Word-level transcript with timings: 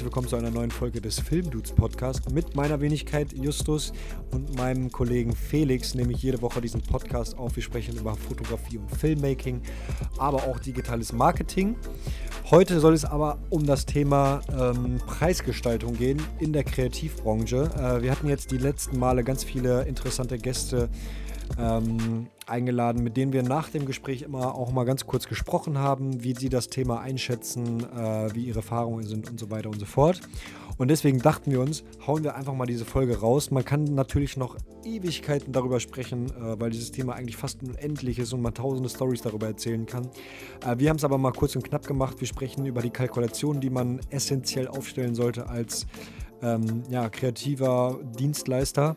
herzlich 0.00 0.14
willkommen 0.14 0.28
zu 0.28 0.36
einer 0.36 0.50
neuen 0.50 0.70
Folge 0.70 0.98
des 1.02 1.20
Filmdudes 1.20 1.72
Podcast 1.72 2.30
mit 2.32 2.56
meiner 2.56 2.80
Wenigkeit 2.80 3.34
Justus 3.34 3.92
und 4.30 4.56
meinem 4.56 4.90
Kollegen 4.90 5.36
Felix 5.36 5.94
nehme 5.94 6.12
ich 6.12 6.22
jede 6.22 6.40
Woche 6.40 6.62
diesen 6.62 6.80
Podcast 6.80 7.36
auf. 7.36 7.54
Wir 7.54 7.62
sprechen 7.62 7.98
über 7.98 8.14
Fotografie 8.14 8.78
und 8.78 8.90
Filmmaking, 8.90 9.60
aber 10.16 10.44
auch 10.44 10.58
digitales 10.58 11.12
Marketing. 11.12 11.76
Heute 12.50 12.80
soll 12.80 12.94
es 12.94 13.04
aber 13.04 13.40
um 13.50 13.66
das 13.66 13.84
Thema 13.84 14.40
ähm, 14.50 15.02
Preisgestaltung 15.06 15.98
gehen 15.98 16.22
in 16.38 16.54
der 16.54 16.64
Kreativbranche. 16.64 17.70
Äh, 17.76 18.02
wir 18.02 18.10
hatten 18.10 18.26
jetzt 18.26 18.52
die 18.52 18.58
letzten 18.58 18.98
Male 18.98 19.22
ganz 19.22 19.44
viele 19.44 19.82
interessante 19.82 20.38
Gäste 20.38 20.88
ähm, 21.58 22.28
eingeladen, 22.46 23.02
mit 23.02 23.16
denen 23.16 23.32
wir 23.32 23.42
nach 23.42 23.70
dem 23.70 23.86
Gespräch 23.86 24.22
immer 24.22 24.54
auch 24.54 24.72
mal 24.72 24.84
ganz 24.84 25.06
kurz 25.06 25.26
gesprochen 25.26 25.78
haben, 25.78 26.22
wie 26.22 26.34
sie 26.34 26.48
das 26.48 26.68
Thema 26.68 27.00
einschätzen, 27.00 27.84
äh, 27.96 28.34
wie 28.34 28.44
ihre 28.44 28.58
Erfahrungen 28.58 29.04
sind 29.04 29.30
und 29.30 29.38
so 29.38 29.50
weiter 29.50 29.68
und 29.68 29.78
so 29.78 29.86
fort. 29.86 30.20
Und 30.78 30.88
deswegen 30.88 31.18
dachten 31.18 31.50
wir 31.50 31.60
uns, 31.60 31.84
hauen 32.06 32.24
wir 32.24 32.36
einfach 32.36 32.54
mal 32.54 32.64
diese 32.64 32.86
Folge 32.86 33.20
raus. 33.20 33.50
Man 33.50 33.64
kann 33.64 33.84
natürlich 33.84 34.38
noch 34.38 34.56
Ewigkeiten 34.84 35.52
darüber 35.52 35.78
sprechen, 35.78 36.30
äh, 36.30 36.58
weil 36.58 36.70
dieses 36.70 36.90
Thema 36.90 37.14
eigentlich 37.14 37.36
fast 37.36 37.62
unendlich 37.62 38.18
ist 38.18 38.32
und 38.32 38.40
man 38.40 38.54
tausende 38.54 38.88
Stories 38.88 39.20
darüber 39.20 39.46
erzählen 39.46 39.84
kann. 39.86 40.08
Äh, 40.64 40.78
wir 40.78 40.88
haben 40.88 40.96
es 40.96 41.04
aber 41.04 41.18
mal 41.18 41.32
kurz 41.32 41.54
und 41.54 41.64
knapp 41.64 41.86
gemacht. 41.86 42.16
Wir 42.20 42.26
sprechen 42.26 42.64
über 42.66 42.80
die 42.80 42.90
Kalkulation, 42.90 43.60
die 43.60 43.70
man 43.70 44.00
essentiell 44.10 44.68
aufstellen 44.68 45.14
sollte 45.14 45.48
als 45.48 45.86
ähm, 46.42 46.82
ja, 46.88 47.10
kreativer 47.10 48.00
Dienstleister 48.18 48.96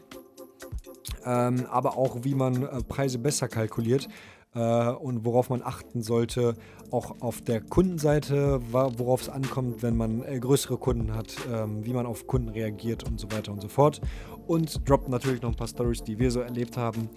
ähm, 1.26 1.66
aber 1.70 1.98
auch 1.98 2.18
wie 2.24 2.36
man 2.36 2.64
äh, 2.64 2.84
Preise 2.84 3.20
besser 3.20 3.48
kalkuliert 3.48 4.08
äh, 4.56 4.90
und 4.90 5.26
worauf 5.26 5.50
man 5.50 5.62
achten 5.64 6.02
sollte, 6.02 6.56
auch 6.92 7.22
auf 7.22 7.42
der 7.42 7.62
Kundenseite, 7.62 8.62
worauf 8.72 9.24
es 9.24 9.30
ankommt, 9.30 9.82
wenn 9.82 9.98
man 9.98 10.24
äh, 10.24 10.40
größere 10.40 10.78
Kunden 10.78 11.16
hat, 11.16 11.36
ähm, 11.52 11.84
wie 11.86 11.94
man 11.94 12.06
auf 12.06 12.28
Kunden 12.28 12.50
reagiert 12.50 13.04
und 13.04 13.20
so 13.20 13.32
weiter 13.32 13.52
und 13.52 13.62
so 13.62 13.68
fort. 13.68 14.02
Und 14.46 14.88
droppt 14.88 15.10
natürlich 15.10 15.42
noch 15.42 15.50
ein 15.50 15.56
paar 15.56 15.68
Stories, 15.68 16.04
die 16.04 16.20
wir 16.20 16.30
so 16.30 16.42
erlebt 16.42 16.78
haben. 16.78 17.10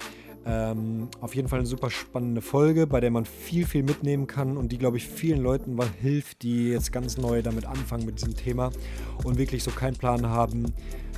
Ähm, 0.48 1.08
auf 1.20 1.34
jeden 1.34 1.48
Fall 1.48 1.58
eine 1.58 1.66
super 1.66 1.90
spannende 1.90 2.40
Folge, 2.40 2.86
bei 2.86 3.00
der 3.00 3.10
man 3.10 3.24
viel, 3.24 3.66
viel 3.66 3.82
mitnehmen 3.82 4.28
kann 4.28 4.56
und 4.56 4.70
die, 4.70 4.78
glaube 4.78 4.96
ich, 4.96 5.08
vielen 5.08 5.42
Leuten 5.42 5.76
hilft, 6.00 6.42
die 6.42 6.68
jetzt 6.68 6.92
ganz 6.92 7.18
neu 7.18 7.42
damit 7.42 7.66
anfangen 7.66 8.06
mit 8.06 8.20
diesem 8.20 8.36
Thema 8.36 8.70
und 9.24 9.38
wirklich 9.38 9.64
so 9.64 9.72
keinen 9.72 9.96
Plan 9.96 10.28
haben, 10.28 10.72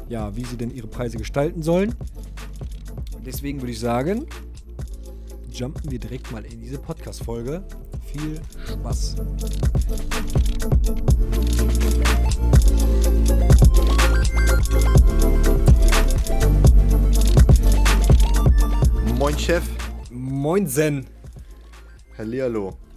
ja, 0.08 0.34
wie 0.36 0.44
sie 0.44 0.56
denn 0.56 0.70
ihre 0.70 0.86
Preise 0.86 1.18
gestalten 1.18 1.62
sollen. 1.62 1.94
Deswegen 3.24 3.60
würde 3.60 3.72
ich 3.72 3.80
sagen, 3.80 4.26
jumpen 5.52 5.90
wir 5.90 5.98
direkt 5.98 6.30
mal 6.32 6.44
in 6.44 6.60
diese 6.60 6.78
Podcast-Folge. 6.78 7.62
Viel 8.06 8.40
Spaß. 8.66 9.16
Moin 19.18 19.38
Chef. 19.38 19.64
Moin 20.10 20.66
Zen. 20.66 21.06
Hallihallo. 22.16 22.87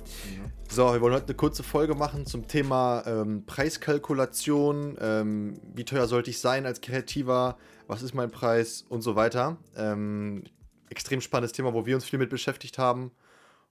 So, 0.73 0.93
wir 0.93 1.01
wollen 1.01 1.13
heute 1.13 1.25
eine 1.25 1.35
kurze 1.35 1.63
Folge 1.63 1.95
machen 1.95 2.25
zum 2.25 2.47
Thema 2.47 3.03
ähm, 3.05 3.45
Preiskalkulation. 3.45 4.97
Ähm, 5.01 5.59
wie 5.75 5.83
teuer 5.83 6.07
sollte 6.07 6.29
ich 6.29 6.39
sein 6.39 6.65
als 6.65 6.79
Kreativer? 6.79 7.57
Was 7.87 8.01
ist 8.01 8.13
mein 8.13 8.31
Preis 8.31 8.85
und 8.87 9.01
so 9.01 9.17
weiter. 9.17 9.57
Ähm, 9.75 10.45
extrem 10.89 11.19
spannendes 11.19 11.51
Thema, 11.51 11.73
wo 11.73 11.85
wir 11.85 11.95
uns 11.95 12.05
viel 12.05 12.19
mit 12.19 12.29
beschäftigt 12.29 12.77
haben. 12.77 13.11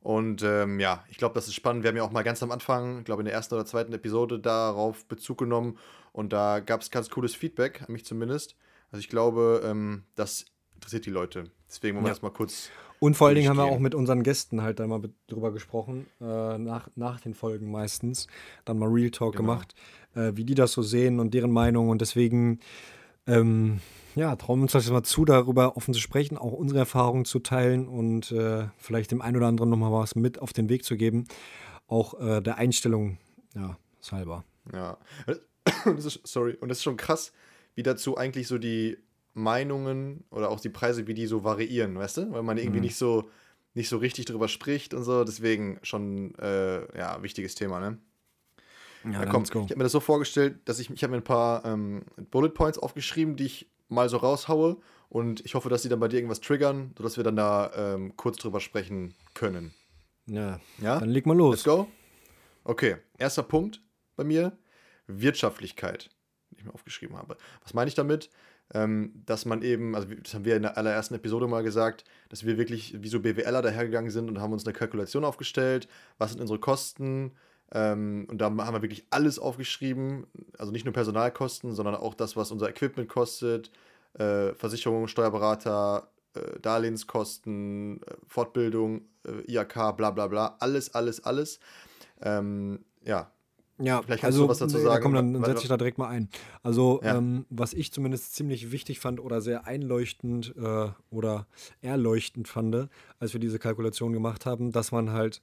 Und 0.03 0.43
ähm, 0.43 0.79
ja, 0.79 1.03
ich 1.09 1.17
glaube, 1.17 1.35
das 1.35 1.49
ist 1.49 1.55
spannend. 1.55 1.85
Wir 1.85 1.89
haben 1.89 1.97
ja 1.97 2.03
auch 2.03 2.11
mal 2.11 2.23
ganz 2.23 2.43
am 2.43 2.51
Anfang, 2.51 2.99
ich 2.99 3.05
glaube 3.07 3.23
in 3.23 3.25
der 3.25 3.35
ersten 3.35 3.55
oder 3.55 3.65
zweiten 3.65 3.95
Episode, 3.95 4.39
darauf 4.39 5.07
Bezug 5.07 5.39
genommen. 5.39 5.79
Und 6.13 6.35
da 6.35 6.61
gab 6.61 6.83
es 6.83 6.91
ganz 6.91 7.09
cooles 7.09 7.35
Feedback, 7.35 7.81
an 7.81 7.95
mich 7.95 8.05
zumindest. 8.05 8.57
Also 8.93 9.01
ich 9.01 9.09
glaube, 9.09 9.63
ähm, 9.65 10.05
das 10.17 10.45
interessiert 10.75 11.07
die 11.07 11.11
Leute. 11.11 11.45
Deswegen 11.67 11.97
wollen 11.97 12.05
wir 12.05 12.11
ja. 12.11 12.15
das 12.15 12.23
mal 12.23 12.29
kurz 12.29 12.69
und 13.01 13.17
vor 13.17 13.27
allen 13.27 13.37
Dingen 13.37 13.49
haben 13.49 13.57
wir 13.57 13.65
auch 13.65 13.79
mit 13.79 13.95
unseren 13.95 14.23
Gästen 14.23 14.63
halt 14.63 14.79
dann 14.79 14.91
mal 14.91 15.01
drüber 15.27 15.53
gesprochen, 15.53 16.07
äh, 16.21 16.59
nach, 16.59 16.91
nach 16.97 17.19
den 17.19 17.33
Folgen 17.33 17.71
meistens, 17.71 18.27
dann 18.67 18.79
mal 18.79 18.91
Real 18.91 19.11
Talk 19.11 19.33
genau. 19.33 19.53
gemacht, 19.53 19.75
äh, 20.15 20.33
wie 20.35 20.45
die 20.45 20.55
das 20.55 20.73
so 20.73 20.83
sehen 20.83 21.19
und 21.19 21.33
deren 21.33 21.51
Meinung. 21.51 21.89
Und 21.89 22.03
deswegen, 22.03 22.61
ähm, 23.27 23.81
ja, 24.17 24.37
trauen 24.37 24.59
wir 24.59 24.65
uns 24.65 24.73
das 24.73 24.91
mal 24.91 25.03
zu, 25.03 25.25
darüber 25.25 25.79
offen 25.79 25.95
zu 25.95 26.01
sprechen, 26.01 26.37
auch 26.37 26.53
unsere 26.53 26.81
Erfahrungen 26.81 27.25
zu 27.25 27.39
teilen 27.39 27.89
und 27.89 28.33
äh, 28.33 28.67
vielleicht 28.77 29.13
dem 29.13 29.23
einen 29.23 29.39
oder 29.39 29.47
anderen 29.47 29.71
nochmal 29.71 29.93
was 29.93 30.15
mit 30.15 30.39
auf 30.39 30.53
den 30.53 30.69
Weg 30.69 30.85
zu 30.85 30.99
geben. 30.99 31.25
Auch 31.87 32.21
äh, 32.21 32.43
der 32.43 32.59
Einstellung, 32.59 33.17
ja, 33.55 33.79
halber. 34.13 34.45
Ja, 34.75 34.99
ist, 35.97 36.21
sorry, 36.25 36.55
und 36.61 36.69
das 36.69 36.79
ist 36.79 36.85
schon 36.85 36.99
krass, 36.99 37.33
wie 37.75 37.83
dazu 37.83 38.19
eigentlich 38.19 38.47
so 38.47 38.59
die 38.59 38.99
Meinungen 39.35 40.25
oder 40.31 40.51
auch 40.51 40.61
die 40.61 40.69
Preise, 40.69 41.07
wie 41.07 41.15
die 41.15 41.27
so 41.27 41.45
variieren, 41.45 41.97
weißt 41.97 42.19
du? 42.19 42.33
Weil 42.33 42.43
man 42.43 42.59
irgendwie 42.59 42.79
mhm. 42.79 42.85
nicht 42.85 42.97
so 42.97 43.31
nicht 43.75 43.89
so 43.89 43.99
richtig 43.99 44.25
drüber 44.25 44.49
spricht 44.49 44.95
und 44.95 45.05
so. 45.05 45.25
Deswegen 45.25 45.79
schon 45.83 46.35
äh, 46.37 46.99
ja 46.99 47.23
wichtiges 47.23 47.55
Thema, 47.55 47.81
ne? 47.81 47.99
Ja, 49.05 49.13
ja 49.13 49.27
komm, 49.27 49.45
ich 49.45 49.55
habe 49.55 49.77
mir 49.77 49.85
das 49.85 49.93
so 49.93 50.01
vorgestellt, 50.01 50.59
dass 50.67 50.79
ich 50.79 50.91
ich 50.91 51.03
habe 51.03 51.13
mir 51.13 51.19
ein 51.19 51.25
paar 51.25 51.65
ähm, 51.65 52.03
Bullet 52.31 52.51
Points 52.51 52.79
aufgeschrieben, 52.79 53.37
die 53.37 53.47
ich 53.47 53.71
mal 53.89 54.09
so 54.09 54.19
raushaue 54.19 54.77
und 55.09 55.45
ich 55.45 55.55
hoffe, 55.55 55.69
dass 55.69 55.83
die 55.83 55.89
dann 55.89 56.01
bei 56.01 56.09
dir 56.09 56.17
irgendwas 56.17 56.41
triggern, 56.41 56.93
sodass 56.97 57.17
wir 57.17 57.25
dann 57.25 57.37
da 57.37 57.71
ähm, 57.75 58.17
kurz 58.17 58.37
drüber 58.39 58.61
sprechen 58.61 59.15
können. 59.35 59.73
Ja. 60.27 60.61
Ja. 60.81 61.01
Dann 61.01 61.11
leg 61.11 61.27
mal 61.27 61.37
los. 61.37 61.57
Let's 61.57 61.65
go. 61.65 61.89
Okay, 62.65 62.97
erster 63.19 63.43
Punkt 63.43 63.81
bei 64.17 64.25
mir: 64.25 64.57
Wirtschaftlichkeit, 65.07 66.11
die 66.51 66.59
ich 66.59 66.65
mir 66.65 66.75
aufgeschrieben 66.75 67.17
habe. 67.17 67.37
Was 67.63 67.75
meine 67.75 67.89
ich 67.89 67.95
damit? 67.95 68.31
Ähm, 68.75 69.23
dass 69.27 69.45
man 69.45 69.63
eben, 69.63 69.95
also 69.95 70.09
das 70.23 70.35
haben 70.35 70.45
wir 70.45 70.57
in 70.57 70.63
der 70.63 70.77
allerersten 70.77 71.15
Episode 71.15 71.47
mal 71.47 71.63
gesagt, 71.63 72.05
dass 72.29 72.45
wir 72.45 72.59
wirklich 72.59 73.03
wie 73.03 73.09
so 73.09 73.21
BWLer 73.21 73.63
dahergegangen 73.63 74.11
sind 74.11 74.29
und 74.29 74.41
haben 74.41 74.53
uns 74.53 74.65
eine 74.65 74.73
Kalkulation 74.73 75.25
aufgestellt, 75.25 75.89
was 76.19 76.33
sind 76.33 76.41
unsere 76.41 76.59
Kosten, 76.61 77.33
ähm, 77.73 78.27
und 78.29 78.39
da 78.39 78.47
haben 78.47 78.57
wir 78.57 78.83
wirklich 78.83 79.07
alles 79.11 79.39
aufgeschrieben, 79.39 80.27
also 80.59 80.73
nicht 80.73 80.85
nur 80.85 80.95
Personalkosten, 80.95 81.75
sondern 81.75 81.95
auch 81.95 82.15
das, 82.15 82.37
was 82.37 82.51
unser 82.51 82.69
Equipment 82.69 83.09
kostet, 83.09 83.71
äh, 84.15 84.55
Versicherung, 84.55 85.07
Steuerberater, 85.07 86.11
äh, 86.35 86.59
Darlehenskosten, 86.61 88.03
äh, 88.03 88.15
Fortbildung, 88.27 89.03
äh, 89.25 89.53
IAK, 89.53 89.97
bla 89.97 90.11
bla 90.11 90.27
bla, 90.27 90.57
alles, 90.59 90.95
alles, 90.95 91.25
alles. 91.25 91.61
Ähm, 92.21 92.85
ja, 93.05 93.31
ja, 93.81 94.03
vielleicht 94.03 94.23
kannst 94.23 94.37
also, 94.37 94.43
du 94.45 94.49
was 94.49 94.59
dazu 94.59 94.79
sagen. 94.79 95.03
komm, 95.03 95.15
dann, 95.15 95.33
dann 95.33 95.45
setze 95.45 95.63
ich 95.63 95.69
da 95.69 95.77
direkt 95.77 95.99
mal 95.99 96.09
ein. 96.09 96.29
Also, 96.63 97.01
ja. 97.03 97.17
ähm, 97.17 97.47
was 97.51 97.73
ich 97.73 97.93
zumindest 97.93 98.35
ziemlich 98.35 98.73
wichtig 98.73 99.01
fand 99.01 99.21
oder 99.21 99.41
sehr 99.41 99.67
einleuchtend 99.67 100.55
äh, 100.57 100.89
oder 101.11 101.47
erleuchtend 101.81 102.49
fand, 102.49 102.89
als 103.19 103.33
wir 103.33 103.41
diese 103.41 103.59
Kalkulation 103.59 104.13
gemacht 104.13 104.47
haben, 104.47 104.73
dass 104.73 104.93
man 104.93 105.13
halt, 105.13 105.43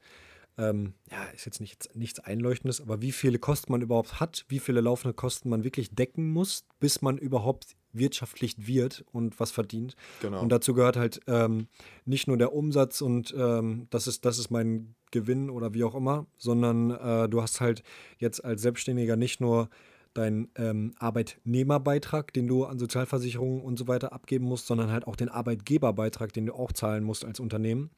ähm, 0.58 0.94
ja, 1.12 1.24
ist 1.36 1.46
jetzt 1.46 1.60
nichts, 1.60 1.90
nichts 1.96 2.20
Einleuchtendes, 2.20 2.82
aber 2.82 3.02
wie 3.02 3.12
viele 3.12 3.40
Kosten 3.40 3.72
man 3.72 3.82
überhaupt 3.82 4.20
hat, 4.20 4.46
wie 4.48 4.60
viele 4.60 4.82
laufende 4.82 5.14
Kosten 5.14 5.50
man 5.50 5.64
wirklich 5.64 5.94
decken 5.96 6.32
muss, 6.32 6.66
bis 6.80 7.02
man 7.02 7.18
überhaupt 7.18 7.76
wirtschaftlich 7.98 8.68
wird 8.68 9.04
und 9.12 9.40
was 9.40 9.52
verdient. 9.52 9.96
Genau. 10.22 10.42
Und 10.42 10.50
dazu 10.50 10.74
gehört 10.74 10.98
halt 10.98 11.20
ähm, 11.28 11.68
nicht 12.06 12.28
nur 12.28 12.38
der 12.38 12.54
Umsatz 12.54 13.02
und 13.02 13.34
ähm, 13.38 13.88
das, 13.90 14.08
ist, 14.08 14.26
das 14.26 14.40
ist 14.40 14.50
mein 14.50 14.96
Gewinn 15.12 15.50
oder 15.50 15.74
wie 15.74 15.84
auch 15.84 15.96
immer, 15.96 16.28
sondern 16.38 16.92
äh, 16.92 17.30
du 17.30 17.42
hast 17.42 17.62
halt 17.62 17.84
jetzt 18.18 18.44
als 18.44 18.62
Selbstständiger 18.62 19.16
nicht 19.16 19.40
nur 19.40 19.70
deinen 20.14 20.50
ähm, 20.56 20.94
Arbeitnehmerbeitrag, 20.98 22.34
den 22.34 22.48
du 22.48 22.66
an 22.66 22.80
Sozialversicherungen 22.80 23.62
und 23.62 23.78
so 23.78 23.88
weiter 23.88 24.14
abgeben 24.14 24.46
musst, 24.46 24.68
sondern 24.68 24.92
halt 24.92 25.06
auch 25.06 25.16
den 25.16 25.30
Arbeitgeberbeitrag, 25.30 26.34
den 26.34 26.48
du 26.48 26.54
auch 26.54 26.72
zahlen 26.72 27.04
musst 27.04 27.24
als 27.24 27.40
Unternehmen. 27.40 27.92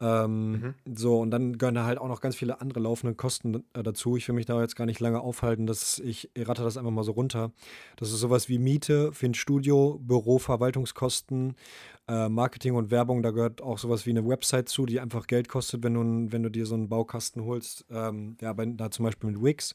Ähm, 0.00 0.50
mhm. 0.50 0.74
So, 0.94 1.18
und 1.18 1.30
dann 1.30 1.58
gehören 1.58 1.74
da 1.74 1.84
halt 1.84 1.98
auch 1.98 2.08
noch 2.08 2.20
ganz 2.20 2.36
viele 2.36 2.60
andere 2.60 2.80
laufende 2.80 3.14
Kosten 3.14 3.64
äh, 3.72 3.82
dazu. 3.82 4.16
Ich 4.16 4.28
will 4.28 4.34
mich 4.34 4.46
da 4.46 4.60
jetzt 4.60 4.76
gar 4.76 4.86
nicht 4.86 5.00
lange 5.00 5.20
aufhalten, 5.20 5.66
dass 5.66 5.98
ich 5.98 6.30
ratte 6.36 6.62
das 6.62 6.76
einfach 6.76 6.90
mal 6.90 7.04
so 7.04 7.12
runter. 7.12 7.52
Das 7.96 8.12
ist 8.12 8.20
sowas 8.20 8.48
wie 8.48 8.58
Miete 8.58 9.12
für 9.12 9.26
ein 9.26 9.34
Studio, 9.34 9.98
Büro, 10.00 10.38
Verwaltungskosten, 10.38 11.56
äh, 12.08 12.28
Marketing 12.28 12.74
und 12.74 12.90
Werbung, 12.90 13.22
da 13.22 13.30
gehört 13.30 13.60
auch 13.60 13.78
sowas 13.78 14.06
wie 14.06 14.10
eine 14.10 14.26
Website 14.26 14.68
zu, 14.68 14.86
die 14.86 14.98
einfach 14.98 15.26
Geld 15.26 15.48
kostet, 15.48 15.82
wenn 15.82 15.94
du, 15.94 16.32
wenn 16.32 16.42
du 16.42 16.48
dir 16.48 16.64
so 16.64 16.74
einen 16.74 16.88
Baukasten 16.88 17.44
holst. 17.44 17.84
Ähm, 17.90 18.36
ja, 18.40 18.52
bei, 18.54 18.64
da 18.66 18.90
zum 18.90 19.04
Beispiel 19.04 19.30
mit 19.30 19.42
Wix. 19.42 19.74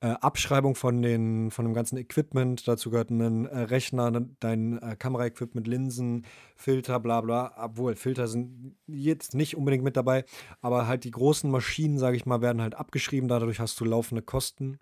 Äh, 0.00 0.08
Abschreibung 0.08 0.74
von, 0.74 1.02
den, 1.02 1.50
von 1.50 1.66
dem 1.66 1.74
ganzen 1.74 1.98
Equipment, 1.98 2.66
dazu 2.66 2.90
gehört 2.90 3.10
ein 3.10 3.46
äh, 3.46 3.58
Rechner, 3.60 4.10
ne, 4.10 4.30
dein 4.40 4.78
äh, 4.78 4.96
Kameraequipment, 4.96 5.66
Linsen, 5.66 6.26
Filter, 6.56 6.98
bla 6.98 7.20
bla. 7.20 7.52
Obwohl, 7.58 7.94
Filter 7.94 8.26
sind 8.26 8.76
jetzt 8.86 9.34
nicht 9.34 9.56
unbedingt 9.56 9.84
mit 9.84 9.96
dabei, 9.96 10.24
aber 10.62 10.86
halt 10.86 11.04
die 11.04 11.10
großen 11.10 11.50
Maschinen, 11.50 11.98
sage 11.98 12.16
ich 12.16 12.26
mal, 12.26 12.40
werden 12.40 12.62
halt 12.62 12.74
abgeschrieben. 12.74 13.28
Dadurch 13.28 13.60
hast 13.60 13.78
du 13.80 13.84
laufende 13.84 14.22
Kosten, 14.22 14.78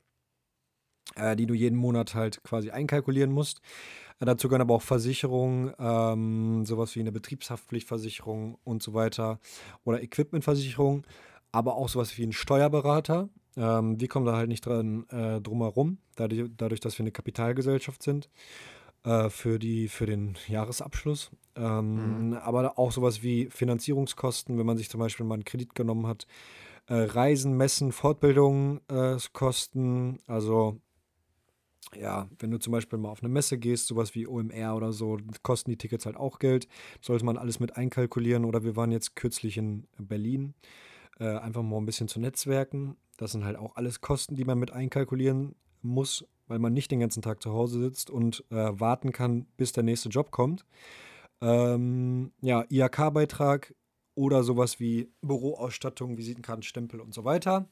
äh, 1.16 1.37
die 1.37 1.46
du 1.46 1.55
jeden 1.55 1.76
Monat 1.76 2.14
halt 2.14 2.43
quasi 2.43 2.70
einkalkulieren 2.70 3.32
musst. 3.32 3.61
Dazu 4.20 4.49
gehören 4.49 4.62
aber 4.62 4.75
auch 4.75 4.82
Versicherungen, 4.82 5.72
ähm, 5.78 6.64
sowas 6.64 6.94
wie 6.94 7.00
eine 7.00 7.12
Betriebshaftpflichtversicherung 7.12 8.58
und 8.64 8.82
so 8.82 8.94
weiter 8.94 9.38
oder 9.84 10.02
Equipmentversicherung, 10.02 11.06
aber 11.52 11.76
auch 11.76 11.88
sowas 11.88 12.16
wie 12.16 12.25
ein 12.25 12.32
Steuerberater. 12.32 13.28
Ähm, 13.56 14.00
wir 14.00 14.08
kommen 14.08 14.26
da 14.26 14.37
halt 14.37 14.49
nicht 14.49 14.66
dran 14.66 15.06
äh, 15.11 15.40
drum 15.40 15.62
herum, 15.62 15.99
dadurch, 16.16 16.50
dadurch, 16.56 16.81
dass 16.81 16.99
wir 16.99 17.05
eine 17.05 17.12
Kapitalgesellschaft 17.12 18.02
sind 18.02 18.28
äh, 19.05 19.31
für, 19.31 19.58
die, 19.58 19.88
für 19.88 20.06
den 20.06 20.37
Jahresabschluss. 20.49 21.31
Ähm, 21.56 22.28
mhm. 22.28 22.34
Aber 22.34 22.78
auch 22.78 22.93
sowas 22.93 23.22
wie 23.22 23.49
Finanzierungskosten, 23.50 24.58
wenn 24.58 24.66
man 24.66 24.76
sich 24.76 24.90
zum 24.90 25.00
Beispiel 25.00 25.26
mal 25.26 25.34
einen 25.34 25.44
Kredit 25.44 25.75
genommen 25.75 26.06
hat, 26.06 26.26
äh, 26.87 26.94
Reisen, 26.94 27.56
Messen, 27.56 27.93
Fortbildungskosten, 27.93 30.16
äh, 30.16 30.32
also 30.32 30.81
ja, 31.96 32.28
wenn 32.38 32.50
du 32.50 32.58
zum 32.58 32.72
Beispiel 32.72 32.98
mal 32.98 33.10
auf 33.10 33.22
eine 33.22 33.32
Messe 33.32 33.58
gehst, 33.58 33.86
sowas 33.86 34.14
wie 34.14 34.26
OMR 34.26 34.75
oder 34.75 34.92
so, 34.92 35.19
kosten 35.42 35.70
die 35.70 35.76
Tickets 35.76 36.06
halt 36.06 36.16
auch 36.16 36.38
Geld. 36.38 36.69
Sollte 37.00 37.25
man 37.25 37.36
alles 37.36 37.60
mit 37.60 37.76
einkalkulieren. 37.76 38.44
Oder 38.44 38.64
wir 38.64 38.76
waren 38.76 38.90
jetzt 38.90 39.16
kürzlich 39.16 39.56
in 39.56 39.86
Berlin, 39.98 40.54
äh, 41.19 41.36
einfach 41.36 41.62
mal 41.62 41.78
ein 41.78 41.86
bisschen 41.86 42.08
zu 42.08 42.20
netzwerken. 42.20 42.96
Das 43.16 43.32
sind 43.32 43.44
halt 43.44 43.56
auch 43.56 43.76
alles 43.76 44.00
Kosten, 44.00 44.34
die 44.34 44.44
man 44.44 44.58
mit 44.58 44.72
einkalkulieren 44.72 45.54
muss, 45.82 46.26
weil 46.46 46.58
man 46.58 46.72
nicht 46.72 46.90
den 46.90 47.00
ganzen 47.00 47.22
Tag 47.22 47.42
zu 47.42 47.52
Hause 47.52 47.81
sitzt 47.81 48.10
und 48.10 48.44
äh, 48.50 48.56
warten 48.72 49.12
kann, 49.12 49.46
bis 49.56 49.72
der 49.72 49.84
nächste 49.84 50.08
Job 50.08 50.30
kommt. 50.30 50.64
Ähm, 51.40 52.32
ja, 52.40 52.64
IHK-Beitrag 52.69 53.75
oder 54.14 54.42
sowas 54.44 54.80
wie 54.80 55.10
Büroausstattung, 55.22 56.16
Visitenkarten, 56.16 56.62
Stempel 56.62 57.00
und 57.00 57.14
so 57.14 57.25
weiter. 57.25 57.69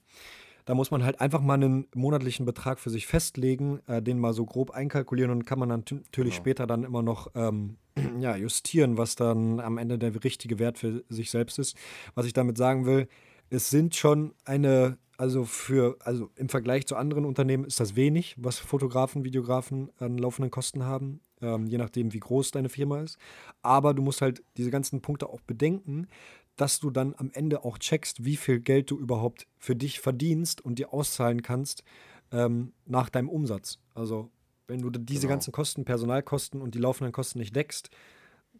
Da 0.64 0.74
muss 0.74 0.90
man 0.90 1.04
halt 1.04 1.20
einfach 1.20 1.40
mal 1.40 1.54
einen 1.54 1.86
monatlichen 1.94 2.46
Betrag 2.46 2.78
für 2.78 2.90
sich 2.90 3.06
festlegen, 3.06 3.80
äh, 3.86 4.02
den 4.02 4.18
mal 4.18 4.32
so 4.32 4.44
grob 4.44 4.70
einkalkulieren 4.70 5.30
und 5.30 5.44
kann 5.44 5.58
man 5.58 5.68
dann 5.68 5.84
natürlich 5.88 6.34
genau. 6.34 6.42
später 6.42 6.66
dann 6.66 6.84
immer 6.84 7.02
noch 7.02 7.28
ähm, 7.34 7.76
ja, 8.20 8.36
justieren, 8.36 8.96
was 8.96 9.16
dann 9.16 9.60
am 9.60 9.78
Ende 9.78 9.98
der 9.98 10.22
richtige 10.24 10.58
Wert 10.58 10.78
für 10.78 11.04
sich 11.08 11.30
selbst 11.30 11.58
ist. 11.58 11.76
Was 12.14 12.26
ich 12.26 12.32
damit 12.32 12.56
sagen 12.56 12.86
will, 12.86 13.08
es 13.50 13.68
sind 13.70 13.94
schon 13.94 14.34
eine, 14.44 14.98
also 15.18 15.44
für, 15.44 15.96
also 16.00 16.30
im 16.36 16.48
Vergleich 16.48 16.86
zu 16.86 16.96
anderen 16.96 17.24
Unternehmen 17.24 17.64
ist 17.64 17.80
das 17.80 17.96
wenig, 17.96 18.34
was 18.38 18.58
Fotografen, 18.58 19.24
Videografen 19.24 19.90
an 19.98 20.16
laufenden 20.16 20.50
Kosten 20.50 20.84
haben, 20.84 21.20
ähm, 21.42 21.66
je 21.66 21.76
nachdem, 21.76 22.12
wie 22.14 22.20
groß 22.20 22.52
deine 22.52 22.70
Firma 22.70 23.00
ist. 23.02 23.18
Aber 23.60 23.92
du 23.92 24.00
musst 24.00 24.22
halt 24.22 24.42
diese 24.56 24.70
ganzen 24.70 25.02
Punkte 25.02 25.28
auch 25.28 25.40
bedenken, 25.42 26.06
dass 26.56 26.80
du 26.80 26.90
dann 26.90 27.14
am 27.16 27.30
Ende 27.32 27.64
auch 27.64 27.78
checkst, 27.78 28.24
wie 28.24 28.36
viel 28.36 28.60
Geld 28.60 28.90
du 28.90 28.98
überhaupt 28.98 29.46
für 29.58 29.76
dich 29.76 30.00
verdienst 30.00 30.60
und 30.60 30.78
dir 30.78 30.92
auszahlen 30.92 31.42
kannst 31.42 31.82
ähm, 32.30 32.72
nach 32.86 33.08
deinem 33.08 33.28
Umsatz. 33.28 33.78
Also 33.94 34.30
wenn 34.66 34.80
du 34.80 34.90
diese 34.90 35.22
genau. 35.22 35.32
ganzen 35.32 35.52
Kosten, 35.52 35.84
Personalkosten 35.84 36.60
und 36.60 36.74
die 36.74 36.78
laufenden 36.78 37.12
Kosten 37.12 37.38
nicht 37.38 37.54
deckst, 37.54 37.90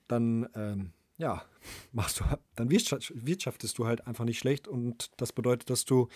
dann 0.09 0.49
ähm, 0.55 0.93
ja, 1.19 1.45
machst 1.93 2.21
du, 2.21 2.25
dann 2.57 2.71
wirtschaftest 2.71 3.79
du 3.79 3.87
halt 3.87 4.07
einfach 4.07 4.25
nicht 4.25 4.39
schlecht 4.39 4.69
und 4.69 5.11
das 5.17 5.33
bedeutet, 5.33 5.71
dass 5.71 5.85
du 5.85 6.09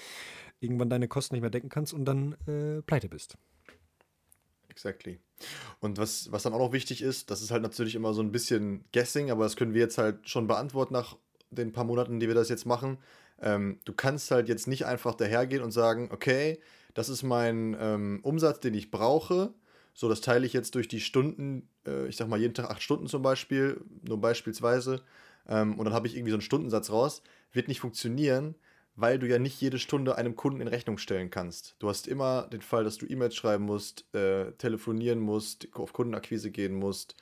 irgendwann 0.61 0.91
deine 0.91 1.09
Kosten 1.09 1.35
nicht 1.35 1.43
mehr 1.43 1.51
decken 1.51 1.69
kannst 1.69 1.93
und 1.93 2.05
dann 2.05 2.33
äh, 2.47 2.83
pleite 2.83 3.09
bist. 3.09 3.37
Exactly. 4.69 5.21
Und 5.81 5.97
was, 5.97 6.31
was 6.33 6.43
dann 6.43 6.53
auch 6.53 6.59
noch 6.59 6.73
wichtig 6.73 7.01
ist, 7.01 7.31
das 7.31 7.41
ist 7.41 7.51
halt 7.51 7.63
natürlich 7.63 7.95
immer 7.95 8.13
so 8.13 8.23
ein 8.23 8.33
bisschen 8.33 8.85
Guessing, 8.93 9.31
aber 9.31 9.45
das 9.45 9.57
können 9.57 9.73
wir 9.73 9.81
jetzt 9.81 9.97
halt 9.97 10.29
schon 10.29 10.47
beantworten 10.47 10.93
nach 10.93 11.17
den 11.51 11.73
paar 11.73 11.85
Monaten, 11.85 12.21
die 12.21 12.29
wir 12.29 12.35
das 12.35 12.49
jetzt 12.49 12.67
machen. 12.67 12.99
Ähm, 13.41 13.81
du 13.85 13.93
kannst 13.93 14.31
halt 14.31 14.49
jetzt 14.49 14.67
nicht 14.67 14.87
einfach 14.87 15.15
dahergehen 15.15 15.63
und 15.63 15.71
sagen, 15.71 16.09
okay, 16.13 16.59
das 16.95 17.09
ist 17.09 17.23
mein 17.23 17.77
ähm, 17.79 18.21
Umsatz, 18.23 18.61
den 18.61 18.75
ich 18.75 18.91
brauche. 18.91 19.53
So, 19.93 20.09
das 20.09 20.21
teile 20.21 20.47
ich 20.47 20.53
jetzt 20.53 20.75
durch 20.75 20.89
die 20.89 21.01
Stunden, 21.01 21.69
äh, 21.87 22.07
ich 22.07 22.17
sag 22.17 22.29
mal 22.29 22.41
jeden 22.41 22.55
Tag 22.55 22.71
acht 22.71 22.83
Stunden 22.83 23.07
zum 23.07 23.23
Beispiel, 23.23 23.81
nur 24.03 24.21
beispielsweise. 24.21 25.03
Ähm, 25.49 25.79
und 25.79 25.85
dann 25.85 25.95
habe 25.95 26.07
ich 26.07 26.17
irgendwie 26.17 26.31
so 26.31 26.37
einen 26.37 26.43
Stundensatz 26.43 26.91
raus. 26.91 27.23
Wird 27.53 27.69
nicht 27.69 27.81
funktionieren, 27.81 28.55
weil 28.95 29.19
du 29.19 29.29
ja 29.29 29.39
nicht 29.39 29.61
jede 29.61 29.79
Stunde 29.79 30.17
einem 30.17 30.37
Kunden 30.37 30.61
in 30.61 30.69
Rechnung 30.69 30.99
stellen 30.99 31.31
kannst. 31.31 31.77
Du 31.79 31.89
hast 31.89 32.09
immer 32.09 32.49
den 32.49 32.63
Fall, 32.63 32.85
dass 32.85 32.99
du 32.99 33.07
E-Mails 33.07 33.35
schreiben 33.35 33.65
musst, 33.65 34.13
äh, 34.15 34.53
telefonieren 34.53 35.21
musst, 35.21 35.69
auf 35.75 35.93
Kundenakquise 35.93 36.51
gehen 36.51 36.75
musst, 36.75 37.17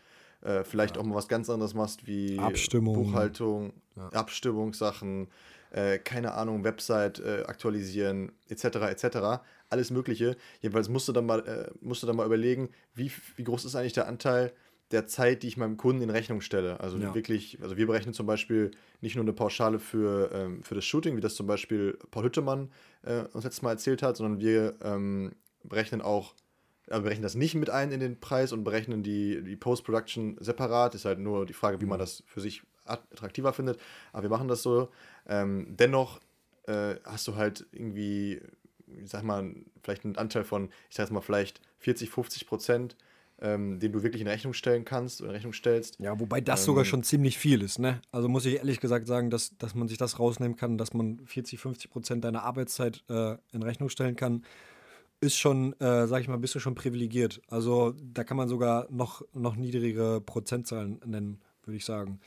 äh, 0.45 0.65
vielleicht 0.65 0.97
ja. 0.97 1.03
auch 1.03 1.07
mal 1.07 1.17
was 1.17 1.29
ganz 1.29 1.51
anderes 1.51 1.75
machst 1.75 2.07
wie 2.07 2.39
Abstimmung. 2.39 2.95
Buchhaltung, 2.95 3.73
ja. 3.97 4.09
Abstimmungssachen, 4.11 5.29
äh, 5.71 5.99
keine 5.99 6.35
Ahnung, 6.35 6.65
Website 6.65 7.19
äh, 7.19 7.45
aktualisieren, 7.47 8.33
etc., 8.49 8.65
etc., 8.91 9.43
alles 9.71 9.91
Mögliche. 9.91 10.37
Jedenfalls 10.61 10.89
musst 10.89 11.09
du 11.09 11.13
dann 11.13 11.27
mal, 11.27 11.41
äh, 11.41 11.71
musst 11.81 12.03
du 12.03 12.07
dann 12.07 12.17
mal 12.17 12.27
überlegen, 12.27 12.69
wie, 12.95 13.11
wie 13.37 13.45
groß 13.45 13.65
ist 13.65 13.75
eigentlich 13.75 13.95
der 13.95 14.07
Anteil 14.07 14.53
der 14.91 15.07
Zeit, 15.07 15.43
die 15.43 15.49
ich 15.49 15.57
meinem 15.57 15.77
Kunden 15.77 16.03
in 16.03 16.11
Rechnung 16.11 16.41
stelle. 16.41 16.79
Also 16.79 16.99
ja. 16.99 17.15
wirklich, 17.15 17.59
also 17.63 17.77
wir 17.77 17.87
berechnen 17.87 18.15
zum 18.15 18.27
Beispiel 18.27 18.71
nicht 19.01 19.17
nur 19.17 19.25
eine 19.25 19.33
Pauschale 19.33 19.79
für, 19.79 20.31
ähm, 20.33 20.63
für 20.63 20.75
das 20.75 20.85
Shooting, 20.85 21.17
wie 21.17 21.21
das 21.21 21.35
zum 21.35 21.47
Beispiel 21.47 21.99
Paul 22.11 22.25
Hüttemann 22.25 22.71
äh, 23.03 23.23
uns 23.33 23.45
letztes 23.45 23.63
Mal 23.63 23.71
erzählt 23.71 24.03
hat, 24.03 24.17
sondern 24.17 24.41
wir 24.41 24.75
ähm, 24.83 25.33
berechnen 25.65 26.03
auch 26.03 26.35
aber 26.89 26.99
wir 26.99 27.03
berechnen 27.03 27.23
das 27.23 27.35
nicht 27.35 27.55
mit 27.55 27.71
ein 27.71 27.93
in 27.93 28.01
den 28.01 28.21
Preis 28.21 28.53
und 28.53 28.65
berechnen 28.65 29.03
die, 29.03 29.43
die 29.43 29.57
Post-Production 29.57 30.37
separat. 30.41 30.95
Ist 30.95 31.05
halt 31.05 31.19
nur 31.19 31.47
die 31.47 31.53
Frage, 31.53 31.81
wie 31.81 31.87
man 31.87 31.99
mhm. 31.99 32.03
das 32.03 32.23
für 32.27 32.41
sich 32.41 32.63
attraktiver 32.85 33.53
findet. 33.53 33.79
Aber 34.13 34.25
wir 34.25 34.31
machen 34.31 34.49
das 34.49 34.63
so. 34.63 34.89
Ähm, 35.27 35.67
dennoch 35.71 36.21
äh, 36.67 36.97
hast 37.05 37.27
du 37.27 37.37
halt 37.37 37.67
irgendwie, 37.73 38.41
ich 38.87 39.11
sag 39.11 39.23
mal, 39.23 39.55
vielleicht 39.83 40.05
einen 40.05 40.17
Anteil 40.17 40.45
von, 40.45 40.71
ich 40.91 40.97
sag 40.97 41.11
mal, 41.11 41.23
vielleicht 41.23 41.61
40, 41.79 42.11
50 42.11 42.47
Prozent, 42.47 42.97
ähm, 43.41 43.79
den 43.81 43.93
du 43.93 44.03
wirklich 44.03 44.21
in 44.21 44.29
Rechnung 44.29 44.53
stellen 44.53 44.85
kannst 44.85 45.21
oder 45.21 45.31
in 45.31 45.37
Rechnung 45.37 45.55
stellst. 45.55 45.99
Ja, 46.01 46.21
wobei 46.21 46.43
das 46.43 46.61
ähm, 46.61 46.67
sogar 46.67 46.85
schon 46.85 47.03
ziemlich 47.03 47.39
viel 47.39 47.63
ist, 47.63 47.79
ne? 47.79 48.03
Also 48.13 48.29
muss 48.29 48.45
ich 48.45 48.57
ehrlich 48.57 48.81
gesagt 48.81 49.07
sagen, 49.07 49.31
dass, 49.31 49.57
dass 49.57 49.75
man 49.75 49.89
sich 49.89 49.99
das 49.99 50.19
rausnehmen 50.19 50.57
kann, 50.57 50.77
dass 50.77 50.93
man 50.93 51.21
40, 51.27 51.59
50 51.59 51.91
Prozent 51.91 52.25
deiner 52.25 52.43
Arbeitszeit 52.43 53.03
äh, 53.09 53.37
in 53.53 53.63
Rechnung 53.63 53.89
stellen 53.89 54.17
kann 54.17 54.45
ist 55.21 55.37
schon, 55.37 55.73
äh, 55.81 56.07
sag 56.07 56.21
ich 56.21 56.29
mal, 56.29 56.39
bist 56.39 56.55
du 56.55 56.61
schon 56.61 56.75
privilegiert. 56.75 57.41
Also 57.49 57.95
da 58.03 58.25
kann 58.25 58.37
man 58.37 58.49
sogar 58.49 58.87
noch, 58.91 59.23
noch 59.33 59.57
niedrigere 59.57 60.21
Prozentzahlen 60.21 61.01
nennen, 61.05 61.41
würde 61.65 61.77
ich 61.77 61.85
sagen. 61.85 62.21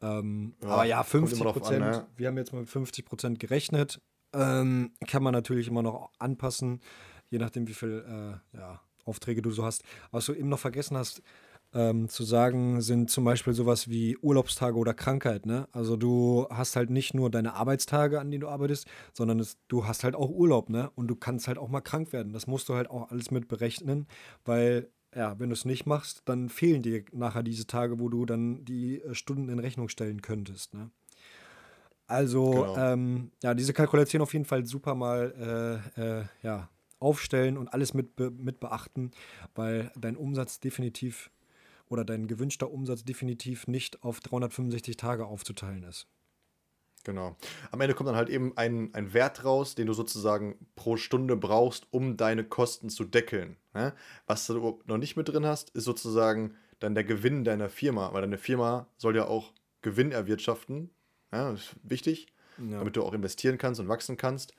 Ähm, 0.00 0.54
ja, 0.62 0.68
aber 0.68 0.84
ja, 0.84 1.02
50 1.02 1.40
Prozent, 1.40 1.80
ne? 1.80 2.06
wir 2.16 2.28
haben 2.28 2.36
jetzt 2.36 2.52
mal 2.52 2.60
mit 2.60 2.68
50 2.68 3.04
Prozent 3.04 3.40
gerechnet. 3.40 4.00
Ähm, 4.32 4.92
kann 5.06 5.22
man 5.22 5.32
natürlich 5.32 5.68
immer 5.68 5.82
noch 5.82 6.10
anpassen, 6.18 6.80
je 7.30 7.38
nachdem, 7.38 7.68
wie 7.68 7.74
viel 7.74 8.04
äh, 8.52 8.56
ja, 8.56 8.80
Aufträge 9.04 9.42
du 9.42 9.50
so 9.50 9.64
hast. 9.64 9.84
Was 10.10 10.26
du 10.26 10.34
eben 10.34 10.48
noch 10.48 10.58
vergessen 10.58 10.96
hast, 10.96 11.22
ähm, 11.74 12.08
zu 12.08 12.24
sagen, 12.24 12.80
sind 12.80 13.10
zum 13.10 13.24
Beispiel 13.24 13.52
sowas 13.52 13.88
wie 13.88 14.16
Urlaubstage 14.18 14.78
oder 14.78 14.94
Krankheit. 14.94 15.44
Ne? 15.44 15.68
Also 15.72 15.96
du 15.96 16.46
hast 16.50 16.76
halt 16.76 16.90
nicht 16.90 17.14
nur 17.14 17.30
deine 17.30 17.54
Arbeitstage, 17.54 18.20
an 18.20 18.30
denen 18.30 18.42
du 18.42 18.48
arbeitest, 18.48 18.86
sondern 19.12 19.40
es, 19.40 19.58
du 19.68 19.86
hast 19.86 20.04
halt 20.04 20.14
auch 20.14 20.30
Urlaub, 20.30 20.70
ne? 20.70 20.90
Und 20.94 21.08
du 21.08 21.16
kannst 21.16 21.48
halt 21.48 21.58
auch 21.58 21.68
mal 21.68 21.80
krank 21.80 22.12
werden. 22.12 22.32
Das 22.32 22.46
musst 22.46 22.68
du 22.68 22.74
halt 22.74 22.88
auch 22.88 23.10
alles 23.10 23.30
mit 23.30 23.48
berechnen, 23.48 24.06
weil 24.44 24.90
ja, 25.14 25.38
wenn 25.38 25.48
du 25.48 25.52
es 25.52 25.64
nicht 25.64 25.86
machst, 25.86 26.22
dann 26.24 26.48
fehlen 26.48 26.82
dir 26.82 27.04
nachher 27.12 27.42
diese 27.42 27.66
Tage, 27.66 28.00
wo 28.00 28.08
du 28.08 28.26
dann 28.26 28.64
die 28.64 29.00
äh, 29.00 29.14
Stunden 29.14 29.48
in 29.48 29.58
Rechnung 29.58 29.88
stellen 29.88 30.22
könntest. 30.22 30.74
Ne? 30.74 30.90
Also, 32.06 32.50
genau. 32.50 32.76
ähm, 32.76 33.30
ja, 33.42 33.54
diese 33.54 33.72
Kalkulation 33.72 34.22
auf 34.22 34.32
jeden 34.32 34.44
Fall 34.44 34.66
super 34.66 34.94
mal 34.94 35.82
äh, 35.96 36.00
äh, 36.00 36.24
ja, 36.42 36.68
aufstellen 36.98 37.56
und 37.56 37.72
alles 37.72 37.94
mit, 37.94 38.18
mit 38.18 38.60
beachten, 38.60 39.10
weil 39.54 39.92
dein 39.96 40.16
Umsatz 40.16 40.60
definitiv 40.60 41.30
oder 41.88 42.04
dein 42.04 42.26
gewünschter 42.26 42.70
Umsatz 42.70 43.04
definitiv 43.04 43.66
nicht 43.66 44.02
auf 44.02 44.20
365 44.20 44.96
Tage 44.96 45.26
aufzuteilen 45.26 45.82
ist. 45.84 46.06
Genau. 47.04 47.36
Am 47.70 47.80
Ende 47.80 47.94
kommt 47.94 48.08
dann 48.08 48.16
halt 48.16 48.30
eben 48.30 48.56
ein, 48.56 48.92
ein 48.94 49.12
Wert 49.12 49.44
raus, 49.44 49.74
den 49.74 49.86
du 49.86 49.92
sozusagen 49.92 50.56
pro 50.74 50.96
Stunde 50.96 51.36
brauchst, 51.36 51.86
um 51.90 52.16
deine 52.16 52.44
Kosten 52.44 52.88
zu 52.88 53.04
deckeln. 53.04 53.56
Ne? 53.74 53.92
Was 54.26 54.46
du 54.46 54.80
noch 54.86 54.96
nicht 54.96 55.16
mit 55.16 55.28
drin 55.28 55.44
hast, 55.44 55.70
ist 55.70 55.84
sozusagen 55.84 56.54
dann 56.80 56.94
der 56.94 57.04
Gewinn 57.04 57.44
deiner 57.44 57.68
Firma, 57.68 58.12
weil 58.12 58.22
deine 58.22 58.38
Firma 58.38 58.88
soll 58.96 59.14
ja 59.16 59.26
auch 59.26 59.52
Gewinn 59.82 60.12
erwirtschaften. 60.12 60.90
Ja, 61.30 61.52
das 61.52 61.60
ist 61.60 61.76
wichtig, 61.82 62.32
ja. 62.58 62.78
damit 62.78 62.96
du 62.96 63.02
auch 63.02 63.12
investieren 63.12 63.58
kannst 63.58 63.80
und 63.80 63.88
wachsen 63.88 64.16
kannst. 64.16 64.54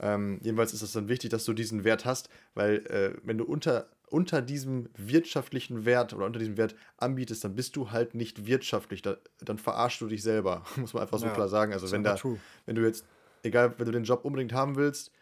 Ähm, 0.00 0.38
jedenfalls 0.42 0.72
ist 0.72 0.82
es 0.82 0.92
dann 0.92 1.08
wichtig, 1.08 1.30
dass 1.30 1.44
du 1.44 1.52
diesen 1.52 1.82
Wert 1.82 2.04
hast, 2.04 2.28
weil 2.54 2.86
äh, 2.86 3.18
wenn 3.24 3.38
du 3.38 3.44
unter 3.44 3.90
unter 4.10 4.42
diesem 4.42 4.88
wirtschaftlichen 4.96 5.84
Wert 5.84 6.14
oder 6.14 6.26
unter 6.26 6.38
diesem 6.38 6.56
Wert 6.56 6.74
anbietest, 6.96 7.44
dann 7.44 7.54
bist 7.54 7.76
du 7.76 7.90
halt 7.90 8.14
nicht 8.14 8.46
wirtschaftlich. 8.46 9.02
Da, 9.02 9.16
dann 9.40 9.58
verarschst 9.58 10.00
du 10.00 10.06
dich 10.06 10.22
selber, 10.22 10.64
muss 10.76 10.94
man 10.94 11.02
einfach 11.02 11.18
so 11.18 11.26
ja, 11.26 11.32
klar 11.32 11.48
sagen. 11.48 11.72
Also 11.72 11.90
wenn 11.90 12.02
da, 12.02 12.14
true. 12.14 12.38
wenn 12.66 12.76
du 12.76 12.82
jetzt, 12.82 13.04
egal, 13.42 13.74
wenn 13.78 13.86
du 13.86 13.92
den 13.92 14.04
Job 14.04 14.24
unbedingt 14.24 14.52
haben 14.52 14.76
willst, 14.76 15.12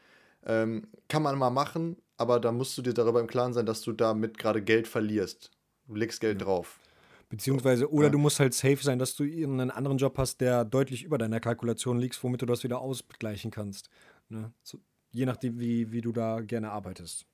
ähm, 0.44 0.86
kann 1.08 1.22
man 1.22 1.38
mal 1.38 1.50
machen, 1.50 1.96
aber 2.16 2.40
da 2.40 2.52
musst 2.52 2.76
du 2.78 2.82
dir 2.82 2.94
darüber 2.94 3.20
im 3.20 3.26
Klaren 3.26 3.52
sein, 3.52 3.66
dass 3.66 3.82
du 3.82 3.92
damit 3.92 4.38
gerade 4.38 4.62
Geld 4.62 4.88
verlierst. 4.88 5.50
Du 5.86 5.94
legst 5.94 6.20
Geld 6.20 6.40
ja. 6.40 6.46
drauf. 6.46 6.78
Beziehungsweise, 7.28 7.90
oder 7.90 8.06
ja. 8.06 8.12
du 8.12 8.18
musst 8.18 8.38
halt 8.38 8.54
safe 8.54 8.78
sein, 8.80 9.00
dass 9.00 9.16
du 9.16 9.24
einen 9.24 9.70
anderen 9.70 9.98
Job 9.98 10.16
hast, 10.16 10.40
der 10.40 10.64
deutlich 10.64 11.02
über 11.02 11.18
deiner 11.18 11.40
Kalkulation 11.40 11.98
liegt, 11.98 12.22
womit 12.22 12.42
du 12.42 12.46
das 12.46 12.62
wieder 12.62 12.80
ausgleichen 12.80 13.50
kannst. 13.50 13.90
Ne? 14.28 14.52
So, 14.62 14.78
je 15.10 15.26
nachdem, 15.26 15.58
wie, 15.58 15.90
wie 15.90 16.00
du 16.00 16.12
da 16.12 16.40
gerne 16.40 16.70
arbeitest. 16.70 17.26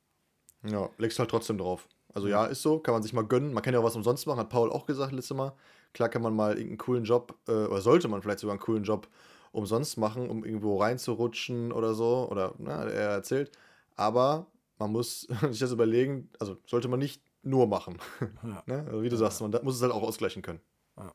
Ja, 0.64 0.90
legst 0.99 1.19
halt 1.19 1.31
trotzdem 1.31 1.59
drauf. 1.59 1.88
Also 2.14 2.28
ja, 2.28 2.45
ist 2.45 2.62
so, 2.62 2.78
kann 2.78 2.95
man 2.95 3.02
sich 3.02 3.12
mal 3.12 3.25
gönnen. 3.25 3.52
Man 3.52 3.62
kann 3.62 3.75
ja 3.75 3.81
auch 3.81 3.85
was 3.85 3.97
umsonst 3.97 4.26
machen, 4.26 4.38
hat 4.38 4.50
Paul 4.50 4.71
auch 4.71 4.87
gesagt 4.87 5.12
letztes 5.12 5.37
Mal. 5.37 5.52
Klar 5.95 6.09
kann 6.09 6.23
man 6.23 6.35
mal 6.35 6.52
irgendeinen 6.52 6.78
coolen 6.78 7.04
Job, 7.04 7.35
äh, 7.49 7.52
oder 7.52 7.81
sollte 7.81 8.09
man 8.09 8.23
vielleicht 8.23 8.40
sogar 8.40 8.52
einen 8.52 8.61
coolen 8.61 8.85
Job 8.85 9.09
umsonst 9.50 9.99
machen, 9.99 10.28
um 10.28 10.45
irgendwo 10.45 10.81
reinzurutschen 10.81 11.73
oder 11.73 11.95
so. 11.95 12.28
Oder 12.31 12.54
na, 12.59 12.85
er 12.85 13.11
erzählt. 13.11 13.50
Aber 13.97 14.47
man 14.78 14.92
muss 14.92 15.23
sich 15.50 15.59
das 15.59 15.73
überlegen, 15.73 16.31
also 16.38 16.57
sollte 16.66 16.88
man 16.88 16.99
nicht 16.99 17.23
nur 17.42 17.66
machen. 17.66 17.99
Ja. 18.42 18.62
ne? 18.66 18.85
also 18.87 19.02
wie 19.02 19.09
du 19.09 19.16
ja. 19.16 19.21
sagst, 19.21 19.40
man 19.40 19.52
muss 19.62 19.76
es 19.76 19.83
halt 19.83 19.92
auch 19.92 20.02
ausgleichen 20.02 20.42
können. 20.42 20.61
Ja. 20.97 21.12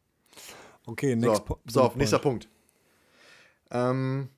Okay, 0.85 1.15
next 1.15 1.43
so, 1.47 1.59
so 1.67 1.81
auf, 1.81 1.95
nächster 1.95 2.19
Punkt. 2.19 2.47
Ähm, 3.71 4.29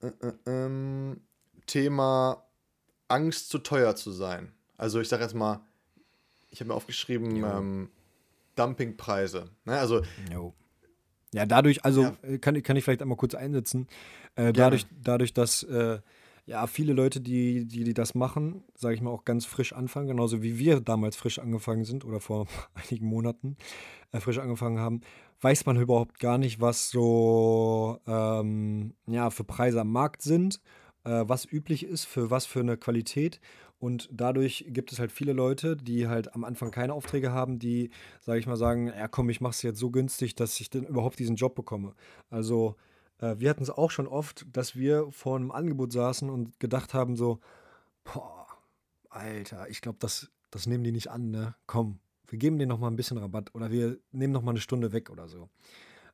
äh, 0.00 0.06
äh, 0.06 0.32
ähm, 0.46 1.20
Thema 1.66 2.45
Angst 3.08 3.48
zu 3.48 3.58
teuer 3.58 3.96
zu 3.96 4.10
sein. 4.10 4.52
Also 4.76 5.00
ich 5.00 5.08
sage 5.08 5.22
jetzt 5.22 5.34
mal, 5.34 5.60
ich 6.50 6.60
habe 6.60 6.68
mir 6.68 6.74
aufgeschrieben, 6.74 7.44
ähm, 7.44 7.90
Dumpingpreise. 8.56 9.50
Ne? 9.64 9.78
Also 9.78 10.02
jo. 10.32 10.54
Ja, 11.32 11.44
dadurch, 11.44 11.84
also 11.84 12.02
ja. 12.02 12.16
Äh, 12.22 12.38
kann, 12.38 12.62
kann 12.62 12.76
ich 12.76 12.84
vielleicht 12.84 13.02
einmal 13.02 13.18
kurz 13.18 13.34
einsetzen. 13.34 13.88
Äh, 14.36 14.52
dadurch, 14.52 14.86
dadurch, 15.02 15.34
dass 15.34 15.62
äh, 15.64 15.98
ja 16.46 16.66
viele 16.66 16.92
Leute, 16.92 17.20
die, 17.20 17.66
die, 17.66 17.84
die 17.84 17.94
das 17.94 18.14
machen, 18.14 18.64
sage 18.74 18.94
ich 18.94 19.02
mal, 19.02 19.10
auch 19.10 19.24
ganz 19.24 19.44
frisch 19.44 19.72
anfangen, 19.72 20.08
genauso 20.08 20.42
wie 20.42 20.58
wir 20.58 20.80
damals 20.80 21.16
frisch 21.16 21.38
angefangen 21.38 21.84
sind 21.84 22.04
oder 22.04 22.20
vor 22.20 22.46
einigen 22.74 23.06
Monaten 23.06 23.56
äh, 24.12 24.20
frisch 24.20 24.38
angefangen 24.38 24.78
haben, 24.78 25.00
weiß 25.40 25.66
man 25.66 25.76
überhaupt 25.76 26.18
gar 26.20 26.38
nicht, 26.38 26.60
was 26.60 26.90
so 26.90 28.00
ähm, 28.06 28.94
ja, 29.06 29.30
für 29.30 29.44
Preise 29.44 29.80
am 29.80 29.92
Markt 29.92 30.22
sind, 30.22 30.60
äh, 31.06 31.28
was 31.28 31.50
üblich 31.50 31.84
ist, 31.84 32.04
für 32.04 32.30
was 32.30 32.46
für 32.46 32.60
eine 32.60 32.76
Qualität. 32.76 33.40
Und 33.78 34.08
dadurch 34.12 34.66
gibt 34.68 34.92
es 34.92 34.98
halt 34.98 35.12
viele 35.12 35.32
Leute, 35.32 35.76
die 35.76 36.08
halt 36.08 36.34
am 36.34 36.44
Anfang 36.44 36.70
keine 36.70 36.94
Aufträge 36.94 37.30
haben, 37.32 37.58
die, 37.58 37.90
sage 38.20 38.38
ich 38.38 38.46
mal, 38.46 38.56
sagen, 38.56 38.88
ja 38.88 39.06
komm, 39.06 39.30
ich 39.30 39.40
mache 39.40 39.52
es 39.52 39.62
jetzt 39.62 39.78
so 39.78 39.90
günstig, 39.90 40.34
dass 40.34 40.58
ich 40.60 40.70
dann 40.70 40.84
überhaupt 40.84 41.18
diesen 41.18 41.36
Job 41.36 41.54
bekomme. 41.54 41.94
Also 42.30 42.76
äh, 43.20 43.36
wir 43.38 43.50
hatten 43.50 43.62
es 43.62 43.70
auch 43.70 43.90
schon 43.90 44.08
oft, 44.08 44.46
dass 44.52 44.76
wir 44.76 45.08
vor 45.12 45.36
einem 45.36 45.52
Angebot 45.52 45.92
saßen 45.92 46.28
und 46.30 46.58
gedacht 46.58 46.94
haben 46.94 47.16
so, 47.16 47.40
boah, 48.04 48.46
Alter, 49.10 49.68
ich 49.68 49.80
glaube, 49.80 49.98
das, 50.00 50.30
das 50.50 50.66
nehmen 50.66 50.84
die 50.84 50.92
nicht 50.92 51.10
an, 51.10 51.30
ne? 51.30 51.54
Komm, 51.66 51.98
wir 52.28 52.38
geben 52.38 52.58
denen 52.58 52.70
noch 52.70 52.78
mal 52.78 52.88
ein 52.88 52.96
bisschen 52.96 53.18
Rabatt 53.18 53.54
oder 53.54 53.70
wir 53.70 53.98
nehmen 54.10 54.32
noch 54.32 54.42
mal 54.42 54.50
eine 54.50 54.60
Stunde 54.60 54.92
weg 54.92 55.10
oder 55.10 55.28
so. 55.28 55.48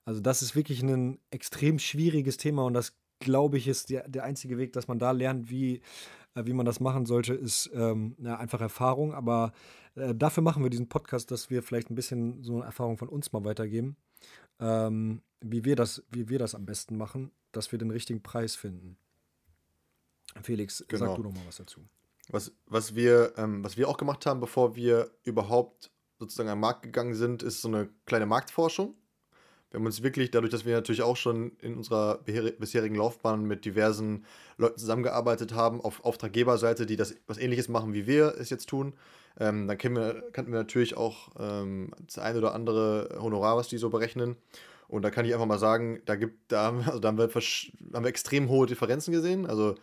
Also 0.04 0.20
das 0.20 0.42
ist 0.42 0.56
wirklich 0.56 0.82
ein 0.82 1.18
extrem 1.30 1.78
schwieriges 1.78 2.36
Thema 2.36 2.64
und 2.64 2.74
das 2.74 2.92
glaube 3.22 3.58
ich 3.58 3.68
ist 3.68 3.90
der, 3.90 4.08
der 4.08 4.24
einzige 4.24 4.58
Weg, 4.58 4.72
dass 4.72 4.88
man 4.88 4.98
da 4.98 5.10
lernt, 5.12 5.50
wie, 5.50 5.80
äh, 6.34 6.44
wie 6.44 6.52
man 6.52 6.66
das 6.66 6.80
machen 6.80 7.06
sollte, 7.06 7.34
ist 7.34 7.70
ähm, 7.74 8.16
ja, 8.18 8.36
einfach 8.36 8.60
Erfahrung. 8.60 9.14
Aber 9.14 9.52
äh, 9.94 10.14
dafür 10.14 10.42
machen 10.42 10.62
wir 10.62 10.70
diesen 10.70 10.88
Podcast, 10.88 11.30
dass 11.30 11.50
wir 11.50 11.62
vielleicht 11.62 11.90
ein 11.90 11.94
bisschen 11.94 12.42
so 12.42 12.56
eine 12.56 12.64
Erfahrung 12.64 12.96
von 12.96 13.08
uns 13.08 13.32
mal 13.32 13.44
weitergeben, 13.44 13.96
ähm, 14.60 15.22
wie, 15.40 15.64
wir 15.64 15.76
das, 15.76 16.02
wie 16.10 16.28
wir 16.28 16.38
das 16.38 16.54
am 16.54 16.66
besten 16.66 16.96
machen, 16.96 17.30
dass 17.52 17.72
wir 17.72 17.78
den 17.78 17.90
richtigen 17.90 18.22
Preis 18.22 18.54
finden. 18.54 18.96
Felix, 20.42 20.84
genau. 20.88 21.06
sag 21.06 21.16
du 21.16 21.22
noch 21.22 21.32
mal 21.32 21.46
was 21.46 21.56
dazu. 21.56 21.80
Was, 22.28 22.52
was, 22.66 22.94
wir, 22.94 23.34
ähm, 23.36 23.62
was 23.62 23.76
wir 23.76 23.88
auch 23.88 23.96
gemacht 23.96 24.24
haben, 24.26 24.40
bevor 24.40 24.76
wir 24.76 25.10
überhaupt 25.24 25.90
sozusagen 26.18 26.48
am 26.48 26.60
Markt 26.60 26.82
gegangen 26.82 27.14
sind, 27.14 27.42
ist 27.42 27.60
so 27.60 27.68
eine 27.68 27.88
kleine 28.06 28.26
Marktforschung. 28.26 28.94
Wir 29.72 29.78
haben 29.78 29.86
uns 29.86 30.02
wirklich, 30.02 30.30
dadurch, 30.30 30.50
dass 30.50 30.66
wir 30.66 30.74
natürlich 30.74 31.00
auch 31.00 31.16
schon 31.16 31.52
in 31.62 31.74
unserer 31.74 32.18
bisherigen 32.18 32.94
Laufbahn 32.94 33.46
mit 33.46 33.64
diversen 33.64 34.26
Leuten 34.58 34.78
zusammengearbeitet 34.78 35.54
haben, 35.54 35.80
auf 35.80 36.04
Auftraggeberseite, 36.04 36.84
die 36.84 36.96
das 36.96 37.14
was 37.26 37.38
ähnliches 37.38 37.68
machen, 37.68 37.94
wie 37.94 38.06
wir 38.06 38.34
es 38.38 38.50
jetzt 38.50 38.68
tun, 38.68 38.92
ähm, 39.40 39.66
dann 39.66 39.78
kennen 39.78 39.96
wir, 39.96 40.24
kannten 40.32 40.52
wir 40.52 40.58
natürlich 40.58 40.98
auch 40.98 41.30
ähm, 41.38 41.90
das 42.06 42.18
eine 42.18 42.36
oder 42.36 42.54
andere 42.54 43.16
Honorar, 43.18 43.56
was 43.56 43.68
die 43.68 43.78
so 43.78 43.88
berechnen. 43.88 44.36
Und 44.88 45.00
da 45.02 45.10
kann 45.10 45.24
ich 45.24 45.32
einfach 45.32 45.46
mal 45.46 45.58
sagen, 45.58 46.02
da 46.04 46.16
gibt, 46.16 46.52
da, 46.52 46.68
also 46.86 46.98
da 46.98 47.08
haben, 47.08 47.16
wir, 47.16 47.28
haben 47.28 48.04
wir 48.04 48.10
extrem 48.10 48.50
hohe 48.50 48.66
Differenzen 48.66 49.10
gesehen. 49.10 49.46
Also 49.46 49.76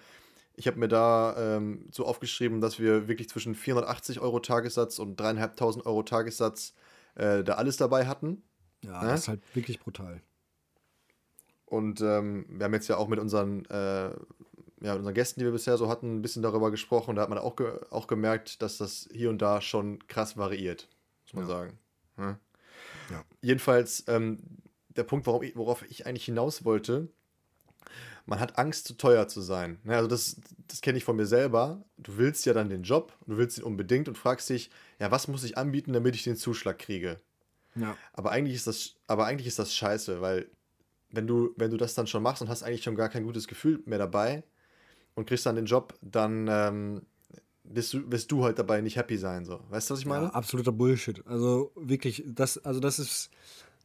ich 0.56 0.68
habe 0.68 0.78
mir 0.78 0.88
da 0.88 1.58
ähm, 1.58 1.88
so 1.90 2.06
aufgeschrieben, 2.06 2.62
dass 2.62 2.80
wir 2.80 3.08
wirklich 3.08 3.28
zwischen 3.28 3.56
480 3.56 4.20
Euro 4.20 4.40
Tagessatz 4.40 5.00
und 5.00 5.20
3.500 5.20 5.88
Euro 5.88 6.04
Tagessatz 6.04 6.76
äh, 7.16 7.44
da 7.44 7.54
alles 7.54 7.78
dabei 7.78 8.06
hatten. 8.06 8.44
Ja, 8.84 9.02
ne? 9.04 9.10
das 9.10 9.22
ist 9.22 9.28
halt 9.28 9.42
wirklich 9.56 9.80
brutal. 9.80 10.22
Und 11.66 12.02
ähm, 12.02 12.46
wir 12.50 12.66
haben 12.66 12.74
jetzt 12.74 12.88
ja 12.88 12.98
auch 12.98 13.08
mit 13.08 13.20
unseren, 13.20 13.66
äh, 13.66 14.10
ja, 14.82 14.96
unseren 14.96 15.14
Gästen, 15.14 15.40
die 15.40 15.46
wir 15.46 15.52
bisher 15.52 15.78
so 15.78 15.88
hatten, 15.88 16.18
ein 16.18 16.22
bisschen 16.22 16.42
darüber 16.42 16.72
gesprochen. 16.72 17.16
Da 17.16 17.22
hat 17.22 17.30
man 17.30 17.38
auch, 17.38 17.56
ge 17.56 17.72
auch 17.92 18.08
gemerkt, 18.08 18.62
dass 18.62 18.78
das 18.78 19.08
hier 19.12 19.30
und 19.30 19.42
da 19.42 19.62
schon 19.62 20.08
krass 20.08 20.36
variiert, 20.36 20.90
muss 21.26 21.34
man 21.34 21.44
ja. 21.44 21.50
sagen. 21.50 21.80
Ja? 22.18 22.40
Ja. 23.12 23.26
Jedenfalls, 23.42 24.04
ähm, 24.08 24.40
der 24.90 25.04
Punkt, 25.04 25.28
worauf 25.28 25.44
ich, 25.44 25.56
worauf 25.56 25.84
ich 25.90 26.08
eigentlich 26.08 26.26
hinaus 26.26 26.66
wollte, 26.66 27.10
man 28.26 28.40
hat 28.40 28.58
Angst, 28.58 28.86
zu 28.86 28.94
teuer 28.96 29.28
zu 29.28 29.42
sein. 29.42 29.80
Ne, 29.84 29.96
also 29.96 30.08
das, 30.08 30.38
das 30.68 30.82
kenne 30.82 30.98
ich 30.98 31.04
von 31.04 31.16
mir 31.16 31.26
selber. 31.26 31.84
Du 31.98 32.18
willst 32.18 32.46
ja 32.46 32.54
dann 32.54 32.70
den 32.70 32.84
Job, 32.84 33.14
du 33.26 33.38
willst 33.38 33.58
ihn 33.58 33.64
unbedingt 33.64 34.08
und 34.08 34.18
fragst 34.18 34.50
dich, 34.50 34.70
ja, 35.00 35.12
was 35.12 35.28
muss 35.28 35.44
ich 35.44 35.58
anbieten, 35.58 35.94
damit 35.94 36.16
ich 36.16 36.24
den 36.24 36.36
Zuschlag 36.36 36.80
kriege? 36.80 37.20
Ja. 37.80 37.96
Aber 38.14 38.32
eigentlich 38.32 38.56
ist 38.56 38.68
das, 38.68 38.96
aber 39.08 39.26
eigentlich 39.26 39.48
ist 39.48 39.60
das 39.60 39.74
scheiße, 39.76 40.22
weil 40.22 40.50
wenn 41.12 41.28
du, 41.28 41.54
wenn 41.58 41.72
du 41.72 41.78
das 41.78 41.96
dann 41.96 42.08
schon 42.08 42.24
machst 42.24 42.42
und 42.42 42.50
hast 42.50 42.64
eigentlich 42.64 42.84
schon 42.84 42.96
gar 42.96 43.10
kein 43.10 43.24
gutes 43.24 43.48
Gefühl 43.48 43.82
mehr 43.86 43.98
dabei 43.98 44.44
und 45.16 45.28
kriegst 45.28 45.46
dann 45.46 45.56
den 45.56 45.66
Job, 45.66 45.98
dann 46.02 46.48
ähm, 46.50 47.02
wirst, 47.64 47.94
du, 47.94 48.12
wirst 48.12 48.32
du 48.32 48.44
halt 48.44 48.60
dabei 48.60 48.82
nicht 48.82 48.96
happy 48.96 49.18
sein. 49.18 49.46
So. 49.46 49.60
Weißt 49.70 49.90
du, 49.90 49.94
was 49.94 50.02
ich 50.02 50.06
meine? 50.06 50.26
Ja, 50.26 50.32
absoluter 50.32 50.72
Bullshit. 50.72 51.26
Also 51.26 51.72
wirklich, 51.76 52.24
das, 52.28 52.58
also 52.60 52.80
das 52.80 53.00
ist 53.00 53.32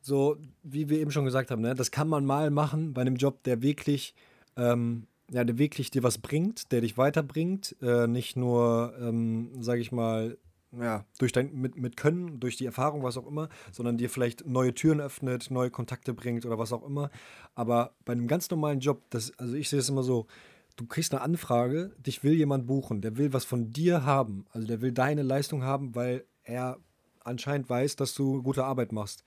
so, 0.03 0.37
wie 0.63 0.89
wir 0.89 0.99
eben 0.99 1.11
schon 1.11 1.25
gesagt 1.25 1.51
haben, 1.51 1.63
ne? 1.63 1.75
das 1.75 1.91
kann 1.91 2.09
man 2.09 2.27
mal 2.27 2.51
machen 2.51 2.93
bei 2.93 3.01
einem 3.01 3.17
Job, 3.17 3.43
der 3.45 3.63
wirklich 3.63 4.15
ähm, 4.57 5.07
ja, 5.31 5.45
der 5.45 5.59
wirklich 5.59 5.91
dir 5.91 6.03
was 6.03 6.19
bringt, 6.19 6.71
der 6.73 6.81
dich 6.81 6.99
weiterbringt, 6.99 7.77
äh, 7.81 8.07
nicht 8.07 8.37
nur, 8.37 8.95
ähm, 9.01 9.51
sage 9.63 9.81
ich 9.81 9.91
mal, 9.91 10.37
ja, 10.81 11.05
durch 11.19 11.33
dein 11.33 11.53
mit, 11.53 11.77
mit 11.77 11.97
Können, 11.97 12.41
durch 12.41 12.57
die 12.57 12.67
Erfahrung, 12.67 13.03
was 13.03 13.17
auch 13.17 13.27
immer, 13.27 13.49
sondern 13.73 13.97
dir 13.97 14.11
vielleicht 14.11 14.47
neue 14.47 14.75
Türen 14.75 15.01
öffnet, 15.01 15.51
neue 15.51 15.71
Kontakte 15.71 16.15
bringt 16.15 16.47
oder 16.47 16.59
was 16.59 16.73
auch 16.73 16.85
immer. 16.85 17.11
Aber 17.55 17.95
bei 18.05 18.13
einem 18.13 18.27
ganz 18.27 18.51
normalen 18.51 18.81
Job, 18.81 19.03
das, 19.11 19.33
also 19.39 19.55
ich 19.55 19.69
sehe 19.69 19.79
es 19.79 19.89
immer 19.89 20.03
so, 20.03 20.27
du 20.77 20.87
kriegst 20.87 21.13
eine 21.13 21.23
Anfrage, 21.23 21.95
dich 21.99 22.25
will 22.25 22.35
jemand 22.35 22.67
buchen, 22.67 23.01
der 23.01 23.17
will 23.17 23.33
was 23.33 23.45
von 23.45 23.71
dir 23.73 24.05
haben, 24.05 24.47
also 24.51 24.67
der 24.67 24.81
will 24.81 24.93
deine 24.93 25.23
Leistung 25.23 25.63
haben, 25.63 25.95
weil 25.95 26.25
er 26.43 26.79
anscheinend 27.21 27.69
weiß, 27.71 27.97
dass 27.97 28.15
du 28.15 28.43
gute 28.43 28.65
Arbeit 28.65 28.93
machst. 28.93 29.25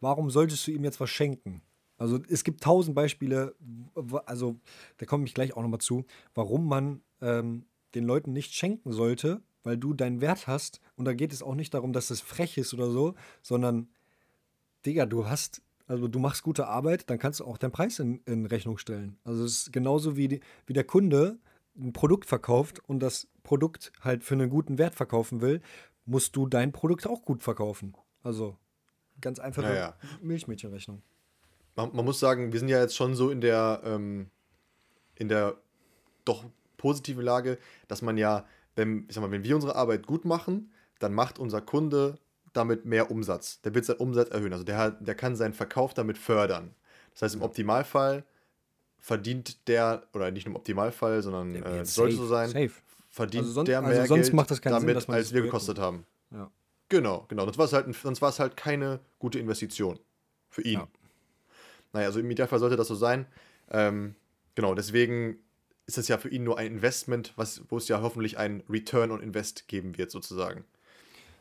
Warum 0.00 0.30
solltest 0.30 0.66
du 0.66 0.70
ihm 0.70 0.84
jetzt 0.84 1.00
was 1.00 1.10
schenken? 1.10 1.62
Also 1.96 2.18
es 2.28 2.42
gibt 2.42 2.62
tausend 2.62 2.96
Beispiele, 2.96 3.54
also 4.26 4.56
da 4.98 5.06
komme 5.06 5.24
ich 5.24 5.34
gleich 5.34 5.56
auch 5.56 5.62
nochmal 5.62 5.80
zu, 5.80 6.04
warum 6.34 6.66
man 6.66 7.00
ähm, 7.20 7.64
den 7.94 8.04
Leuten 8.04 8.32
nicht 8.32 8.54
schenken 8.54 8.92
sollte, 8.92 9.40
weil 9.62 9.76
du 9.76 9.94
deinen 9.94 10.20
Wert 10.20 10.46
hast. 10.46 10.80
Und 10.96 11.04
da 11.04 11.14
geht 11.14 11.32
es 11.32 11.42
auch 11.42 11.54
nicht 11.54 11.74
darum, 11.74 11.92
dass 11.92 12.10
es 12.10 12.20
frech 12.20 12.58
ist 12.58 12.74
oder 12.74 12.90
so, 12.90 13.14
sondern, 13.42 13.88
Digga, 14.84 15.06
du 15.06 15.26
hast, 15.26 15.62
also 15.86 16.08
du 16.08 16.18
machst 16.18 16.42
gute 16.42 16.66
Arbeit, 16.66 17.10
dann 17.10 17.18
kannst 17.18 17.40
du 17.40 17.44
auch 17.44 17.58
deinen 17.58 17.72
Preis 17.72 17.98
in, 17.98 18.20
in 18.26 18.46
Rechnung 18.46 18.78
stellen. 18.78 19.18
Also 19.24 19.44
es 19.44 19.58
ist 19.58 19.72
genauso 19.72 20.16
wie, 20.16 20.28
die, 20.28 20.40
wie 20.66 20.72
der 20.72 20.84
Kunde 20.84 21.38
ein 21.76 21.92
Produkt 21.92 22.26
verkauft 22.26 22.80
und 22.88 23.00
das 23.00 23.28
Produkt 23.42 23.92
halt 24.00 24.24
für 24.24 24.34
einen 24.34 24.50
guten 24.50 24.78
Wert 24.78 24.94
verkaufen 24.94 25.40
will, 25.40 25.62
musst 26.04 26.36
du 26.36 26.46
dein 26.46 26.72
Produkt 26.72 27.06
auch 27.06 27.22
gut 27.22 27.42
verkaufen. 27.42 27.94
Also 28.22 28.56
ganz 29.20 29.38
einfache 29.38 29.68
ja, 29.68 29.74
ja. 29.74 29.96
Milchmädchenrechnung 30.20 31.02
man, 31.74 31.94
man, 31.94 32.04
muss 32.04 32.20
sagen, 32.20 32.52
wir 32.52 32.58
sind 32.58 32.68
ja 32.68 32.80
jetzt 32.80 32.96
schon 32.96 33.14
so 33.14 33.30
in 33.30 33.40
der, 33.40 33.80
ähm, 33.84 34.30
in 35.14 35.28
der 35.28 35.56
doch 36.24 36.44
positiven 36.76 37.22
Lage, 37.22 37.58
dass 37.88 38.02
man 38.02 38.18
ja, 38.18 38.44
wenn, 38.74 39.04
ich 39.08 39.14
sag 39.14 39.22
mal, 39.22 39.30
wenn 39.30 39.44
wir 39.44 39.54
unsere 39.54 39.76
Arbeit 39.76 40.06
gut 40.06 40.24
machen, 40.24 40.72
dann 40.98 41.12
macht 41.12 41.38
unser 41.38 41.60
Kunde 41.60 42.18
damit 42.52 42.84
mehr 42.84 43.10
Umsatz. 43.10 43.60
Der 43.62 43.74
wird 43.74 43.84
seinen 43.84 43.98
Umsatz 43.98 44.30
erhöhen. 44.30 44.52
Also 44.52 44.64
der, 44.64 44.78
hat, 44.78 45.06
der 45.06 45.14
kann 45.14 45.36
seinen 45.36 45.54
Verkauf 45.54 45.94
damit 45.94 46.18
fördern. 46.18 46.74
Das 47.12 47.22
heißt, 47.22 47.34
im 47.34 47.42
Optimalfall 47.42 48.24
verdient 48.98 49.68
der, 49.68 50.06
oder 50.12 50.30
nicht 50.30 50.46
nur 50.46 50.52
im 50.52 50.56
Optimalfall, 50.56 51.22
sondern 51.22 51.54
äh, 51.54 51.84
sollte 51.84 52.16
so 52.16 52.26
sein, 52.26 52.48
safe. 52.50 52.72
verdient 53.08 53.42
also 53.42 53.54
sonst, 53.54 53.68
der 53.68 53.80
mehr 53.82 54.00
also 54.00 54.14
Geld 54.14 54.32
damit, 54.64 55.02
Sinn, 55.02 55.14
als 55.14 55.32
wir 55.32 55.42
gekostet 55.42 55.78
haben. 55.78 56.06
Ja. 56.30 56.50
Genau, 56.88 57.24
genau. 57.28 57.44
Sonst 57.44 57.58
war 57.58 57.64
es 57.64 57.72
halt, 57.72 57.94
sonst 57.94 58.22
war 58.22 58.28
es 58.28 58.38
halt 58.38 58.56
keine 58.56 59.00
gute 59.18 59.38
Investition 59.38 59.98
für 60.48 60.62
ihn. 60.62 60.74
Ja. 60.74 60.88
Naja, 61.94 62.06
also 62.06 62.20
im 62.20 62.30
Idealfall 62.30 62.58
sollte 62.58 62.76
das 62.76 62.88
so 62.88 62.94
sein. 62.94 63.26
Ähm, 63.70 64.14
genau, 64.54 64.74
deswegen 64.74 65.38
ist 65.86 65.98
es 65.98 66.08
ja 66.08 66.18
für 66.18 66.28
ihn 66.28 66.44
nur 66.44 66.58
ein 66.58 66.66
Investment, 66.66 67.32
was, 67.36 67.62
wo 67.68 67.76
es 67.76 67.88
ja 67.88 68.00
hoffentlich 68.02 68.38
ein 68.38 68.62
Return 68.68 69.10
on 69.10 69.20
Invest 69.20 69.68
geben 69.68 69.98
wird, 69.98 70.10
sozusagen. 70.10 70.64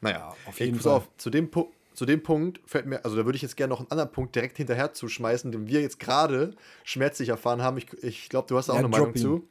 Naja, 0.01 0.35
auf 0.47 0.59
jeden 0.59 0.79
Fall. 0.79 0.93
Auf, 0.93 1.09
zu, 1.17 1.29
dem 1.29 1.49
zu 1.93 2.05
dem 2.05 2.23
Punkt 2.23 2.59
fällt 2.65 2.87
mir, 2.87 3.05
also 3.05 3.15
da 3.15 3.25
würde 3.25 3.35
ich 3.35 3.41
jetzt 3.43 3.55
gerne 3.55 3.71
noch 3.71 3.79
einen 3.79 3.91
anderen 3.91 4.11
Punkt 4.11 4.35
direkt 4.35 4.57
hinterher 4.57 4.93
zuschmeißen, 4.93 5.51
den 5.51 5.67
wir 5.67 5.81
jetzt 5.81 5.99
gerade 5.99 6.55
schmerzlich 6.83 7.29
erfahren 7.29 7.61
haben. 7.61 7.77
Ich, 7.77 7.93
ich 8.01 8.29
glaube, 8.29 8.47
du 8.47 8.57
hast 8.57 8.67
da 8.67 8.73
auch 8.73 8.77
ja, 8.77 8.79
eine 8.79 8.89
Meinung 8.89 9.13
ihn. 9.13 9.21
zu. 9.21 9.47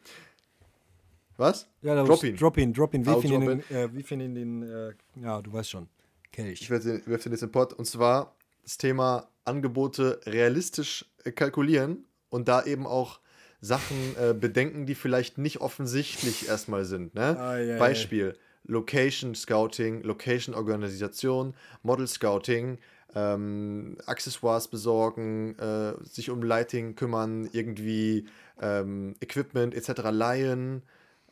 Was? 1.37 1.69
Ja, 1.83 2.03
drop 2.05 2.23
ihn. 2.25 2.37
Drop 2.37 2.59
ihn, 2.59 2.75
drop 2.75 2.93
ihn. 2.93 3.07
Wie 3.07 3.21
finden 3.21 3.43
ihn, 3.43 3.77
äh, 3.77 3.95
wie 3.95 4.03
den, 4.35 4.63
äh, 4.63 4.93
ja, 5.23 5.41
du 5.41 5.53
weißt 5.53 5.71
schon. 5.71 5.89
Kelch. 6.33 6.63
Ich 6.63 6.71
werfe 6.71 6.89
den, 6.89 7.05
den 7.05 7.13
jetzt 7.13 7.27
in 7.27 7.33
den 7.33 7.53
Pod. 7.53 7.73
Und 7.73 7.87
zwar 7.87 8.35
das 8.63 8.77
Thema 8.77 9.29
Angebote 9.45 10.21
realistisch 10.27 11.07
äh, 11.25 11.33
kalkulieren 11.33 12.05
und 12.29 12.49
da 12.49 12.65
eben 12.65 12.87
auch 12.87 13.21
Sachen 13.61 14.17
äh, 14.17 14.35
bedenken, 14.35 14.87
die 14.87 14.95
vielleicht 14.95 15.39
nicht 15.39 15.61
offensichtlich 15.61 16.49
erstmal 16.49 16.85
sind. 16.85 17.15
Ne? 17.15 17.37
Ah, 17.39 17.59
yeah, 17.59 17.79
Beispiel: 17.79 18.25
yeah. 18.25 18.35
Location 18.65 19.35
Scouting, 19.35 20.03
Location 20.03 20.55
Organisation, 20.55 21.55
Model 21.83 22.07
Scouting, 22.07 22.79
ähm, 23.15 23.97
Accessoires 24.07 24.69
besorgen, 24.69 25.59
äh, 25.59 25.95
sich 26.05 26.31
um 26.31 26.43
Lighting 26.43 26.95
kümmern, 26.95 27.49
irgendwie 27.53 28.27
ähm, 28.61 29.17
Equipment 29.21 29.75
etc. 29.75 30.03
leihen, 30.11 30.83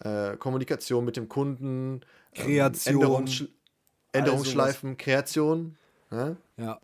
äh, 0.01 0.37
Kommunikation 0.37 1.05
mit 1.05 1.17
dem 1.17 1.29
Kunden, 1.29 2.01
ähm, 2.35 2.45
Kreation, 2.45 2.95
Änderungsschl 2.95 3.49
Änderungsschleifen, 4.13 4.97
Kreation. 4.97 5.77
Ne? 6.11 6.37
Ja. 6.57 6.81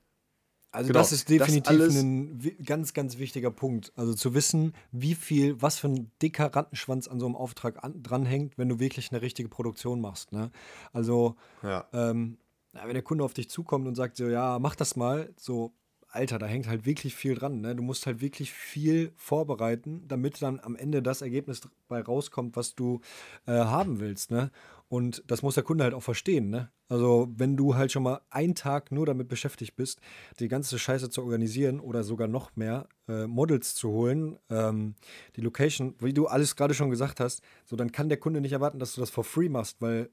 Also 0.75 0.89
genau, 0.89 0.99
das 0.99 1.13
ist 1.13 1.29
definitiv 1.29 1.79
das 1.79 1.95
ein 1.95 2.41
ganz, 2.65 2.95
ganz 2.95 3.19
wichtiger 3.19 3.53
Punkt. 3.53 3.93
Also 3.95 4.13
zu 4.13 4.35
wissen, 4.35 4.75
wie 4.91 5.15
viel, 5.15 5.63
was 5.63 5.79
für 5.79 5.87
ein 5.87 6.11
dicker 6.21 6.47
Rattenschwanz 6.47 7.07
an 7.07 7.21
so 7.21 7.27
einem 7.27 7.37
Auftrag 7.37 7.85
an, 7.85 8.03
dranhängt, 8.03 8.59
wenn 8.59 8.69
du 8.69 8.81
wirklich 8.81 9.13
eine 9.13 9.23
richtige 9.23 9.49
Produktion 9.49 10.01
machst. 10.01 10.33
Ne? 10.33 10.51
Also 10.93 11.37
ja. 11.63 11.87
ähm, 11.93 12.39
wenn 12.73 12.93
der 12.93 13.03
Kunde 13.03 13.23
auf 13.23 13.35
dich 13.35 13.49
zukommt 13.49 13.87
und 13.87 13.95
sagt 13.95 14.17
so, 14.17 14.27
ja, 14.27 14.59
mach 14.59 14.75
das 14.75 14.97
mal, 14.97 15.33
so, 15.37 15.73
Alter, 16.09 16.41
da 16.41 16.47
hängt 16.47 16.67
halt 16.67 16.87
wirklich 16.87 17.15
viel 17.15 17.37
dran. 17.37 17.61
Ne? 17.61 17.77
Du 17.77 17.85
musst 17.85 18.07
halt 18.07 18.21
wirklich 18.21 18.53
viel 18.53 19.13
vorbereiten, 19.15 20.09
damit 20.09 20.43
dann 20.43 20.59
am 20.59 20.75
Ende 20.75 21.03
das 21.03 21.23
Ergebnis 21.23 21.61
bei 21.87 22.01
rauskommt, 22.01 22.57
was 22.57 22.75
du 22.75 23.01
äh, 23.47 23.53
haben 23.53 24.01
willst. 24.01 24.33
Ne? 24.33 24.51
Und 24.95 25.25
das 25.27 25.43
muss 25.43 25.57
der 25.57 25.65
Kunde 25.65 25.83
halt 25.83 25.93
auch 25.93 26.05
verstehen. 26.05 26.51
Ne? 26.51 26.71
Also, 26.89 27.27
wenn 27.35 27.57
du 27.57 27.75
halt 27.75 27.91
schon 27.91 28.05
mal 28.05 28.21
einen 28.31 28.55
Tag 28.55 28.93
nur 28.93 29.07
damit 29.07 29.27
beschäftigt 29.27 29.75
bist, 29.75 30.01
die 30.39 30.47
ganze 30.47 30.79
Scheiße 30.79 31.11
zu 31.11 31.21
organisieren 31.21 31.81
oder 31.81 32.05
sogar 32.05 32.29
noch 32.29 32.55
mehr 32.55 32.87
äh, 33.09 33.27
Models 33.27 33.75
zu 33.75 33.89
holen, 33.89 34.39
ähm, 34.51 34.95
die 35.35 35.41
Location, 35.41 35.97
wie 35.99 36.13
du 36.13 36.29
alles 36.29 36.55
gerade 36.55 36.75
schon 36.75 36.91
gesagt 36.91 37.19
hast, 37.19 37.43
so 37.65 37.75
dann 37.75 37.91
kann 37.91 38.09
der 38.09 38.19
Kunde 38.19 38.41
nicht 38.41 38.53
erwarten, 38.53 38.79
dass 38.79 38.95
du 38.95 39.01
das 39.01 39.11
for 39.11 39.25
free 39.25 39.49
machst, 39.49 39.83
weil 39.83 40.11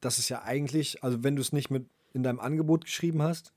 das 0.00 0.20
ist 0.20 0.28
ja 0.28 0.42
eigentlich, 0.44 1.02
also 1.02 1.24
wenn 1.24 1.34
du 1.34 1.42
es 1.42 1.52
nicht 1.52 1.70
mit 1.70 1.88
in 2.12 2.22
deinem 2.22 2.38
Angebot 2.38 2.84
geschrieben 2.84 3.22
hast, 3.22 3.52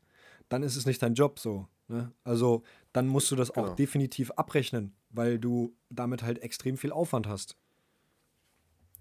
dann 0.49 0.63
ist 0.63 0.77
es 0.77 0.87
nicht 0.87 0.99
dein 0.99 1.13
Job 1.13 1.37
so. 1.37 1.67
Ne? 1.89 2.11
Also 2.23 2.63
dann 2.91 3.05
musst 3.05 3.29
du 3.29 3.35
das 3.35 3.53
genau. 3.53 3.67
auch 3.67 3.75
definitiv 3.75 4.31
abrechnen, 4.31 4.95
weil 5.11 5.37
du 5.37 5.75
damit 5.91 6.23
halt 6.23 6.41
extrem 6.41 6.75
viel 6.75 6.91
Aufwand 6.91 7.27
hast. 7.27 7.55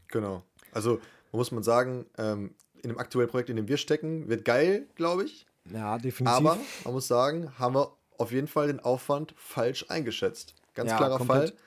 Genau. 0.09 0.42
Also 0.73 1.00
muss 1.37 1.53
man 1.53 1.62
sagen, 1.62 2.07
ähm, 2.19 2.55
in 2.83 2.91
dem 2.91 2.99
aktuellen 2.99 3.29
Projekt, 3.29 3.50
in 3.50 3.57
dem 3.57 3.69
wir 3.69 3.76
stecken, 3.76 4.29
wird 4.29 4.45
geil, 4.45 4.87
glaube 4.95 5.25
ich. 5.25 5.47
Ja, 5.73 5.99
definitiv. 5.99 6.37
Aber 6.37 6.59
man 6.85 6.95
muss 6.95 7.09
sagen, 7.09 7.59
haben 7.59 7.75
wir 7.75 7.93
auf 8.19 8.31
jeden 8.33 8.47
Fall 8.47 8.67
den 8.67 8.81
Aufwand 8.81 9.35
falsch 9.37 9.87
eingeschätzt. 9.88 10.55
Ganz 10.75 10.91
ja, 10.91 10.97
klarer 10.97 11.19
komplett. 11.19 11.50
Fall. 11.50 11.59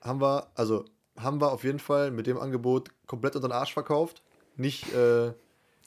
Haben 0.00 0.20
wir, 0.20 0.46
also 0.54 0.84
haben 1.16 1.40
wir 1.40 1.50
auf 1.50 1.64
jeden 1.64 1.80
Fall 1.80 2.10
mit 2.10 2.26
dem 2.26 2.38
Angebot 2.38 2.90
komplett 3.06 3.34
unter 3.34 3.48
den 3.48 3.52
Arsch 3.52 3.74
verkauft. 3.74 4.22
Nicht, 4.56 4.92
äh, 4.94 5.32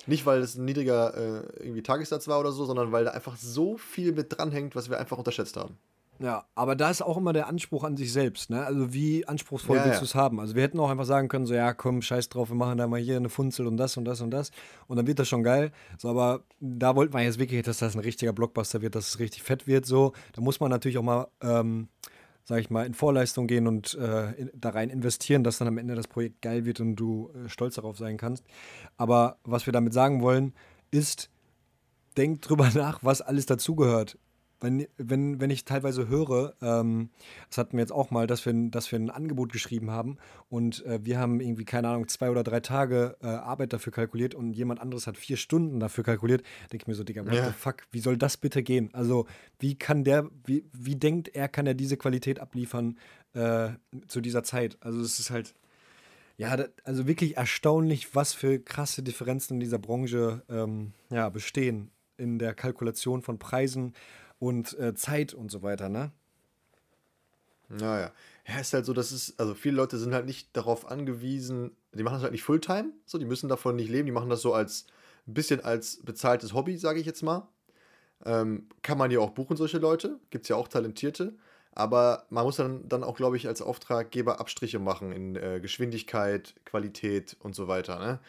nicht, 0.06 0.26
weil 0.26 0.42
es 0.42 0.56
ein 0.56 0.66
niedriger 0.66 1.16
äh, 1.16 1.64
irgendwie 1.64 1.84
Tagessatz 1.84 2.28
war 2.28 2.40
oder 2.40 2.52
so, 2.52 2.66
sondern 2.66 2.92
weil 2.92 3.06
da 3.06 3.12
einfach 3.12 3.38
so 3.38 3.78
viel 3.78 4.12
mit 4.12 4.38
dranhängt, 4.38 4.76
was 4.76 4.90
wir 4.90 5.00
einfach 5.00 5.18
unterschätzt 5.18 5.56
haben. 5.56 5.78
Ja, 6.22 6.46
aber 6.54 6.76
da 6.76 6.92
ist 6.92 7.02
auch 7.02 7.18
immer 7.18 7.34
der 7.34 7.48
Anspruch 7.48 7.84
an 7.84 7.98
sich 7.98 8.14
selbst, 8.14 8.52
ne? 8.52 8.64
Also 8.64 8.94
wie 8.94 9.28
anspruchsvoll 9.28 9.78
ja, 9.78 9.86
willst 9.86 9.96
ja. 9.96 10.00
du 10.02 10.06
es 10.06 10.16
haben? 10.16 10.40
Also 10.40 10.56
wir 10.56 10.62
hätten 10.62 10.80
auch 10.80 10.90
einfach 10.90 11.06
sagen 11.06 11.30
können, 11.30 11.48
so 11.48 11.56
ja, 11.56 11.74
komm, 11.74 12.04
scheiß 12.04 12.30
drauf, 12.30 12.50
wir 12.50 12.56
machen 12.56 12.78
da 12.78 12.86
mal 12.88 13.00
hier 13.00 13.18
eine 13.18 13.30
Funzel 13.30 13.66
und 13.66 13.78
das 13.78 13.98
und 13.98 14.06
das 14.06 14.22
und 14.22 14.30
das 14.30 14.52
und 14.88 14.98
dann 14.98 15.08
wird 15.08 15.18
das 15.18 15.28
schon 15.28 15.44
geil. 15.44 15.72
So, 15.98 16.10
aber 16.10 16.44
da 16.60 16.96
wollten 16.96 17.14
wir 17.14 17.22
jetzt 17.22 17.40
wirklich, 17.40 17.64
dass 17.64 17.80
das 17.80 17.96
ein 17.96 18.02
richtiger 18.02 18.34
Blockbuster 18.34 18.84
wird, 18.84 18.94
dass 18.94 19.08
es 19.08 19.20
richtig 19.20 19.42
fett 19.42 19.66
wird, 19.66 19.86
so. 19.86 20.14
Da 20.34 20.42
muss 20.42 20.60
man 20.60 20.70
natürlich 20.70 21.00
auch 21.00 21.04
mal, 21.04 21.28
ähm, 21.42 21.88
sag 22.44 22.60
ich 22.60 22.70
mal, 22.70 22.86
in 22.86 22.94
Vorleistung 22.94 23.48
gehen 23.48 23.66
und 23.66 23.96
äh, 23.96 24.32
in, 24.34 24.52
da 24.54 24.70
rein 24.70 24.92
investieren, 24.92 25.44
dass 25.44 25.58
dann 25.58 25.68
am 25.68 25.80
Ende 25.80 25.96
das 25.96 26.08
Projekt 26.08 26.44
geil 26.44 26.66
wird 26.66 26.80
und 26.82 26.98
du 26.98 27.32
äh, 27.34 27.50
stolz 27.50 27.76
darauf 27.76 27.98
sein 27.98 28.18
kannst. 28.18 28.46
Aber 28.96 29.38
was 29.44 29.66
wir 29.66 29.74
damit 29.74 29.94
sagen 29.94 30.22
wollen, 30.22 30.54
ist, 30.92 31.32
denk 32.16 32.44
drüber 32.44 32.70
nach, 32.76 33.00
was 33.02 33.22
alles 33.22 33.48
dazugehört 33.48 34.20
wenn, 34.62 34.88
wenn, 34.98 35.42
wenn 35.42 35.50
ich 35.50 35.66
teilweise 35.66 36.08
höre, 36.08 36.54
ähm, 36.62 37.10
das 37.50 37.58
hatten 37.58 37.74
wir 37.74 37.82
jetzt 37.82 37.92
auch 37.92 38.12
mal, 38.12 38.28
dass 38.28 38.46
wir, 38.46 38.54
dass 38.70 38.92
wir 38.92 39.00
ein 39.00 39.10
Angebot 39.10 39.52
geschrieben 39.52 39.92
haben 39.92 40.18
und 40.50 40.86
äh, 40.86 41.04
wir 41.04 41.20
haben 41.20 41.42
irgendwie, 41.42 41.66
keine 41.66 41.90
Ahnung, 41.90 42.08
zwei 42.08 42.30
oder 42.30 42.44
drei 42.44 42.60
Tage 42.60 43.18
äh, 43.22 43.28
Arbeit 43.28 43.74
dafür 43.74 43.92
kalkuliert 43.92 44.36
und 44.36 44.54
jemand 44.54 44.80
anderes 44.80 45.08
hat 45.08 45.18
vier 45.18 45.38
Stunden 45.38 45.80
dafür 45.80 46.04
kalkuliert, 46.04 46.44
denke 46.72 46.84
ich 46.84 46.88
mir 46.88 46.96
so, 46.96 47.04
Digga, 47.04 47.26
what 47.26 47.34
ja. 47.34 47.48
the 47.48 47.54
fuck, 47.54 47.78
wie 47.92 48.00
soll 48.00 48.18
das 48.18 48.38
bitte 48.38 48.62
gehen? 48.62 48.90
Also, 48.94 49.26
wie 49.60 49.76
kann 49.76 50.04
der, 50.04 50.30
wie, 50.46 50.64
wie 50.72 50.96
denkt 50.96 51.30
er, 51.30 51.50
kann 51.50 51.66
er 51.66 51.74
diese 51.74 51.98
Qualität 51.98 52.40
abliefern 52.40 52.98
äh, 53.34 53.70
zu 54.08 54.22
dieser 54.22 54.44
Zeit? 54.44 54.78
Also, 54.82 55.02
es 55.02 55.20
ist 55.20 55.32
halt, 55.32 55.56
ja, 56.38 56.56
also 56.84 57.08
wirklich 57.08 57.38
erstaunlich, 57.38 58.16
was 58.16 58.34
für 58.34 58.60
krasse 58.60 59.04
Differenzen 59.04 59.56
in 59.56 59.60
dieser 59.60 59.80
Branche 59.80 60.44
ähm, 60.50 60.94
ja, 61.10 61.30
bestehen 61.30 61.92
in 62.18 62.38
der 62.38 62.54
Kalkulation 62.54 63.22
von 63.22 63.40
Preisen 63.40 63.94
und 64.42 64.78
äh, 64.80 64.96
Zeit 64.96 65.36
und 65.36 65.52
so 65.52 65.62
weiter, 65.62 65.88
ne? 65.88 66.12
Naja. 67.70 68.12
Ja, 68.48 68.60
ist 68.60 68.74
halt 68.74 68.86
so, 68.86 68.92
dass 68.92 69.12
es, 69.12 69.38
also 69.38 69.54
viele 69.54 69.76
Leute 69.76 70.00
sind 70.00 70.16
halt 70.16 70.26
nicht 70.26 70.58
darauf 70.58 70.90
angewiesen, 70.90 71.78
die 71.94 72.02
machen 72.02 72.16
das 72.16 72.24
halt 72.24 72.32
nicht 72.32 72.42
Fulltime, 72.44 72.92
so, 73.06 73.20
die 73.20 73.26
müssen 73.26 73.50
davon 73.50 73.76
nicht 73.76 73.90
leben, 73.90 74.08
die 74.08 74.12
machen 74.12 74.32
das 74.32 74.42
so 74.42 74.54
als 74.54 74.88
ein 75.28 75.36
bisschen 75.36 75.64
als 75.64 75.98
bezahltes 76.04 76.54
Hobby, 76.56 76.76
sage 76.78 77.00
ich 77.00 77.06
jetzt 77.06 77.22
mal. 77.22 77.48
Ähm, 78.26 78.68
kann 78.82 78.98
man 78.98 79.12
ja 79.12 79.20
auch 79.20 79.30
buchen, 79.30 79.58
solche 79.58 79.78
Leute, 79.78 80.20
gibt 80.32 80.46
es 80.46 80.50
ja 80.50 80.56
auch 80.56 80.68
Talentierte, 80.68 81.36
aber 81.74 82.26
man 82.32 82.44
muss 82.44 82.56
dann, 82.56 82.90
dann 82.90 83.04
auch, 83.04 83.16
glaube 83.16 83.38
ich, 83.38 83.48
als 83.48 83.62
Auftraggeber 83.62 84.40
Abstriche 84.40 84.80
machen 84.80 85.12
in 85.12 85.36
äh, 85.36 85.60
Geschwindigkeit, 85.62 86.56
Qualität 86.66 87.38
und 87.42 87.54
so 87.54 87.68
weiter, 87.68 88.00
ne? 88.00 88.20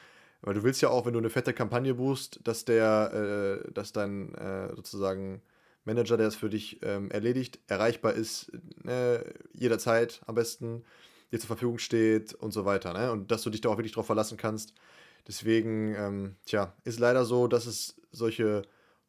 Weil 0.42 0.54
du 0.54 0.62
willst 0.62 0.82
ja 0.82 0.90
auch, 0.90 1.06
wenn 1.06 1.14
du 1.14 1.20
eine 1.20 1.30
fette 1.30 1.54
Kampagne 1.54 1.94
buchst, 1.94 2.40
dass 2.44 2.66
der, 2.66 3.62
äh, 3.64 3.72
dass 3.72 3.92
dein 3.92 4.34
äh, 4.34 4.74
sozusagen 4.74 5.40
Manager, 5.84 6.16
der 6.16 6.28
es 6.28 6.36
für 6.36 6.48
dich 6.48 6.80
ähm, 6.82 7.10
erledigt, 7.10 7.58
erreichbar 7.66 8.12
ist, 8.14 8.52
ne, 8.82 9.24
jederzeit 9.52 10.20
am 10.26 10.34
besten, 10.34 10.84
dir 11.32 11.40
zur 11.40 11.48
Verfügung 11.48 11.78
steht 11.78 12.34
und 12.34 12.52
so 12.52 12.64
weiter. 12.64 12.92
Ne? 12.92 13.10
Und 13.10 13.30
dass 13.30 13.42
du 13.42 13.50
dich 13.50 13.60
da 13.60 13.70
auch 13.70 13.78
wirklich 13.78 13.92
drauf 13.92 14.06
verlassen 14.06 14.36
kannst. 14.36 14.74
Deswegen, 15.26 15.94
ähm, 15.94 16.36
tja, 16.46 16.74
ist 16.84 16.98
leider 16.98 17.24
so, 17.24 17.48
dass 17.48 17.66
es 17.66 17.96
solche 18.10 18.62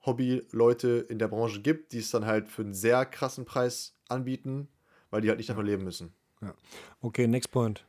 Hobby-Leute 0.06 1.06
in 1.10 1.20
der 1.20 1.28
Branche 1.28 1.62
gibt, 1.62 1.94
die 1.94 2.00
es 2.00 2.12
dann 2.12 2.26
halt 2.26 2.50
für 2.50 2.62
einen 2.62 2.74
sehr 2.74 3.06
krassen 3.06 3.46
Preis 3.46 3.96
anbieten, 4.10 4.68
weil 5.10 5.22
die 5.22 5.30
halt 5.30 5.38
nicht 5.38 5.50
davon 5.50 5.66
leben 5.66 5.84
müssen. 5.84 6.14
Ja. 6.42 6.54
Okay, 7.02 7.28
next 7.28 7.52
point. 7.52 7.86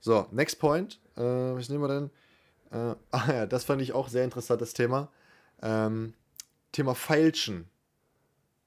So, 0.00 0.26
next 0.30 0.58
point. 0.58 1.00
Äh, 1.16 1.22
was 1.22 1.68
nehmen 1.68 1.82
wir 1.82 1.88
denn? 1.88 2.10
Äh, 2.70 2.94
ah 3.10 3.32
ja, 3.32 3.46
das 3.46 3.64
fand 3.64 3.82
ich 3.82 3.92
auch 3.92 4.08
sehr 4.08 4.24
interessant, 4.24 4.60
das 4.60 4.72
Thema. 4.72 5.10
Ähm, 5.62 6.14
Thema 6.72 6.94
Feilschen. 6.94 7.68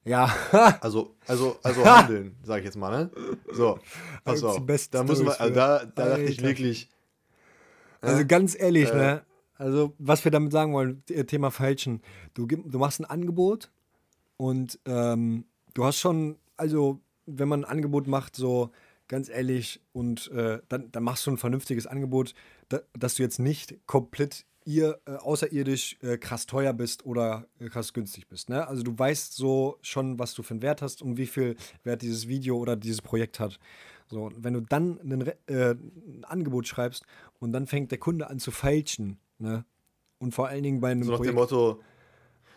Ja. 0.04 0.34
also, 0.80 1.14
also, 1.26 1.56
also 1.62 1.84
handeln, 1.84 2.36
sag 2.42 2.58
ich 2.58 2.64
jetzt 2.64 2.76
mal, 2.76 2.90
ne? 2.90 3.10
So, 3.52 3.78
pass 4.22 4.42
auf. 4.42 4.62
Da 4.90 5.02
müssen 5.02 5.26
wir, 5.26 5.40
also 5.40 5.54
da, 5.54 5.84
da 5.84 6.08
dachte 6.10 6.22
ich 6.22 6.42
wirklich. 6.42 6.90
Also 8.00 8.20
äh, 8.20 8.24
ganz 8.24 8.58
ehrlich, 8.58 8.90
äh, 8.90 8.96
ne? 8.96 9.22
Also, 9.56 9.94
was 9.98 10.24
wir 10.24 10.32
damit 10.32 10.52
sagen 10.52 10.72
wollen, 10.72 11.02
Thema 11.26 11.50
Falschen. 11.50 12.02
Du, 12.34 12.46
du 12.46 12.78
machst 12.78 13.00
ein 13.00 13.04
Angebot 13.04 13.70
und 14.36 14.78
ähm, 14.84 15.44
du 15.74 15.84
hast 15.84 15.98
schon, 16.00 16.36
also, 16.56 17.00
wenn 17.26 17.48
man 17.48 17.64
ein 17.64 17.70
Angebot 17.70 18.06
macht, 18.06 18.36
so 18.36 18.70
ganz 19.08 19.28
ehrlich, 19.28 19.80
und 19.92 20.30
äh, 20.32 20.60
dann, 20.68 20.90
dann 20.90 21.02
machst 21.02 21.26
du 21.26 21.30
ein 21.30 21.38
vernünftiges 21.38 21.86
Angebot, 21.86 22.34
da, 22.68 22.80
dass 22.98 23.14
du 23.14 23.22
jetzt 23.22 23.38
nicht 23.38 23.86
komplett 23.86 24.44
ihr 24.64 24.98
äh, 25.06 25.16
außerirdisch 25.16 25.98
äh, 26.02 26.16
krass 26.16 26.46
teuer 26.46 26.72
bist 26.72 27.04
oder 27.04 27.46
äh, 27.58 27.68
krass 27.68 27.92
günstig 27.92 28.28
bist. 28.28 28.48
Ne? 28.48 28.66
Also 28.66 28.82
du 28.82 28.98
weißt 28.98 29.34
so 29.34 29.78
schon, 29.82 30.18
was 30.18 30.34
du 30.34 30.42
für 30.42 30.54
einen 30.54 30.62
Wert 30.62 30.82
hast 30.82 31.02
und 31.02 31.16
wie 31.16 31.26
viel 31.26 31.56
Wert 31.82 32.02
dieses 32.02 32.28
Video 32.28 32.56
oder 32.56 32.76
dieses 32.76 33.02
Projekt 33.02 33.40
hat. 33.40 33.58
So, 34.06 34.30
wenn 34.36 34.54
du 34.54 34.60
dann 34.60 34.98
äh, 35.46 35.70
ein 35.72 36.24
Angebot 36.24 36.66
schreibst 36.66 37.04
und 37.38 37.52
dann 37.52 37.66
fängt 37.66 37.90
der 37.90 37.98
Kunde 37.98 38.28
an 38.28 38.38
zu 38.38 38.50
feilschen, 38.50 39.18
ne? 39.38 39.64
Und 40.18 40.32
vor 40.32 40.48
allen 40.48 40.62
Dingen 40.62 40.80
bei 40.80 40.90
einem 40.92 41.02
so 41.02 41.10
nach 41.10 41.18
Projekt, 41.18 41.34
dem 41.34 41.40
Motto, 41.40 41.80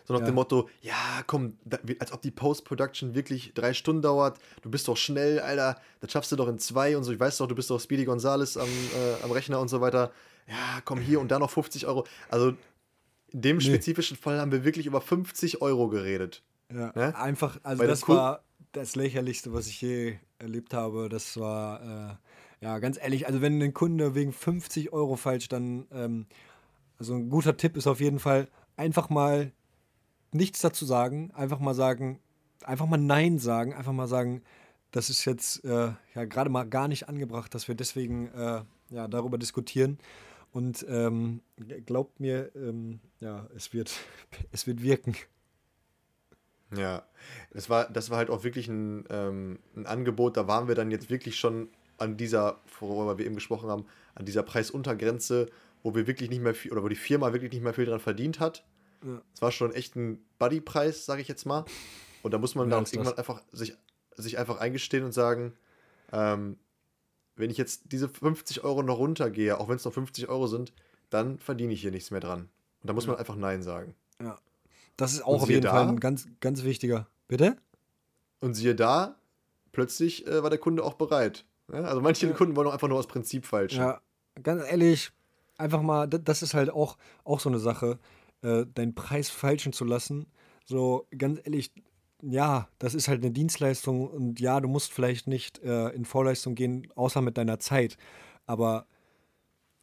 so 0.04 0.14
nach 0.14 0.20
ja. 0.20 0.26
dem 0.26 0.34
Motto, 0.36 0.70
ja, 0.80 1.22
komm, 1.26 1.58
da, 1.64 1.78
als 1.98 2.12
ob 2.12 2.22
die 2.22 2.30
Post-Production 2.30 3.14
wirklich 3.14 3.52
drei 3.52 3.74
Stunden 3.74 4.00
dauert. 4.00 4.38
Du 4.62 4.70
bist 4.70 4.88
doch 4.88 4.96
schnell, 4.96 5.40
Alter, 5.40 5.78
das 6.00 6.12
schaffst 6.12 6.32
du 6.32 6.36
doch 6.36 6.48
in 6.48 6.58
zwei 6.58 6.96
und 6.96 7.04
so. 7.04 7.12
Ich 7.12 7.20
weiß 7.20 7.36
doch, 7.38 7.46
du 7.46 7.54
bist 7.54 7.68
doch 7.68 7.80
Speedy 7.80 8.04
Gonzales 8.04 8.56
am, 8.56 8.68
äh, 8.68 9.22
am 9.24 9.32
Rechner 9.32 9.60
und 9.60 9.68
so 9.68 9.80
weiter 9.80 10.12
ja, 10.48 10.80
komm 10.84 10.98
hier 10.98 11.20
und 11.20 11.30
da 11.30 11.38
noch 11.38 11.50
50 11.50 11.86
Euro. 11.86 12.06
Also 12.28 12.54
in 13.30 13.42
dem 13.42 13.56
nee. 13.58 13.64
spezifischen 13.64 14.16
Fall 14.16 14.40
haben 14.40 14.52
wir 14.52 14.64
wirklich 14.64 14.86
über 14.86 15.00
50 15.00 15.60
Euro 15.60 15.88
geredet. 15.88 16.42
Ja, 16.72 16.92
ne? 16.94 17.16
einfach, 17.16 17.58
also 17.62 17.82
Bei 17.82 17.86
das 17.86 18.08
war 18.08 18.42
das 18.72 18.96
lächerlichste, 18.96 19.52
was 19.52 19.66
ich 19.66 19.80
je 19.80 20.16
erlebt 20.38 20.74
habe. 20.74 21.08
Das 21.08 21.38
war, 21.38 22.18
äh, 22.60 22.64
ja, 22.64 22.78
ganz 22.78 22.98
ehrlich, 22.98 23.26
also 23.26 23.40
wenn 23.40 23.60
ein 23.62 23.74
Kunde 23.74 24.14
wegen 24.14 24.32
50 24.32 24.92
Euro 24.92 25.16
falsch, 25.16 25.48
dann, 25.48 25.86
ähm, 25.92 26.26
also 26.98 27.14
ein 27.14 27.30
guter 27.30 27.56
Tipp 27.56 27.76
ist 27.76 27.86
auf 27.86 28.00
jeden 28.00 28.18
Fall, 28.18 28.48
einfach 28.76 29.08
mal 29.08 29.52
nichts 30.32 30.60
dazu 30.60 30.84
sagen, 30.84 31.30
einfach 31.32 31.58
mal 31.58 31.74
sagen, 31.74 32.20
einfach 32.64 32.86
mal 32.86 32.98
Nein 32.98 33.38
sagen, 33.38 33.74
einfach 33.74 33.92
mal 33.92 34.08
sagen, 34.08 34.42
das 34.90 35.10
ist 35.10 35.24
jetzt 35.24 35.64
äh, 35.64 35.92
ja 36.14 36.24
gerade 36.24 36.50
mal 36.50 36.64
gar 36.64 36.88
nicht 36.88 37.08
angebracht, 37.08 37.54
dass 37.54 37.68
wir 37.68 37.74
deswegen 37.74 38.28
äh, 38.28 38.62
ja, 38.90 39.08
darüber 39.08 39.38
diskutieren. 39.38 39.98
Und 40.52 40.84
ähm, 40.88 41.42
glaubt 41.86 42.20
mir, 42.20 42.50
ähm, 42.54 43.00
ja, 43.20 43.48
es 43.54 43.72
wird, 43.72 43.92
es 44.52 44.66
wird 44.66 44.82
wirken. 44.82 45.14
Ja, 46.76 47.02
das 47.52 47.70
war, 47.70 47.88
das 47.88 48.10
war 48.10 48.18
halt 48.18 48.30
auch 48.30 48.44
wirklich 48.44 48.68
ein, 48.68 49.04
ähm, 49.10 49.58
ein 49.74 49.86
Angebot, 49.86 50.36
da 50.36 50.46
waren 50.46 50.68
wir 50.68 50.74
dann 50.74 50.90
jetzt 50.90 51.08
wirklich 51.08 51.38
schon 51.38 51.70
an 51.96 52.16
dieser, 52.16 52.60
worüber 52.78 53.18
wir 53.18 53.26
eben 53.26 53.34
gesprochen 53.34 53.70
haben, 53.70 53.86
an 54.14 54.26
dieser 54.26 54.42
Preisuntergrenze, 54.42 55.48
wo 55.82 55.94
wir 55.94 56.06
wirklich 56.06 56.30
nicht 56.30 56.42
mehr 56.42 56.54
viel, 56.54 56.72
oder 56.72 56.82
wo 56.82 56.88
die 56.88 56.96
Firma 56.96 57.32
wirklich 57.32 57.52
nicht 57.52 57.62
mehr 57.62 57.74
viel 57.74 57.86
dran 57.86 58.00
verdient 58.00 58.40
hat. 58.40 58.64
Es 59.00 59.08
ja. 59.08 59.22
war 59.40 59.52
schon 59.52 59.72
echt 59.72 59.96
ein 59.96 60.22
Buddy-Preis, 60.38 61.06
sage 61.06 61.22
ich 61.22 61.28
jetzt 61.28 61.46
mal. 61.46 61.64
Und 62.22 62.32
da 62.34 62.38
muss 62.38 62.54
man 62.54 62.68
ja, 62.68 62.76
dann 62.76 62.84
irgendwann 62.84 63.16
einfach 63.16 63.42
sich, 63.52 63.76
sich 64.16 64.38
einfach 64.38 64.58
eingestehen 64.58 65.04
und 65.04 65.12
sagen, 65.12 65.54
ähm, 66.12 66.58
wenn 67.38 67.50
ich 67.50 67.56
jetzt 67.56 67.92
diese 67.92 68.08
50 68.08 68.64
Euro 68.64 68.82
noch 68.82 68.98
runtergehe, 68.98 69.58
auch 69.58 69.68
wenn 69.68 69.76
es 69.76 69.84
noch 69.84 69.92
50 69.92 70.28
Euro 70.28 70.46
sind, 70.46 70.72
dann 71.10 71.38
verdiene 71.38 71.72
ich 71.72 71.80
hier 71.80 71.90
nichts 71.90 72.10
mehr 72.10 72.20
dran. 72.20 72.48
Und 72.82 72.88
da 72.88 72.92
muss 72.92 73.06
man 73.06 73.16
einfach 73.16 73.36
Nein 73.36 73.62
sagen. 73.62 73.94
Ja. 74.20 74.38
Das 74.96 75.12
ist 75.12 75.22
auch 75.22 75.42
auf 75.42 75.48
jeden 75.48 75.62
da, 75.62 75.70
Fall 75.70 75.88
ein 75.88 76.00
ganz, 76.00 76.26
ganz 76.40 76.64
wichtiger. 76.64 77.06
Bitte? 77.28 77.56
Und 78.40 78.54
siehe 78.54 78.74
da, 78.74 79.16
plötzlich 79.72 80.26
äh, 80.26 80.42
war 80.42 80.50
der 80.50 80.58
Kunde 80.58 80.82
auch 80.82 80.94
bereit. 80.94 81.44
Ja? 81.72 81.82
Also 81.82 82.00
manche 82.00 82.26
ja. 82.26 82.32
Kunden 82.32 82.56
wollen 82.56 82.66
auch 82.66 82.72
einfach 82.72 82.88
nur 82.88 82.98
aus 82.98 83.06
Prinzip 83.06 83.46
falsch. 83.46 83.74
Ja, 83.74 84.00
ganz 84.42 84.62
ehrlich, 84.68 85.12
einfach 85.56 85.82
mal, 85.82 86.08
das 86.08 86.42
ist 86.42 86.54
halt 86.54 86.70
auch, 86.70 86.96
auch 87.24 87.40
so 87.40 87.48
eine 87.48 87.58
Sache, 87.58 87.98
äh, 88.42 88.66
deinen 88.74 88.94
Preis 88.94 89.30
falschen 89.30 89.72
zu 89.72 89.84
lassen. 89.84 90.26
So, 90.64 91.06
ganz 91.16 91.40
ehrlich, 91.44 91.72
ja, 92.22 92.68
das 92.78 92.94
ist 92.94 93.08
halt 93.08 93.22
eine 93.22 93.30
Dienstleistung 93.30 94.08
und 94.08 94.40
ja, 94.40 94.60
du 94.60 94.68
musst 94.68 94.92
vielleicht 94.92 95.26
nicht 95.26 95.62
äh, 95.62 95.88
in 95.90 96.04
Vorleistung 96.04 96.54
gehen, 96.54 96.88
außer 96.94 97.22
mit 97.22 97.38
deiner 97.38 97.58
Zeit. 97.58 97.96
Aber 98.46 98.86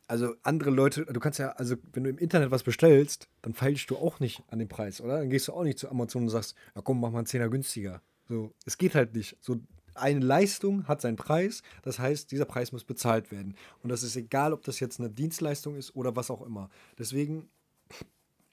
also 0.07 0.35
andere 0.43 0.69
Leute, 0.69 1.05
du 1.05 1.19
kannst 1.19 1.39
ja, 1.39 1.49
also 1.51 1.75
wenn 1.93 2.03
du 2.03 2.09
im 2.09 2.17
Internet 2.17 2.51
was 2.51 2.63
bestellst, 2.63 3.27
dann 3.41 3.53
feilst 3.53 3.89
du 3.89 3.97
auch 3.97 4.19
nicht 4.19 4.43
an 4.49 4.59
den 4.59 4.67
Preis, 4.67 5.01
oder? 5.01 5.19
Dann 5.19 5.29
gehst 5.29 5.47
du 5.47 5.53
auch 5.53 5.63
nicht 5.63 5.79
zu 5.79 5.89
Amazon 5.89 6.23
und 6.23 6.29
sagst, 6.29 6.55
ja 6.75 6.81
komm, 6.81 6.99
mach 6.99 7.11
mal 7.11 7.19
einen 7.19 7.27
Zehner 7.27 7.49
günstiger. 7.49 8.01
So, 8.27 8.51
es 8.65 8.77
geht 8.77 8.95
halt 8.95 9.15
nicht. 9.15 9.37
So, 9.41 9.57
eine 9.95 10.19
Leistung 10.19 10.87
hat 10.87 11.01
seinen 11.01 11.15
Preis, 11.15 11.63
das 11.83 11.99
heißt, 11.99 12.31
dieser 12.31 12.45
Preis 12.45 12.71
muss 12.71 12.83
bezahlt 12.83 13.31
werden. 13.31 13.55
Und 13.81 13.89
das 13.89 14.03
ist 14.03 14.15
egal, 14.15 14.53
ob 14.53 14.63
das 14.63 14.79
jetzt 14.79 14.99
eine 14.99 15.09
Dienstleistung 15.09 15.75
ist 15.75 15.95
oder 15.95 16.15
was 16.15 16.29
auch 16.29 16.41
immer. 16.41 16.69
Deswegen 16.99 17.49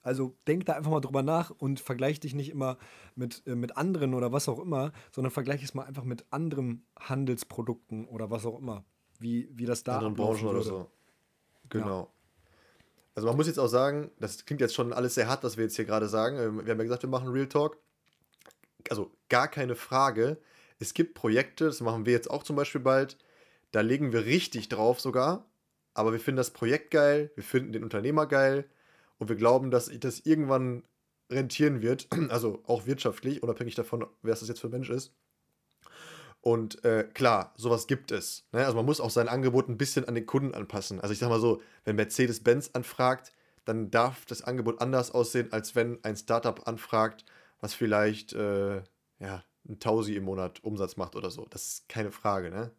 also 0.03 0.37
denk 0.47 0.67
da 0.67 0.75
einfach 0.75 0.91
mal 0.91 1.01
drüber 1.01 1.23
nach 1.23 1.51
und 1.51 1.81
vergleich 1.81 2.21
dich 2.21 2.35
nicht 2.35 2.51
immer 2.51 2.77
mit, 3.15 3.43
äh, 3.47 3.55
mit 3.55 3.77
anderen 3.77 4.15
oder 4.15 4.33
was 4.33 4.49
auch 4.49 4.59
immer, 4.59 4.93
sondern 5.12 5.31
vergleich 5.31 5.62
es 5.62 5.75
mal 5.75 5.85
einfach 5.85 6.05
mit 6.05 6.27
anderen 6.31 6.85
Handelsprodukten 6.99 8.07
oder 8.07 8.31
was 8.31 8.45
auch 8.45 8.59
immer. 8.59 8.85
Wie, 9.21 9.49
wie 9.53 9.67
das 9.67 9.85
da 9.85 9.97
anderen 9.97 10.15
Branchen 10.15 10.49
oder 10.49 10.62
so. 10.62 10.91
Genau. 11.69 12.01
Ja. 12.01 12.09
Also 13.15 13.29
man 13.29 13.37
muss 13.37 13.47
jetzt 13.47 13.59
auch 13.59 13.69
sagen, 13.69 14.11
das 14.19 14.45
klingt 14.45 14.61
jetzt 14.61 14.75
schon 14.75 14.93
alles 14.93 15.15
sehr 15.15 15.29
hart, 15.29 15.45
was 15.45 15.57
wir 15.57 15.65
jetzt 15.65 15.77
hier 15.77 15.85
gerade 15.85 16.09
sagen. 16.09 16.38
Ähm, 16.38 16.67
wir 16.67 16.73
haben 16.73 16.79
ja 16.79 16.85
gesagt, 16.85 17.03
wir 17.03 17.11
machen 17.11 17.29
Real 17.29 17.49
Talk. 17.49 17.79
Also 18.91 19.12
gar 19.29 19.47
keine 19.47 19.77
Frage. 19.77 20.38
Es 20.81 20.95
gibt 20.95 21.15
Projekte, 21.15 21.67
das 21.67 21.81
machen 21.81 22.07
wir 22.07 22.12
jetzt 22.12 22.29
auch 22.29 22.43
zum 22.43 22.57
Beispiel 22.57 22.81
bald, 22.81 23.17
da 23.71 23.81
legen 23.81 24.12
wir 24.12 24.25
richtig 24.25 24.69
drauf 24.69 25.01
sogar. 25.01 25.47
Aber 25.95 26.12
wir 26.12 26.19
finden 26.19 26.38
das 26.38 26.51
Projekt 26.51 26.91
geil, 26.91 27.31
wir 27.37 27.45
finden 27.45 27.73
den 27.73 27.85
Unternehmer 27.85 28.27
geil 28.27 28.69
und 29.18 29.29
wir 29.29 29.37
glauben, 29.37 29.70
dass 29.70 29.90
das 30.01 30.20
irgendwann 30.20 30.83
rentieren 31.31 31.83
wird, 31.83 32.09
also 32.31 32.62
auch 32.66 32.87
wirtschaftlich, 32.87 33.42
unabhängig 33.42 33.75
davon, 33.75 34.07
wer 34.22 34.33
es 34.33 34.40
das 34.40 34.48
jetzt 34.48 34.61
für 34.61 34.68
ein 34.68 34.72
Mensch 34.72 34.90
ist. 34.90 35.14
Und 36.40 36.85
äh, 36.85 37.05
klar, 37.14 37.55
sowas 37.57 37.87
gibt 37.87 38.11
es. 38.11 38.48
Ne? 38.51 38.64
Also 38.64 38.77
man 38.77 38.85
muss 38.85 39.01
auch 39.01 39.11
sein 39.11 39.29
Angebot 39.29 39.68
ein 39.68 39.79
bisschen 39.79 40.09
an 40.09 40.16
den 40.16 40.27
Kunden 40.27 40.55
anpassen. 40.55 41.01
Also 41.01 41.12
ich 41.12 41.20
sag 41.20 41.29
mal 41.29 41.40
so, 41.40 41.62
wenn 41.85 41.94
Mercedes-Benz 41.94 42.70
anfragt, 42.72 43.33
dann 43.64 43.92
darf 43.92 44.27
das 44.27 44.42
Angebot 44.42 44.81
anders 44.81 45.12
aussehen, 45.12 45.53
als 45.53 45.77
wenn 45.77 46.03
ein 46.03 46.16
Startup 46.16 46.66
anfragt, 46.66 47.25
was 47.61 47.75
vielleicht 47.75 48.33
äh, 48.33 48.83
ja, 49.20 49.44
ein 49.68 49.79
Tausi 49.79 50.16
im 50.16 50.25
Monat 50.25 50.64
Umsatz 50.64 50.96
macht 50.96 51.14
oder 51.14 51.31
so. 51.31 51.46
Das 51.48 51.68
ist 51.68 51.88
keine 51.88 52.11
Frage. 52.11 52.51
Ne? 52.51 52.72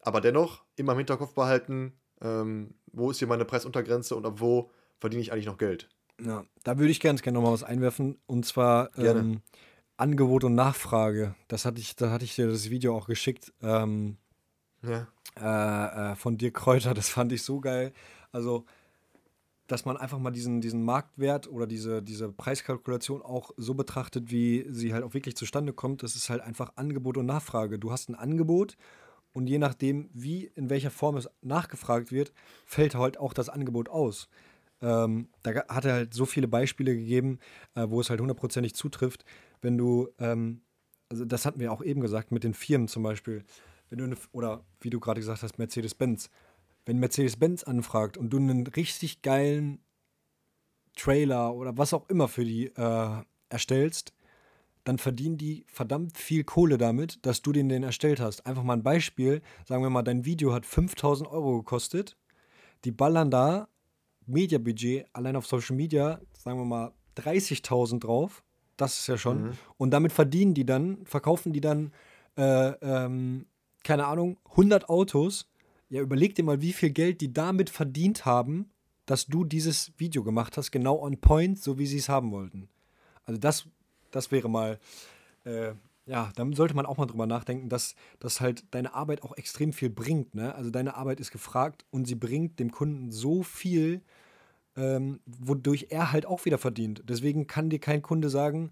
Aber 0.00 0.22
dennoch 0.22 0.64
immer 0.76 0.92
im 0.92 0.98
Hinterkopf 0.98 1.34
behalten, 1.34 1.92
ähm, 2.22 2.74
wo 2.90 3.10
ist 3.10 3.18
hier 3.18 3.28
meine 3.28 3.44
Preisuntergrenze 3.44 4.16
und 4.16 4.24
ab 4.24 4.40
wo 4.40 4.70
verdiene 5.04 5.20
ich 5.20 5.32
eigentlich 5.32 5.44
noch 5.44 5.58
Geld? 5.58 5.90
Ja, 6.24 6.46
da 6.62 6.78
würde 6.78 6.90
ich 6.90 6.98
ganz 6.98 7.20
gerne 7.20 7.38
noch 7.38 7.44
mal 7.44 7.52
was 7.52 7.62
einwerfen. 7.62 8.16
Und 8.24 8.46
zwar 8.46 8.88
ähm, 8.96 9.42
Angebot 9.98 10.44
und 10.44 10.54
Nachfrage. 10.54 11.34
Das 11.46 11.66
hatte 11.66 11.78
ich, 11.78 11.94
da 11.94 12.10
hatte 12.10 12.24
ich 12.24 12.34
dir 12.34 12.48
das 12.48 12.70
Video 12.70 12.96
auch 12.96 13.06
geschickt. 13.06 13.52
Ähm, 13.60 14.16
ja. 14.82 15.06
Äh, 15.38 16.12
äh, 16.12 16.16
von 16.16 16.38
dir 16.38 16.52
Kräuter, 16.52 16.94
das 16.94 17.10
fand 17.10 17.32
ich 17.32 17.42
so 17.42 17.60
geil. 17.60 17.92
Also, 18.32 18.64
dass 19.66 19.84
man 19.84 19.98
einfach 19.98 20.18
mal 20.18 20.30
diesen, 20.30 20.62
diesen 20.62 20.82
Marktwert 20.82 21.48
oder 21.48 21.66
diese, 21.66 22.02
diese 22.02 22.32
Preiskalkulation 22.32 23.20
auch 23.20 23.50
so 23.58 23.74
betrachtet, 23.74 24.30
wie 24.30 24.64
sie 24.70 24.94
halt 24.94 25.04
auch 25.04 25.12
wirklich 25.12 25.36
zustande 25.36 25.74
kommt. 25.74 26.02
Das 26.02 26.16
ist 26.16 26.30
halt 26.30 26.40
einfach 26.40 26.72
Angebot 26.76 27.18
und 27.18 27.26
Nachfrage. 27.26 27.78
Du 27.78 27.92
hast 27.92 28.08
ein 28.08 28.14
Angebot 28.14 28.78
und 29.34 29.48
je 29.48 29.58
nachdem, 29.58 30.08
wie, 30.14 30.50
in 30.54 30.70
welcher 30.70 30.90
Form 30.90 31.18
es 31.18 31.28
nachgefragt 31.42 32.10
wird, 32.10 32.32
fällt 32.64 32.94
halt 32.94 33.18
auch 33.18 33.34
das 33.34 33.50
Angebot 33.50 33.90
aus. 33.90 34.30
Ähm, 34.84 35.28
da 35.42 35.54
hat 35.68 35.86
er 35.86 35.94
halt 35.94 36.14
so 36.14 36.26
viele 36.26 36.46
Beispiele 36.46 36.94
gegeben, 36.94 37.38
äh, 37.74 37.86
wo 37.88 38.02
es 38.02 38.10
halt 38.10 38.20
hundertprozentig 38.20 38.74
zutrifft. 38.74 39.24
Wenn 39.62 39.78
du, 39.78 40.10
ähm, 40.18 40.60
also 41.08 41.24
das 41.24 41.46
hatten 41.46 41.58
wir 41.58 41.72
auch 41.72 41.82
eben 41.82 42.02
gesagt, 42.02 42.32
mit 42.32 42.44
den 42.44 42.52
Firmen 42.52 42.86
zum 42.86 43.02
Beispiel, 43.02 43.44
wenn 43.88 43.98
du 43.98 44.04
eine, 44.04 44.16
oder 44.32 44.62
wie 44.82 44.90
du 44.90 45.00
gerade 45.00 45.20
gesagt 45.20 45.42
hast, 45.42 45.58
Mercedes-Benz. 45.58 46.28
Wenn 46.84 46.98
Mercedes-Benz 46.98 47.64
anfragt 47.64 48.18
und 48.18 48.28
du 48.28 48.36
einen 48.36 48.66
richtig 48.66 49.22
geilen 49.22 49.78
Trailer 50.96 51.54
oder 51.54 51.78
was 51.78 51.94
auch 51.94 52.08
immer 52.10 52.28
für 52.28 52.44
die 52.44 52.66
äh, 52.66 53.22
erstellst, 53.48 54.12
dann 54.84 54.98
verdienen 54.98 55.38
die 55.38 55.64
verdammt 55.66 56.18
viel 56.18 56.44
Kohle 56.44 56.76
damit, 56.76 57.24
dass 57.24 57.40
du 57.40 57.52
den 57.52 57.70
den 57.70 57.82
erstellt 57.82 58.20
hast. 58.20 58.44
Einfach 58.44 58.64
mal 58.64 58.74
ein 58.74 58.82
Beispiel, 58.82 59.40
sagen 59.66 59.82
wir 59.82 59.88
mal, 59.88 60.02
dein 60.02 60.26
Video 60.26 60.52
hat 60.52 60.66
5000 60.66 61.26
Euro 61.30 61.56
gekostet, 61.56 62.18
die 62.84 62.92
ballern 62.92 63.30
da 63.30 63.68
Mediabudget 64.26 65.06
allein 65.12 65.36
auf 65.36 65.46
Social 65.46 65.76
Media, 65.76 66.20
sagen 66.36 66.58
wir 66.58 66.64
mal, 66.64 66.92
30.000 67.16 68.00
drauf. 68.00 68.42
Das 68.76 68.98
ist 68.98 69.06
ja 69.06 69.16
schon. 69.16 69.42
Mhm. 69.42 69.52
Und 69.76 69.90
damit 69.90 70.12
verdienen 70.12 70.54
die 70.54 70.66
dann, 70.66 71.04
verkaufen 71.04 71.52
die 71.52 71.60
dann, 71.60 71.92
äh, 72.36 72.70
ähm, 72.82 73.46
keine 73.84 74.06
Ahnung, 74.06 74.38
100 74.50 74.88
Autos. 74.88 75.48
Ja, 75.90 76.00
überleg 76.00 76.34
dir 76.34 76.44
mal, 76.44 76.60
wie 76.60 76.72
viel 76.72 76.90
Geld 76.90 77.20
die 77.20 77.32
damit 77.32 77.70
verdient 77.70 78.24
haben, 78.24 78.70
dass 79.06 79.26
du 79.26 79.44
dieses 79.44 79.92
Video 79.98 80.24
gemacht 80.24 80.56
hast, 80.56 80.70
genau 80.72 81.00
on 81.00 81.20
point, 81.20 81.58
so 81.58 81.78
wie 81.78 81.86
sie 81.86 81.98
es 81.98 82.08
haben 82.08 82.32
wollten. 82.32 82.68
Also 83.24 83.38
das, 83.38 83.66
das 84.10 84.30
wäre 84.30 84.48
mal 84.48 84.78
äh, 85.44 85.72
ja, 86.06 86.30
dann 86.36 86.52
sollte 86.52 86.74
man 86.74 86.86
auch 86.86 86.98
mal 86.98 87.06
drüber 87.06 87.26
nachdenken, 87.26 87.68
dass, 87.68 87.94
dass 88.18 88.40
halt 88.40 88.64
deine 88.74 88.94
Arbeit 88.94 89.22
auch 89.22 89.36
extrem 89.36 89.72
viel 89.72 89.90
bringt. 89.90 90.34
Ne? 90.34 90.54
Also 90.54 90.70
deine 90.70 90.96
Arbeit 90.96 91.20
ist 91.20 91.30
gefragt 91.30 91.84
und 91.90 92.06
sie 92.06 92.14
bringt 92.14 92.58
dem 92.60 92.70
Kunden 92.70 93.10
so 93.10 93.42
viel, 93.42 94.02
ähm, 94.76 95.20
wodurch 95.24 95.86
er 95.90 96.12
halt 96.12 96.26
auch 96.26 96.44
wieder 96.44 96.58
verdient. 96.58 97.02
Deswegen 97.08 97.46
kann 97.46 97.70
dir 97.70 97.78
kein 97.78 98.02
Kunde 98.02 98.28
sagen, 98.28 98.70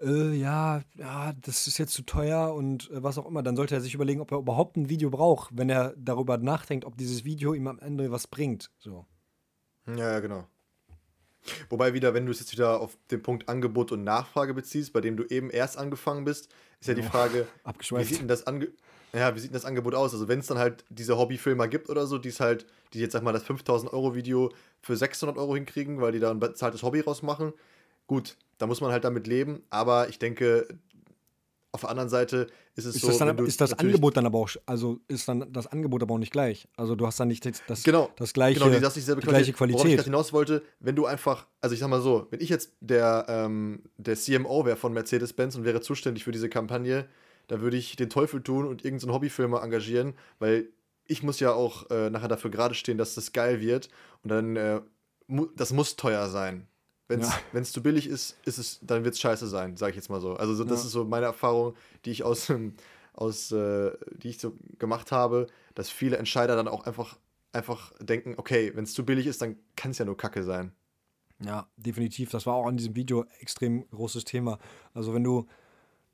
äh, 0.00 0.32
ja, 0.34 0.82
ja, 0.96 1.32
das 1.40 1.66
ist 1.66 1.78
jetzt 1.78 1.94
zu 1.94 2.02
teuer 2.02 2.52
und 2.54 2.90
äh, 2.90 3.02
was 3.02 3.16
auch 3.16 3.26
immer. 3.26 3.42
Dann 3.42 3.56
sollte 3.56 3.74
er 3.74 3.80
sich 3.80 3.94
überlegen, 3.94 4.20
ob 4.20 4.32
er 4.32 4.38
überhaupt 4.38 4.76
ein 4.76 4.88
Video 4.88 5.10
braucht, 5.10 5.56
wenn 5.56 5.70
er 5.70 5.94
darüber 5.96 6.36
nachdenkt, 6.38 6.84
ob 6.84 6.96
dieses 6.98 7.24
Video 7.24 7.54
ihm 7.54 7.66
am 7.68 7.78
Ende 7.78 8.10
was 8.10 8.26
bringt. 8.26 8.70
So. 8.78 9.06
Ja, 9.86 10.12
ja, 10.12 10.20
genau. 10.20 10.46
Wobei 11.68 11.94
wieder, 11.94 12.14
wenn 12.14 12.26
du 12.26 12.32
es 12.32 12.40
jetzt 12.40 12.52
wieder 12.52 12.80
auf 12.80 12.96
den 13.10 13.22
Punkt 13.22 13.48
Angebot 13.48 13.92
und 13.92 14.04
Nachfrage 14.04 14.54
beziehst, 14.54 14.92
bei 14.92 15.00
dem 15.00 15.16
du 15.16 15.24
eben 15.24 15.50
erst 15.50 15.76
angefangen 15.76 16.24
bist, 16.24 16.48
ist 16.80 16.88
ja 16.88 16.94
die 16.94 17.02
Frage, 17.02 17.46
wie 17.90 18.04
sieht 18.04 18.20
denn 18.20 18.28
das 18.28 18.46
Ange 18.46 18.68
ja, 19.14 19.34
wie 19.34 19.38
sieht 19.38 19.50
denn 19.50 19.54
das 19.54 19.64
Angebot 19.64 19.94
aus? 19.94 20.12
Also 20.12 20.26
wenn 20.26 20.40
es 20.40 20.48
dann 20.48 20.58
halt 20.58 20.84
diese 20.88 21.16
Hobbyfilmer 21.16 21.68
gibt 21.68 21.88
oder 21.88 22.06
so, 22.06 22.18
die 22.18 22.30
es 22.30 22.40
halt, 22.40 22.66
die 22.92 22.98
jetzt 22.98 23.12
sag 23.12 23.22
mal 23.22 23.32
das 23.32 23.44
5000 23.44 23.92
Euro 23.92 24.16
Video 24.16 24.52
für 24.82 24.96
600 24.96 25.38
Euro 25.38 25.54
hinkriegen, 25.54 26.00
weil 26.00 26.10
die 26.10 26.18
da 26.18 26.32
ein 26.32 26.40
bezahltes 26.40 26.82
Hobby 26.82 26.98
rausmachen, 26.98 27.52
gut, 28.08 28.36
da 28.58 28.66
muss 28.66 28.80
man 28.80 28.90
halt 28.90 29.04
damit 29.04 29.28
leben. 29.28 29.62
Aber 29.70 30.08
ich 30.08 30.18
denke, 30.18 30.66
auf 31.74 31.80
der 31.80 31.90
anderen 31.90 32.08
Seite 32.08 32.46
ist 32.76 32.84
es 32.84 32.94
ist 32.94 33.02
so. 33.02 33.08
Das 33.08 33.18
dann, 33.18 33.36
ist 33.46 33.60
das 33.60 33.72
Angebot 33.74 34.16
dann 34.16 34.26
aber 34.26 34.38
auch, 34.38 34.48
also 34.64 35.00
ist 35.08 35.28
dann 35.28 35.52
das 35.52 35.66
Angebot 35.66 36.02
aber 36.02 36.14
auch 36.14 36.18
nicht 36.18 36.32
gleich. 36.32 36.68
Also 36.76 36.94
du 36.94 37.04
hast 37.04 37.18
dann 37.18 37.28
nicht 37.28 37.44
das, 37.66 37.82
genau, 37.82 38.10
das 38.16 38.32
gleiche, 38.32 38.60
genau, 38.60 38.72
die, 38.72 38.80
das 38.80 38.94
die 38.94 39.02
gleiche 39.02 39.52
Qualität. 39.52 39.84
Worauf 39.84 39.98
ich 39.98 40.04
hinaus 40.04 40.32
wollte, 40.32 40.62
wenn 40.78 40.94
du 40.94 41.04
einfach, 41.06 41.48
also 41.60 41.74
ich 41.74 41.80
sag 41.80 41.88
mal 41.88 42.00
so, 42.00 42.28
wenn 42.30 42.40
ich 42.40 42.48
jetzt 42.48 42.72
der, 42.80 43.26
ähm, 43.28 43.82
der 43.96 44.14
CMO 44.14 44.64
wäre 44.64 44.76
von 44.76 44.92
Mercedes-Benz 44.92 45.56
und 45.56 45.64
wäre 45.64 45.80
zuständig 45.80 46.22
für 46.22 46.32
diese 46.32 46.48
Kampagne, 46.48 47.08
da 47.48 47.60
würde 47.60 47.76
ich 47.76 47.96
den 47.96 48.08
Teufel 48.08 48.40
tun 48.40 48.66
und 48.66 48.84
irgendeinen 48.84 49.10
so 49.10 49.14
Hobbyfilmer 49.14 49.60
engagieren, 49.60 50.14
weil 50.38 50.68
ich 51.06 51.24
muss 51.24 51.40
ja 51.40 51.52
auch 51.52 51.90
äh, 51.90 52.08
nachher 52.08 52.28
dafür 52.28 52.52
gerade 52.52 52.74
stehen, 52.74 52.98
dass 52.98 53.16
das 53.16 53.32
geil 53.32 53.60
wird 53.60 53.88
und 54.22 54.30
dann, 54.30 54.56
äh, 54.56 54.80
mu 55.26 55.46
das 55.56 55.72
muss 55.72 55.96
teuer 55.96 56.28
sein. 56.28 56.68
Wenn 57.06 57.20
es 57.20 57.28
Ja. 57.52 57.64
zu 57.64 57.82
billig 57.82 58.06
ist, 58.06 58.38
ist 58.46 58.58
es, 58.58 58.80
dann 58.82 59.04
wird 59.04 59.14
es 59.14 59.20
scheiße 59.20 59.46
sein, 59.46 59.76
sage 59.76 59.90
ich 59.90 59.96
jetzt 59.96 60.08
mal 60.08 60.20
so. 60.20 60.34
Also 60.34 60.54
so, 60.54 60.64
das 60.64 60.80
Ja. 60.80 60.86
ist 60.86 60.92
so 60.92 61.04
meine 61.04 61.26
Erfahrung, 61.26 61.74
die 62.04 62.10
ich 62.10 62.22
aus, 62.22 62.48
ähm, 62.50 62.74
aus 63.12 63.52
äh, 63.52 63.92
die 64.16 64.30
ich 64.30 64.38
so 64.38 64.56
gemacht 64.78 65.12
habe, 65.12 65.46
dass 65.74 65.90
viele 65.90 66.16
Entscheider 66.16 66.56
dann 66.56 66.66
auch 66.68 66.84
einfach, 66.86 67.18
einfach 67.52 67.92
denken, 68.00 68.34
okay, 68.38 68.72
wenn 68.74 68.84
es 68.84 68.94
zu 68.94 69.04
billig 69.04 69.26
ist, 69.26 69.42
dann 69.42 69.56
kann 69.76 69.90
es 69.90 69.98
ja 69.98 70.04
nur 70.04 70.16
Kacke 70.16 70.42
sein. 70.44 70.72
Ja, 71.44 71.68
definitiv. 71.76 72.30
Das 72.30 72.46
war 72.46 72.54
auch 72.54 72.68
in 72.68 72.76
diesem 72.76 72.96
Video 72.96 73.26
extrem 73.40 73.88
großes 73.90 74.24
Thema. 74.24 74.58
Also 74.94 75.12
wenn 75.12 75.24
du, 75.24 75.46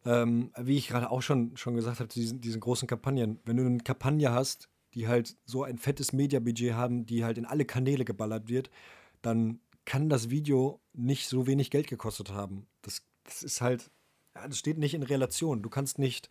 ähm, 0.04 0.50
wie 0.58 0.76
ich 0.76 0.88
gerade 0.88 1.10
auch 1.10 1.22
schon, 1.22 1.56
schon 1.56 1.76
gesagt 1.76 2.00
habe, 2.00 2.08
diesen, 2.08 2.40
diesen 2.40 2.60
großen 2.60 2.88
Kampagnen, 2.88 3.38
wenn 3.44 3.56
du 3.56 3.64
eine 3.64 3.78
Kampagne 3.78 4.32
hast, 4.32 4.68
die 4.94 5.06
halt 5.06 5.36
so 5.44 5.62
ein 5.62 5.78
fettes 5.78 6.12
Mediabudget 6.12 6.74
haben, 6.74 7.06
die 7.06 7.22
halt 7.24 7.38
in 7.38 7.44
alle 7.46 7.64
Kanäle 7.64 8.04
geballert 8.04 8.48
wird, 8.48 8.70
dann 9.22 9.60
kann 9.84 10.08
das 10.08 10.30
Video 10.30 10.79
nicht 10.92 11.28
so 11.28 11.46
wenig 11.46 11.70
Geld 11.70 11.86
gekostet 11.86 12.30
haben. 12.30 12.66
Das, 12.82 13.02
das 13.24 13.42
ist 13.42 13.60
halt, 13.60 13.90
ja, 14.34 14.46
das 14.46 14.58
steht 14.58 14.78
nicht 14.78 14.94
in 14.94 15.02
Relation. 15.02 15.62
Du 15.62 15.70
kannst 15.70 15.98
nicht 15.98 16.28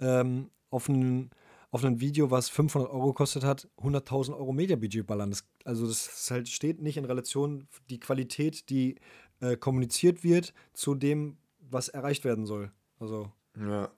ähm, 0.00 0.50
auf 0.70 0.88
ein 0.88 1.30
auf 1.70 1.84
ein 1.84 2.00
Video, 2.00 2.30
was 2.30 2.48
500 2.48 2.90
Euro 2.90 3.08
gekostet 3.08 3.44
hat, 3.44 3.68
100.000 3.78 4.36
Euro 4.36 4.52
Mediabudget 4.52 5.06
ballern. 5.06 5.30
Das, 5.30 5.44
also 5.64 5.86
das 5.86 6.28
halt, 6.30 6.48
steht 6.48 6.82
nicht 6.82 6.96
in 6.96 7.04
Relation 7.04 7.68
die 7.88 8.00
Qualität, 8.00 8.68
die 8.70 8.96
äh, 9.40 9.56
kommuniziert 9.56 10.24
wird, 10.24 10.52
zu 10.72 10.94
dem, 10.94 11.38
was 11.58 11.88
erreicht 11.88 12.24
werden 12.24 12.46
soll. 12.46 12.72
Also, 12.98 13.30
Ja. 13.56 13.90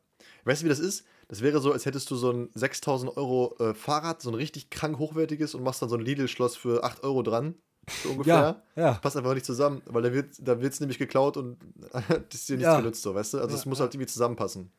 Weißt 0.44 0.62
du, 0.62 0.66
wie 0.66 0.68
das 0.68 0.78
ist? 0.78 1.04
Das 1.28 1.40
wäre 1.40 1.60
so, 1.60 1.72
als 1.72 1.86
hättest 1.86 2.10
du 2.10 2.16
so 2.16 2.30
ein 2.30 2.50
6000 2.54 3.16
Euro 3.16 3.56
äh, 3.58 3.74
Fahrrad, 3.74 4.22
so 4.22 4.30
ein 4.30 4.34
richtig 4.34 4.70
krank 4.70 4.98
hochwertiges 4.98 5.54
und 5.54 5.64
machst 5.64 5.82
dann 5.82 5.88
so 5.88 5.96
ein 5.96 6.02
Lidl-Schloss 6.02 6.56
für 6.56 6.84
8 6.84 7.02
Euro 7.02 7.22
dran. 7.22 7.56
So 8.02 8.10
ungefähr. 8.10 8.62
ja, 8.76 8.82
ja. 8.82 8.92
Passt 8.94 9.16
einfach 9.16 9.34
nicht 9.34 9.46
zusammen, 9.46 9.82
weil 9.86 10.02
da 10.02 10.12
wird 10.12 10.32
es 10.32 10.38
da 10.42 10.60
wird's 10.60 10.78
nämlich 10.80 10.98
geklaut 10.98 11.36
und 11.36 11.58
das 11.92 12.34
ist 12.34 12.48
dir 12.48 12.56
nichts 12.56 12.72
Ja. 12.72 12.76
genutzt, 12.78 13.02
so, 13.02 13.14
weißt 13.14 13.34
du? 13.34 13.38
Also 13.40 13.56
es 13.56 13.64
Ja, 13.64 13.68
muss 13.68 13.78
ja. 13.78 13.84
halt 13.84 13.94
irgendwie 13.94 14.06
zusammenpassen. 14.10 14.70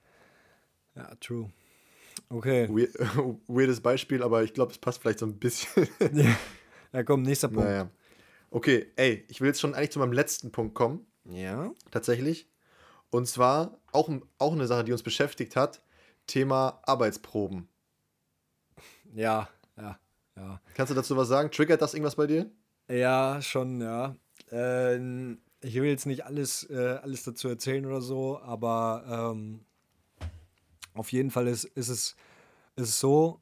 Ja, 0.95 1.13
true. 1.15 1.51
Okay. 2.29 2.67
Weir 2.69 2.87
weirdes 3.47 3.81
Beispiel, 3.81 4.23
aber 4.23 4.43
ich 4.43 4.53
glaube, 4.53 4.71
es 4.71 4.77
passt 4.77 5.01
vielleicht 5.01 5.19
so 5.19 5.25
ein 5.25 5.37
bisschen. 5.37 5.87
ja, 6.93 7.03
komm, 7.03 7.23
nächster 7.23 7.47
Punkt. 7.49 7.63
naja. 7.63 7.89
Okay, 8.51 8.91
ey, 8.95 9.25
ich 9.29 9.41
will 9.41 9.47
jetzt 9.47 9.59
schon 9.59 9.73
eigentlich 9.73 9.91
zu 9.91 9.99
meinem 9.99 10.13
letzten 10.13 10.51
Punkt 10.51 10.75
kommen, 10.75 11.05
Ja. 11.25 11.71
tatsächlich. 11.91 12.47
Und 13.09 13.27
zwar 13.27 13.79
auch, 13.91 14.09
auch 14.37 14.53
eine 14.53 14.67
Sache, 14.67 14.83
die 14.83 14.91
uns 14.91 15.03
beschäftigt 15.03 15.55
hat: 15.55 15.81
Thema 16.27 16.79
Arbeitsproben. 16.83 17.67
Ja, 19.13 19.49
ja, 19.77 19.99
ja. 20.35 20.61
Kannst 20.75 20.91
du 20.91 20.95
dazu 20.95 21.17
was 21.17 21.27
sagen? 21.27 21.51
Triggert 21.51 21.81
das 21.81 21.93
irgendwas 21.93 22.15
bei 22.15 22.27
dir? 22.27 22.49
Ja, 22.89 23.41
schon, 23.41 23.81
ja. 23.81 24.15
Ähm, 24.51 25.39
ich 25.61 25.75
will 25.75 25.85
jetzt 25.85 26.05
nicht 26.05 26.25
alles, 26.25 26.69
äh, 26.69 26.99
alles 27.01 27.23
dazu 27.23 27.47
erzählen 27.47 27.85
oder 27.85 28.01
so, 28.01 28.39
aber 28.41 29.31
ähm, 29.33 29.61
auf 30.93 31.11
jeden 31.11 31.31
Fall 31.31 31.47
ist, 31.47 31.63
ist, 31.63 31.89
es, 31.89 32.15
ist 32.75 32.99
so, 32.99 33.39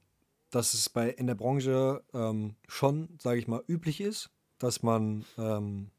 dass 0.51 0.73
es 0.73 0.89
bei 0.89 1.09
in 1.09 1.27
der 1.27 1.35
Branche 1.35 2.03
ähm, 2.13 2.55
schon, 2.67 3.09
sage 3.19 3.39
ich 3.39 3.47
mal, 3.47 3.63
üblich 3.67 4.01
ist, 4.01 4.29
dass 4.59 4.83
man, 4.83 5.25
ähm, 5.37 5.89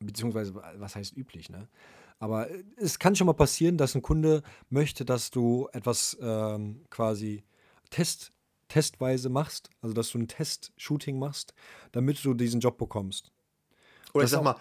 beziehungsweise, 0.00 0.54
was 0.54 0.96
heißt 0.96 1.16
üblich, 1.16 1.50
ne? 1.50 1.68
Aber 2.18 2.48
es 2.76 2.98
kann 2.98 3.16
schon 3.16 3.26
mal 3.26 3.32
passieren, 3.32 3.78
dass 3.78 3.94
ein 3.94 4.02
Kunde 4.02 4.42
möchte, 4.68 5.06
dass 5.06 5.30
du 5.30 5.68
etwas 5.72 6.18
ähm, 6.20 6.84
quasi 6.90 7.44
Test, 7.88 8.30
testweise 8.70 9.28
machst, 9.28 9.68
also 9.82 9.92
dass 9.92 10.10
du 10.10 10.18
ein 10.18 10.28
Test-Shooting 10.28 11.18
machst, 11.18 11.52
damit 11.92 12.24
du 12.24 12.32
diesen 12.32 12.60
Job 12.60 12.78
bekommst. 12.78 13.32
Oder 14.14 14.22
Das 14.22 14.30
ich 14.32 14.36
sag 14.36 14.44
mal, 14.44 14.56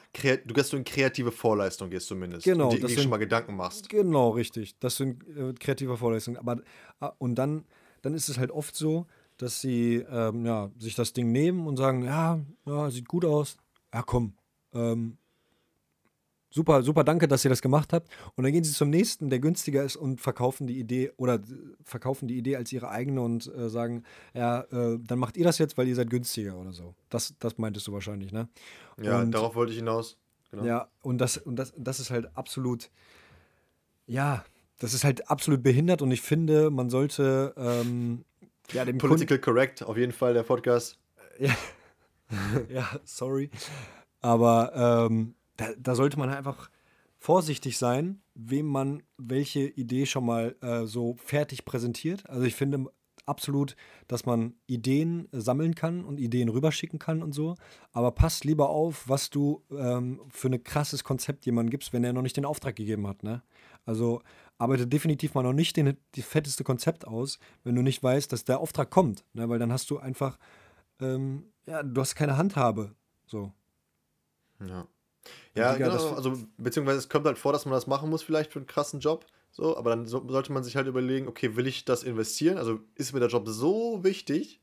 du 0.45 0.53
gehst 0.53 0.69
so 0.69 0.77
in 0.77 0.83
kreative 0.83 1.31
Vorleistung, 1.31 1.89
gehst 1.89 2.07
zumindest. 2.07 2.43
Genau, 2.43 2.69
Und 2.69 2.83
dir 2.83 2.89
schon 2.89 3.09
mal 3.09 3.17
Gedanken 3.17 3.55
machst. 3.55 3.89
Genau, 3.89 4.29
richtig. 4.31 4.77
Das 4.79 4.97
sind 4.97 5.23
äh, 5.27 5.53
kreative 5.53 5.97
Vorleistungen. 5.97 6.37
Aber 6.37 6.61
ah, 6.99 7.13
und 7.17 7.35
dann, 7.35 7.65
dann 8.01 8.13
ist 8.13 8.29
es 8.29 8.37
halt 8.37 8.51
oft 8.51 8.75
so, 8.75 9.07
dass 9.37 9.61
sie 9.61 10.05
ähm, 10.09 10.45
ja, 10.45 10.69
sich 10.77 10.95
das 10.95 11.13
Ding 11.13 11.31
nehmen 11.31 11.65
und 11.65 11.77
sagen, 11.77 12.03
ja, 12.03 12.39
ja, 12.65 12.91
sieht 12.91 13.07
gut 13.07 13.25
aus. 13.25 13.57
Ja, 13.93 14.03
komm. 14.03 14.33
Ähm, 14.73 15.17
super, 16.49 16.83
super, 16.83 17.03
danke, 17.03 17.27
dass 17.27 17.45
ihr 17.45 17.49
das 17.49 17.61
gemacht 17.61 17.93
habt. 17.93 18.09
Und 18.35 18.43
dann 18.43 18.51
gehen 18.53 18.63
sie 18.63 18.73
zum 18.73 18.89
nächsten, 18.89 19.29
der 19.29 19.39
günstiger 19.39 19.83
ist 19.83 19.95
und 19.95 20.19
verkaufen 20.21 20.67
die 20.67 20.79
Idee 20.79 21.11
oder 21.17 21.35
äh, 21.35 21.39
verkaufen 21.83 22.27
die 22.27 22.37
Idee 22.37 22.55
als 22.55 22.71
ihre 22.71 22.89
eigene 22.89 23.21
und 23.21 23.47
äh, 23.53 23.69
sagen, 23.69 24.03
ja, 24.33 24.61
äh, 24.71 24.97
dann 24.99 25.19
macht 25.19 25.37
ihr 25.37 25.43
das 25.45 25.57
jetzt, 25.57 25.77
weil 25.77 25.87
ihr 25.87 25.95
seid 25.95 26.09
günstiger 26.09 26.55
oder 26.57 26.73
so. 26.73 26.93
Das, 27.09 27.33
das 27.39 27.57
meintest 27.57 27.87
du 27.87 27.93
wahrscheinlich, 27.93 28.31
ne? 28.31 28.47
Ja, 29.01 29.21
Und- 29.21 29.31
darauf 29.31 29.55
wollte 29.55 29.71
ich 29.71 29.77
hinaus. 29.79 30.17
Genau. 30.51 30.65
Ja, 30.65 30.87
und 31.03 31.19
das, 31.19 31.37
und 31.37 31.57
das, 31.57 31.73
das 31.77 31.99
ist 31.99 32.09
halt 32.09 32.35
absolut, 32.35 32.89
ja, 34.07 34.43
das 34.79 34.93
ist 34.95 35.03
halt 35.03 35.29
absolut 35.29 35.61
behindert 35.61 36.01
und 36.01 36.09
ich 36.11 36.21
finde, 36.21 36.71
man 36.71 36.89
sollte 36.89 37.53
ähm, 37.55 38.25
ja, 38.71 38.83
dem 38.83 38.97
Kunden, 38.97 39.15
Political 39.15 39.39
correct, 39.39 39.83
auf 39.83 39.95
jeden 39.97 40.11
Fall 40.11 40.33
der 40.33 40.41
Podcast. 40.43 40.97
ja, 41.37 41.55
ja, 42.69 42.89
sorry, 43.03 43.51
aber 44.21 45.07
ähm, 45.09 45.35
da, 45.59 45.73
da 45.77 45.95
sollte 45.95 46.17
man 46.17 46.29
einfach 46.29 46.69
vorsichtig 47.17 47.77
sein, 47.77 48.21
wem 48.33 48.65
man 48.65 49.03
welche 49.17 49.67
Idee 49.67 50.05
schon 50.05 50.25
mal 50.25 50.55
äh, 50.61 50.85
so 50.85 51.15
fertig 51.17 51.65
präsentiert. 51.65 52.27
Also 52.29 52.45
ich 52.45 52.55
finde 52.55 52.85
absolut, 53.25 53.75
dass 54.07 54.25
man 54.25 54.55
Ideen 54.65 55.27
sammeln 55.31 55.75
kann 55.75 56.03
und 56.05 56.19
Ideen 56.19 56.49
rüberschicken 56.49 56.97
kann 56.97 57.21
und 57.21 57.33
so. 57.33 57.55
Aber 57.91 58.11
passt 58.11 58.45
lieber 58.45 58.69
auf, 58.69 59.07
was 59.07 59.29
du 59.29 59.63
ähm, 59.69 60.21
für 60.29 60.47
ein 60.47 60.63
krasses 60.63 61.03
Konzept 61.03 61.45
jemandem 61.45 61.69
gibst, 61.69 61.91
wenn 61.93 62.03
er 62.03 62.13
noch 62.13 62.21
nicht 62.21 62.37
den 62.37 62.45
Auftrag 62.45 62.77
gegeben 62.77 63.05
hat. 63.05 63.21
Ne? 63.21 63.43
Also 63.85 64.21
arbeite 64.57 64.87
definitiv 64.87 65.35
mal 65.35 65.43
noch 65.43 65.53
nicht 65.53 65.75
den, 65.75 65.97
die 66.15 66.21
fetteste 66.21 66.63
Konzept 66.63 67.05
aus, 67.05 67.37
wenn 67.63 67.75
du 67.75 67.81
nicht 67.81 68.01
weißt, 68.01 68.31
dass 68.31 68.45
der 68.45 68.61
Auftrag 68.61 68.89
kommt. 68.89 69.25
Ne? 69.33 69.47
Weil 69.49 69.59
dann 69.59 69.73
hast 69.73 69.89
du 69.91 69.99
einfach, 69.99 70.39
ähm, 71.01 71.51
ja, 71.67 71.83
du 71.83 71.99
hast 71.99 72.15
keine 72.15 72.37
Handhabe. 72.37 72.95
So. 73.27 73.51
Ja. 74.65 74.87
Ja, 75.55 75.73
Digga, 75.73 75.89
genau. 75.89 76.15
Also, 76.15 76.37
beziehungsweise 76.57 76.99
es 76.99 77.09
kommt 77.09 77.25
halt 77.25 77.37
vor, 77.37 77.53
dass 77.53 77.65
man 77.65 77.73
das 77.73 77.87
machen 77.87 78.09
muss, 78.09 78.23
vielleicht 78.23 78.51
für 78.53 78.59
einen 78.59 78.67
krassen 78.67 78.99
Job. 78.99 79.25
So, 79.51 79.75
aber 79.77 79.89
dann 79.89 80.05
so, 80.05 80.25
sollte 80.27 80.53
man 80.53 80.63
sich 80.63 80.75
halt 80.75 80.87
überlegen, 80.87 81.27
okay, 81.27 81.55
will 81.55 81.67
ich 81.67 81.85
das 81.85 82.03
investieren? 82.03 82.57
Also 82.57 82.79
ist 82.95 83.13
mir 83.13 83.19
der 83.19 83.29
Job 83.29 83.47
so 83.47 84.03
wichtig? 84.03 84.59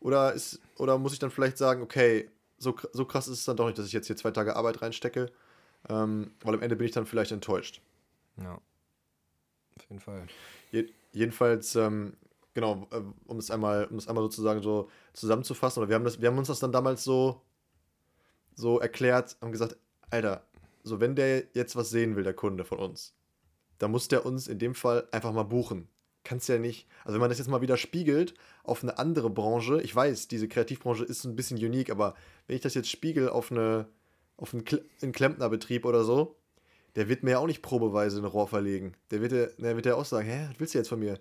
Oder, 0.00 0.32
ist, 0.32 0.60
oder 0.78 0.98
muss 0.98 1.12
ich 1.12 1.18
dann 1.18 1.30
vielleicht 1.30 1.58
sagen, 1.58 1.82
okay, 1.82 2.30
so, 2.58 2.74
so 2.92 3.04
krass 3.04 3.28
ist 3.28 3.40
es 3.40 3.44
dann 3.44 3.56
doch 3.56 3.66
nicht, 3.66 3.78
dass 3.78 3.86
ich 3.86 3.92
jetzt 3.92 4.06
hier 4.06 4.16
zwei 4.16 4.30
Tage 4.30 4.56
Arbeit 4.56 4.82
reinstecke, 4.82 5.30
ähm, 5.88 6.32
weil 6.42 6.54
am 6.54 6.62
Ende 6.62 6.76
bin 6.76 6.86
ich 6.86 6.92
dann 6.92 7.06
vielleicht 7.06 7.32
enttäuscht. 7.32 7.80
Ja. 8.36 8.54
Auf 8.54 9.88
jeden 9.88 10.00
Fall. 10.00 10.26
Je, 10.70 10.88
jedenfalls, 11.12 11.74
ähm, 11.76 12.14
genau, 12.54 12.86
äh, 12.90 13.00
um 13.26 13.38
es 13.38 13.50
einmal, 13.50 13.86
um 13.86 13.96
es 13.96 14.08
einmal 14.08 14.24
sozusagen 14.24 14.62
so 14.62 14.88
zusammenzufassen, 15.12 15.82
oder 15.82 15.88
wir 15.88 15.96
haben 15.96 16.04
das, 16.04 16.20
wir 16.20 16.28
haben 16.28 16.38
uns 16.38 16.48
das 16.48 16.60
dann 16.60 16.72
damals 16.72 17.04
so, 17.04 17.40
so 18.54 18.78
erklärt, 18.80 19.36
haben 19.40 19.52
gesagt, 19.52 19.76
Alter, 20.10 20.44
so 20.82 21.00
wenn 21.00 21.16
der 21.16 21.44
jetzt 21.54 21.76
was 21.76 21.90
sehen 21.90 22.16
will, 22.16 22.24
der 22.24 22.34
Kunde 22.34 22.64
von 22.64 22.78
uns, 22.78 23.14
dann 23.78 23.90
muss 23.90 24.08
der 24.08 24.26
uns 24.26 24.48
in 24.48 24.58
dem 24.58 24.74
Fall 24.74 25.08
einfach 25.10 25.32
mal 25.32 25.44
buchen. 25.44 25.88
Kannst 26.24 26.48
ja 26.48 26.58
nicht, 26.58 26.86
also 27.04 27.14
wenn 27.14 27.20
man 27.20 27.30
das 27.30 27.38
jetzt 27.38 27.48
mal 27.48 27.62
wieder 27.62 27.76
spiegelt 27.76 28.34
auf 28.62 28.82
eine 28.82 28.98
andere 28.98 29.28
Branche, 29.28 29.80
ich 29.82 29.94
weiß, 29.94 30.28
diese 30.28 30.46
Kreativbranche 30.48 31.04
ist 31.04 31.24
ein 31.24 31.34
bisschen 31.34 31.56
unique, 31.56 31.90
aber 31.90 32.14
wenn 32.46 32.54
ich 32.54 32.62
das 32.62 32.74
jetzt 32.74 32.90
spiegel 32.90 33.28
auf 33.28 33.50
eine, 33.50 33.88
auf 34.36 34.54
einen, 34.54 34.64
Kle 34.64 34.84
einen 35.02 35.12
Klempnerbetrieb 35.12 35.84
oder 35.84 36.04
so, 36.04 36.36
der 36.94 37.08
wird 37.08 37.22
mir 37.22 37.32
ja 37.32 37.38
auch 37.38 37.46
nicht 37.46 37.62
probeweise 37.62 38.18
ein 38.18 38.24
Rohr 38.24 38.46
verlegen. 38.46 38.94
Der 39.10 39.20
wird 39.20 39.32
ja, 39.32 39.46
der 39.58 39.74
wird 39.74 39.86
ja 39.86 39.96
auch 39.96 40.04
sagen, 40.04 40.28
hä, 40.28 40.48
was 40.50 40.60
willst 40.60 40.74
du 40.74 40.78
jetzt 40.78 40.88
von 40.88 41.00
mir? 41.00 41.18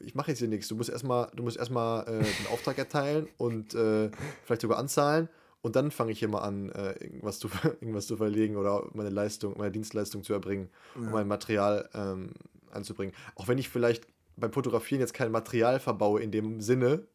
Ich, 0.00 0.14
mache 0.14 0.30
jetzt 0.30 0.40
hier 0.40 0.48
nichts. 0.48 0.68
Du 0.68 0.76
musst 0.76 0.90
erstmal, 0.90 1.30
du 1.34 1.46
äh, 1.48 1.54
den 1.54 2.46
Auftrag 2.52 2.76
erteilen 2.76 3.28
und 3.38 3.74
äh, 3.74 4.10
vielleicht 4.44 4.60
sogar 4.60 4.78
anzahlen 4.78 5.28
und 5.64 5.76
dann 5.76 5.90
fange 5.90 6.12
ich 6.12 6.18
hier 6.18 6.28
mal 6.28 6.42
an, 6.42 6.68
äh, 6.72 6.92
irgendwas, 7.02 7.38
zu, 7.38 7.48
irgendwas 7.80 8.06
zu 8.06 8.18
verlegen 8.18 8.58
oder 8.58 8.86
meine 8.92 9.08
Leistung, 9.08 9.56
meine 9.56 9.72
Dienstleistung 9.72 10.22
zu 10.22 10.34
erbringen, 10.34 10.68
um 10.94 11.10
mein 11.10 11.26
Material 11.26 11.88
ähm, 11.94 12.32
anzubringen. 12.70 13.14
Auch 13.34 13.48
wenn 13.48 13.56
ich 13.56 13.70
vielleicht 13.70 14.06
beim 14.36 14.52
Fotografieren 14.52 15.00
jetzt 15.00 15.14
kein 15.14 15.32
Material 15.32 15.80
verbaue 15.80 16.20
in 16.20 16.30
dem 16.30 16.60
Sinne, 16.60 17.06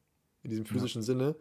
in 0.41 0.49
diesem 0.49 0.65
physischen 0.65 1.03
Sinne, 1.03 1.35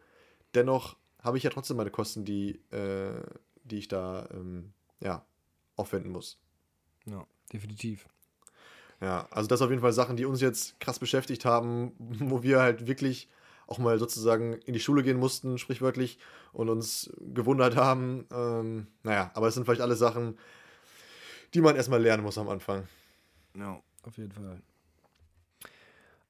dennoch 0.55 0.99
habe 1.23 1.39
ich 1.39 1.45
ja 1.45 1.49
trotzdem 1.49 1.79
meine 1.79 1.91
Kosten, 1.91 2.27
die, 2.27 2.61
äh, 2.73 3.23
die 3.65 3.79
ich 3.79 3.89
da 3.89 4.29
ähm, 4.31 4.75
ja, 5.01 5.25
aufwenden 5.77 6.13
muss. 6.13 6.39
Ja, 7.07 7.27
definitiv. 7.51 8.07
Ja, 9.01 9.27
also 9.31 9.49
das 9.49 9.63
auf 9.63 9.71
jeden 9.71 9.81
Fall 9.81 9.95
Sachen, 9.95 10.19
die 10.19 10.27
uns 10.27 10.43
jetzt 10.43 10.79
krass 10.79 10.99
beschäftigt 10.99 11.47
haben, 11.47 11.93
wo 11.99 12.43
wir 12.43 12.61
halt 12.61 12.87
wirklich 12.87 13.31
auch 13.69 13.79
mal 13.79 13.99
sozusagen 13.99 14.55
in 14.55 14.75
die 14.75 14.81
Schule 14.81 15.03
gehen 15.03 15.19
mussten, 15.19 15.59
sprichwörtlich, 15.59 16.19
und 16.53 16.69
uns 16.69 17.13
gewundert 17.21 17.77
haben. 17.77 18.27
Ähm, 18.33 18.89
naja, 19.03 19.31
aber 19.35 19.49
es 19.49 19.55
sind 19.55 19.65
vielleicht 19.65 19.83
alle 19.83 19.95
Sachen, 19.95 20.39
die 21.55 21.61
man 21.61 21.77
erstmal 21.77 22.03
lernen 22.03 22.23
muss 22.23 22.39
am 22.39 22.49
Anfang. 22.49 22.89
Ja, 23.55 23.81
auf 24.03 24.17
jeden 24.17 24.33
Fall. 24.33 24.61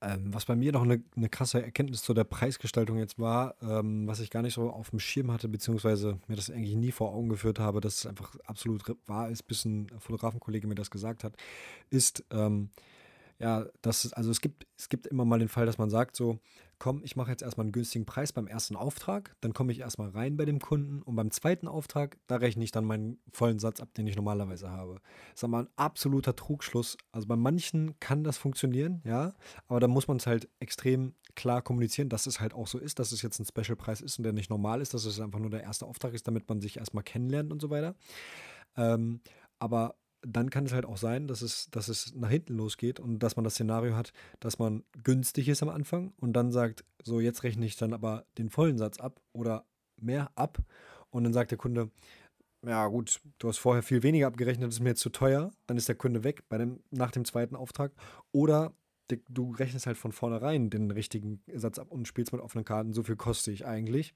Ähm, 0.01 0.33
was 0.33 0.45
bei 0.45 0.55
mir 0.55 0.71
noch 0.71 0.83
eine, 0.83 1.03
eine 1.17 1.29
krasse 1.29 1.61
Erkenntnis 1.61 2.03
zu 2.03 2.15
der 2.15 2.23
Preisgestaltung 2.23 2.99
jetzt 2.99 3.19
war, 3.19 3.57
ähm, 3.61 4.07
was 4.07 4.21
ich 4.21 4.31
gar 4.31 4.43
nicht 4.43 4.55
so 4.55 4.71
auf 4.71 4.91
dem 4.91 5.01
Schirm 5.01 5.33
hatte, 5.33 5.49
beziehungsweise 5.49 6.21
mir 6.29 6.37
das 6.37 6.51
eigentlich 6.51 6.77
nie 6.77 6.93
vor 6.93 7.13
Augen 7.13 7.29
geführt 7.29 7.59
habe, 7.59 7.81
dass 7.81 7.97
es 7.97 8.07
einfach 8.07 8.37
absolut 8.47 8.85
wahr 9.07 9.29
ist, 9.29 9.43
bis 9.49 9.65
ein 9.65 9.89
Fotografenkollege 9.99 10.69
mir 10.69 10.77
das 10.77 10.93
gesagt 10.93 11.25
hat, 11.25 11.35
ist, 11.91 12.25
ähm, 12.31 12.71
ja, 13.41 13.67
das 13.83 14.13
also 14.13 14.31
es 14.31 14.41
gibt, 14.41 14.67
es 14.77 14.89
gibt 14.89 15.09
immer 15.09 15.25
mal 15.25 15.41
den 15.41 15.49
Fall, 15.49 15.67
dass 15.67 15.79
man 15.79 15.91
sagt 15.91 16.15
so, 16.15 16.39
komm, 16.79 17.03
ich 17.03 17.17
mache 17.17 17.31
jetzt 17.31 17.43
erstmal 17.43 17.65
einen 17.65 17.73
günstigen 17.73 18.07
Preis 18.07 18.33
beim 18.33 18.47
ersten 18.47 18.77
Auftrag, 18.77 19.35
dann 19.41 19.53
komme 19.53 19.73
ich 19.73 19.81
erstmal 19.81 20.11
rein 20.11 20.37
bei 20.37 20.45
dem 20.45 20.61
Kunden 20.61 21.03
und 21.03 21.17
beim 21.17 21.31
zweiten 21.31 21.69
Auftrag, 21.69 22.19
da 22.27 22.37
rechne 22.37 22.65
ich 22.65 22.71
dann 22.71 22.85
meinen 22.85 23.19
vollen 23.33 23.59
Satz 23.59 23.81
ab, 23.81 23.93
den 23.95 24.07
ich 24.07 24.17
normalerweise 24.17 24.71
habe. 24.71 25.01
Das 25.31 25.41
ist 25.41 25.45
aber 25.45 25.59
ein 25.59 25.69
absoluter 25.77 26.37
Trugschluss. 26.37 26.97
Also 27.13 27.27
bei 27.27 27.37
manchen 27.37 27.99
kann 28.01 28.25
das 28.25 28.39
funktionieren, 28.39 29.03
ja, 29.05 29.35
aber 29.67 29.81
da 29.81 29.89
muss 29.89 30.09
man 30.09 30.19
es 30.19 30.27
halt 30.27 30.49
extrem 30.61 31.15
klar 31.35 31.63
kommunizieren, 31.63 32.09
dass 32.09 32.27
es 32.27 32.41
halt 32.41 32.55
auch 32.55 32.67
so 32.67 32.79
ist, 32.79 32.99
dass 32.99 33.13
es 33.13 33.23
jetzt 33.23 33.39
ein 33.39 33.47
Special-Preis 33.47 34.01
ist 34.01 34.19
und 34.19 34.25
der 34.25 34.33
nicht 34.33 34.51
normal 34.51 34.81
ist, 34.81 34.95
dass 34.95 35.05
es 35.05 35.21
einfach 35.21 35.39
nur 35.39 35.51
der 35.51 35.63
erste 35.63 35.87
Auftrag 35.87 36.15
ist, 36.15 36.27
damit 36.27 36.49
man 36.49 36.61
sich 36.61 36.79
erstmal 36.79 37.05
kennenlernt 37.05 37.53
und 37.53 37.61
so 37.61 37.71
weiter. 37.71 37.95
Ähm, 38.77 39.21
aber 39.59 39.97
dann 40.23 40.51
kann 40.51 40.67
es 40.67 40.73
halt 40.73 40.85
auch 40.85 40.97
sein, 40.97 41.27
dass 41.29 41.43
es, 41.43 41.71
dass 41.71 41.89
es 41.89 42.15
nach 42.15 42.31
hinten 42.31 42.57
losgeht 42.57 43.01
und 43.01 43.21
dass 43.21 43.37
man 43.37 43.45
das 43.45 43.55
Szenario 43.55 43.95
hat, 43.95 44.13
dass 44.41 44.59
man 44.59 44.85
günstig 45.03 45.49
ist 45.49 45.63
am 45.63 45.69
Anfang 45.69 46.13
und 46.19 46.33
dann 46.33 46.51
sagt, 46.51 46.85
so 47.03 47.21
jetzt 47.21 47.43
rechne 47.43 47.67
ich 47.67 47.77
dann 47.77 47.93
aber 47.93 48.25
den 48.37 48.51
vollen 48.51 48.79
Satz 48.79 48.99
ab 48.99 49.21
oder 49.33 49.65
mehr 49.97 50.31
ab 50.35 50.59
und 51.11 51.25
dann 51.25 51.33
sagt 51.33 51.51
der 51.51 51.59
Kunde, 51.59 51.91
ja 52.67 52.87
gut, 52.89 53.21
du 53.39 53.49
hast 53.49 53.59
vorher 53.59 53.83
viel 53.83 54.03
weniger 54.03 54.27
abgerechnet, 54.27 54.67
das 54.69 54.77
ist 54.77 54.81
mir 54.81 54.91
jetzt 54.91 55.01
zu 55.01 55.11
teuer, 55.11 55.53
dann 55.67 55.77
ist 55.77 55.89
der 55.89 55.95
Kunde 55.95 56.25
weg 56.25 56.49
bei 56.49 56.59
dem, 56.59 56.81
nach 56.91 57.13
dem 57.13 57.25
zweiten 57.25 57.55
Auftrag 57.55 57.93
oder 58.33 58.73
du 59.29 59.53
rechnest 59.53 59.87
halt 59.87 59.97
von 59.97 60.13
vornherein 60.13 60.69
den 60.69 60.91
richtigen 60.91 61.41
Satz 61.55 61.79
ab 61.79 61.91
und 61.91 62.09
spielst 62.09 62.33
mit 62.33 62.43
offenen 62.43 62.65
Karten, 62.65 62.93
so 62.93 63.03
viel 63.03 63.17
koste 63.17 63.51
ich 63.51 63.65
eigentlich, 63.67 64.15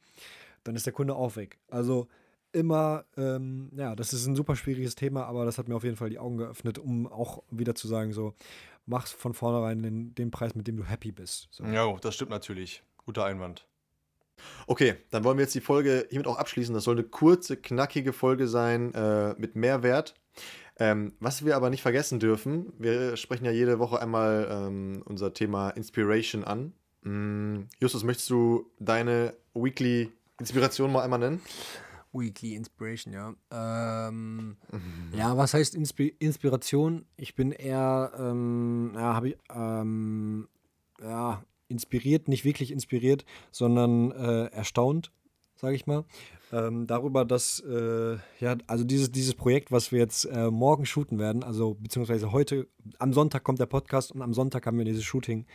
dann 0.65 0.77
ist 0.77 0.87
der 0.87 0.93
Kunde 0.93 1.15
auch 1.15 1.37
weg. 1.37 1.59
Also 1.71 2.09
immer, 2.53 3.05
ähm, 3.17 3.71
ja, 3.75 3.95
das 3.97 4.13
ist 4.13 4.27
ein 4.27 4.37
super 4.37 4.57
schwieriges 4.57 4.95
Thema, 4.95 5.25
aber 5.25 5.45
das 5.45 5.59
hat 5.59 5.69
mir 5.69 5.77
auf 5.77 5.85
jeden 5.85 5.97
Fall 5.97 6.11
die 6.11 6.19
Augen 6.19 6.37
geöffnet, 6.37 6.79
um 6.79 7.07
auch 7.07 7.43
wieder 7.51 7.75
zu 7.75 7.89
sagen, 7.89 8.13
so, 8.13 8.35
mach 8.87 9.07
von 9.07 9.35
vornherein 9.35 9.83
den, 9.83 10.15
den 10.15 10.31
Preis, 10.31 10.55
mit 10.55 10.67
dem 10.67 10.77
du 10.77 10.85
happy 10.85 11.13
bist. 11.13 11.49
So. 11.51 11.65
Ja, 11.65 11.93
das 12.01 12.15
stimmt 12.15 12.31
natürlich. 12.31 12.83
Guter 13.05 13.25
Einwand. 13.25 13.67
Okay, 14.67 14.97
dann 15.11 15.25
wollen 15.25 15.39
wir 15.39 15.45
jetzt 15.45 15.55
die 15.55 15.61
Folge 15.61 16.07
hiermit 16.11 16.27
auch 16.27 16.39
abschließen. 16.39 16.75
Das 16.75 16.85
soll 16.85 16.97
eine 16.97 17.05
kurze, 17.05 17.57
knackige 17.57 18.13
Folge 18.13 18.49
sein 18.49 18.95
äh, 18.95 19.35
mit 19.39 19.57
Mehrwert. 19.57 20.15
Ähm, 20.79 21.13
was 21.21 21.45
wir 21.45 21.55
aber 21.55 21.71
nicht 21.71 21.83
vergessen 21.83 22.19
dürfen, 22.19 22.73
wir 22.79 23.17
sprechen 23.17 23.45
ja 23.45 23.51
jede 23.51 23.79
Woche 23.79 24.01
einmal 24.01 24.49
ähm, 24.51 25.03
unser 25.05 25.35
Thema 25.35 25.71
Inspiration 25.71 26.45
an. 26.45 26.73
Mm, 27.03 27.69
Justus, 27.79 28.05
möchtest 28.05 28.31
du 28.31 28.71
deine 28.79 29.35
Weekly 29.55 30.11
Inspiration 30.41 30.91
mal 30.91 31.03
einmal 31.03 31.19
nennen? 31.19 31.43
Weekly 32.13 32.55
Inspiration, 32.55 33.13
ja. 33.13 33.35
Ähm, 33.51 34.57
mhm. 34.71 35.13
Ja, 35.17 35.37
was 35.37 35.55
heißt 35.55 35.75
Inspi 35.75 36.15
Inspiration? 36.19 37.07
Ich 37.17 37.35
bin 37.35 37.53
eher, 37.53 38.13
ähm, 38.19 38.93
ja, 38.95 39.15
habe 39.15 39.31
ich, 39.31 39.37
ähm, 39.55 40.49
ja, 41.01 41.43
inspiriert, 41.69 42.29
nicht 42.29 42.45
wirklich 42.45 42.71
inspiriert, 42.71 43.25
sondern 43.51 44.13
äh, 44.13 44.47
erstaunt, 44.47 45.11
sage 45.57 45.75
ich 45.75 45.87
mal. 45.87 46.05
Ähm, 46.53 46.87
darüber, 46.87 47.25
dass, 47.25 47.61
äh, 47.61 48.19
ja, 48.41 48.57
also 48.67 48.85
dieses, 48.85 49.11
dieses 49.11 49.35
Projekt, 49.35 49.73
was 49.73 49.91
wir 49.91 50.01
jetzt 50.01 50.27
äh, 50.27 50.51
morgen 50.51 50.85
shooten 50.85 51.19
werden, 51.19 51.43
also 51.43 51.75
beziehungsweise 51.75 52.31
heute, 52.31 52.69
am 52.99 53.15
Sonntag 53.15 53.43
kommt 53.43 53.59
der 53.59 53.67
Podcast 53.67 54.13
und 54.13 54.21
am 54.21 54.35
Sonntag 54.35 54.67
haben 54.67 54.77
wir 54.77 54.85
dieses 54.85 55.05
Shooting. 55.05 55.47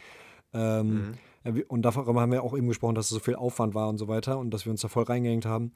Ähm, 0.54 1.18
mhm. 1.44 1.64
und 1.68 1.82
darüber 1.84 2.22
haben 2.22 2.32
wir 2.32 2.42
auch 2.42 2.58
eben 2.58 2.68
gesprochen, 2.68 2.96
dass 2.96 3.08
es 3.08 3.12
so 3.12 3.20
viel 3.20 3.36
Aufwand 3.36 3.76
war 3.76 3.90
und 3.90 3.98
so 3.98 4.08
weiter 4.08 4.40
und 4.40 4.50
dass 4.52 4.66
wir 4.66 4.72
uns 4.72 4.82
da 4.82 4.88
voll 4.88 5.04
reingehängt 5.04 5.46
haben. 5.46 5.72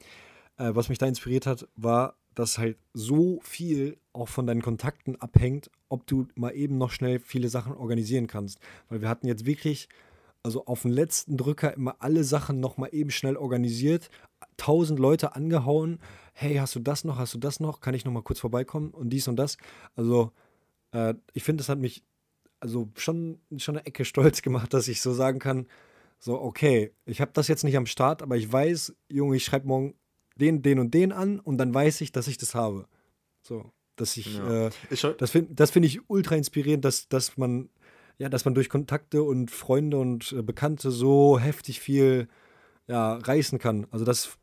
Äh, 0.62 0.76
was 0.76 0.88
mich 0.88 0.98
da 0.98 1.06
inspiriert 1.06 1.46
hat, 1.46 1.68
war, 1.74 2.16
dass 2.34 2.56
halt 2.56 2.78
so 2.94 3.40
viel 3.42 3.98
auch 4.12 4.28
von 4.28 4.46
deinen 4.46 4.62
Kontakten 4.62 5.16
abhängt, 5.20 5.70
ob 5.88 6.06
du 6.06 6.28
mal 6.36 6.54
eben 6.54 6.78
noch 6.78 6.90
schnell 6.90 7.18
viele 7.18 7.48
Sachen 7.48 7.74
organisieren 7.74 8.28
kannst. 8.28 8.60
Weil 8.88 9.00
wir 9.00 9.08
hatten 9.08 9.26
jetzt 9.26 9.44
wirklich, 9.44 9.88
also 10.44 10.64
auf 10.66 10.82
den 10.82 10.92
letzten 10.92 11.36
Drücker 11.36 11.74
immer 11.74 11.96
alle 11.98 12.22
Sachen 12.22 12.60
noch 12.60 12.76
mal 12.76 12.88
eben 12.92 13.10
schnell 13.10 13.36
organisiert, 13.36 14.08
tausend 14.56 15.00
Leute 15.00 15.34
angehauen. 15.34 15.98
Hey, 16.32 16.54
hast 16.54 16.76
du 16.76 16.80
das 16.80 17.02
noch? 17.02 17.18
Hast 17.18 17.34
du 17.34 17.38
das 17.38 17.58
noch? 17.58 17.80
Kann 17.80 17.94
ich 17.94 18.04
noch 18.04 18.12
mal 18.12 18.22
kurz 18.22 18.38
vorbeikommen? 18.38 18.90
Und 18.90 19.10
dies 19.10 19.26
und 19.26 19.36
das. 19.36 19.56
Also, 19.96 20.30
äh, 20.92 21.14
ich 21.32 21.42
finde, 21.42 21.62
das 21.62 21.68
hat 21.70 21.78
mich 21.78 22.04
also 22.60 22.88
schon, 22.94 23.40
schon 23.56 23.76
eine 23.76 23.86
Ecke 23.86 24.04
stolz 24.06 24.42
gemacht, 24.42 24.72
dass 24.72 24.86
ich 24.86 25.02
so 25.02 25.12
sagen 25.12 25.40
kann, 25.40 25.66
so, 26.20 26.40
okay, 26.40 26.92
ich 27.04 27.20
habe 27.20 27.32
das 27.34 27.48
jetzt 27.48 27.64
nicht 27.64 27.76
am 27.76 27.86
Start, 27.86 28.22
aber 28.22 28.36
ich 28.36 28.50
weiß, 28.50 28.94
Junge, 29.08 29.34
ich 29.36 29.44
schreibe 29.44 29.66
morgen 29.66 29.94
den, 30.36 30.62
den 30.62 30.78
und 30.78 30.94
den 30.94 31.12
an 31.12 31.40
und 31.40 31.58
dann 31.58 31.72
weiß 31.72 32.00
ich, 32.00 32.12
dass 32.12 32.28
ich 32.28 32.38
das 32.38 32.54
habe. 32.54 32.86
So, 33.42 33.72
dass 33.96 34.16
ich, 34.16 34.36
ja. 34.36 34.68
äh, 34.68 34.70
das 35.18 35.30
finde 35.30 35.54
das 35.54 35.70
find 35.70 35.86
ich 35.86 36.08
ultra 36.08 36.36
inspirierend, 36.36 36.84
dass, 36.84 37.08
dass 37.08 37.36
man, 37.36 37.68
ja, 38.18 38.28
dass 38.28 38.44
man 38.44 38.54
durch 38.54 38.68
Kontakte 38.68 39.22
und 39.22 39.50
Freunde 39.50 39.98
und 39.98 40.32
äh, 40.32 40.42
Bekannte 40.42 40.90
so 40.90 41.38
heftig 41.38 41.80
viel 41.80 42.28
ja, 42.86 43.14
reißen 43.14 43.58
kann. 43.58 43.86
Also 43.90 44.04
das 44.04 44.38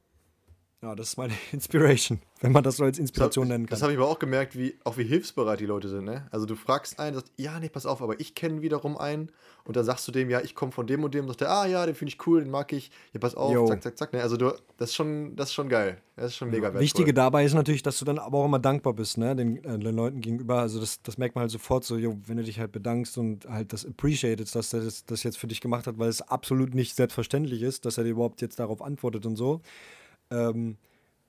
ja, 0.82 0.96
das 0.96 1.10
ist 1.10 1.18
meine 1.18 1.34
Inspiration, 1.52 2.22
wenn 2.39 2.54
man 2.54 2.63
das 2.63 2.78
so 2.78 2.86
als 2.86 3.00
Inspiration 3.00 3.46
das, 3.46 3.50
nennen 3.50 3.65
kann. 3.65 3.72
Das 3.72 3.82
habe 3.82 3.92
ich 3.92 3.98
aber 3.98 4.08
auch 4.08 4.20
gemerkt, 4.20 4.58
wie, 4.58 4.80
auch 4.86 4.98
wie 4.98 5.04
hilfsbereit 5.04 5.60
die 5.60 5.65
Leute 5.65 5.89
sind. 5.89 6.06
Ne? 6.06 6.28
Also 6.32 6.46
du 6.46 6.56
fragst 6.56 7.00
einen, 7.00 7.15
sagst, 7.15 7.34
ja, 7.36 7.60
nee, 7.60 7.68
pass 7.68 7.86
auf, 7.86 8.02
aber 8.02 8.20
ich 8.20 8.34
kenne 8.34 8.62
wiederum 8.62 8.98
einen. 8.98 9.30
Und 9.65 9.76
dann 9.76 9.84
sagst 9.84 10.08
du 10.08 10.12
dem, 10.12 10.30
ja, 10.30 10.39
ich 10.39 10.56
komme 10.56 10.72
von 10.72 10.88
dem 10.88 11.04
und 11.04 11.13
dem. 11.13 11.26
Und 11.26 11.28
sagt 11.28 11.42
der, 11.42 11.52
ah 11.52 11.65
ja, 11.68 11.86
den 11.86 11.96
finde 11.96 12.13
ich 12.13 12.26
cool, 12.26 12.42
den 12.42 12.50
mag 12.50 12.72
ich. 12.72 12.92
Ja, 13.13 13.20
pass 13.20 13.36
auf, 13.36 13.54
Yo. 13.54 13.68
zack, 13.68 13.84
zack, 13.84 13.98
zack. 13.98 14.13
Ne? 14.13 14.22
Also 14.22 14.38
du, 14.38 14.54
das 14.78 14.92
ist 14.92 14.96
schon, 14.96 15.36
das 15.36 15.50
ist 15.50 15.54
schon 15.54 15.68
geil. 15.68 16.02
Das 16.15 16.28
ist 16.28 16.38
schon 16.38 16.50
mega 16.50 16.63
wertvoll. 16.63 16.82
Wichtige 16.82 17.13
dabei 17.13 17.44
ist 17.44 17.54
natürlich, 17.54 17.84
dass 17.84 18.00
du 18.00 18.06
dann 18.06 18.18
aber 18.18 18.38
auch 18.39 18.46
immer 18.46 18.60
dankbar 18.60 18.94
bist, 18.94 19.18
ne, 19.18 19.36
den, 19.36 19.63
äh, 19.63 19.78
den 19.78 19.96
Leuten 19.96 20.22
gegenüber. 20.22 20.60
Also 20.60 20.80
das, 20.80 21.02
das 21.02 21.18
merkt 21.18 21.36
man 21.36 21.44
halt 21.44 21.52
sofort 21.52 21.84
so, 21.84 21.98
yo, 21.98 22.18
wenn 22.26 22.38
du 22.38 22.44
dich 22.44 22.60
halt 22.60 22.72
bedankst 22.72 23.18
und 23.18 23.46
halt 23.48 23.74
das 23.74 23.86
appreciated, 23.86 24.54
dass 24.56 24.74
er 24.74 24.82
das, 24.82 25.06
das 25.06 25.24
jetzt 25.24 25.38
für 25.38 25.48
dich 25.48 25.62
gemacht 25.62 25.88
hat, 25.88 26.00
weil 26.00 26.10
es 26.10 26.22
absolut 26.22 26.74
nicht 26.74 26.96
selbstverständlich 26.96 27.62
ist, 27.62 27.86
dass 27.86 27.98
er 27.98 28.06
dir 28.06 28.12
überhaupt 28.12 28.42
jetzt 28.42 28.60
darauf 28.60 28.82
antwortet 28.82 29.26
und 29.26 29.36
so. 29.36 29.62
Ähm, 30.32 30.78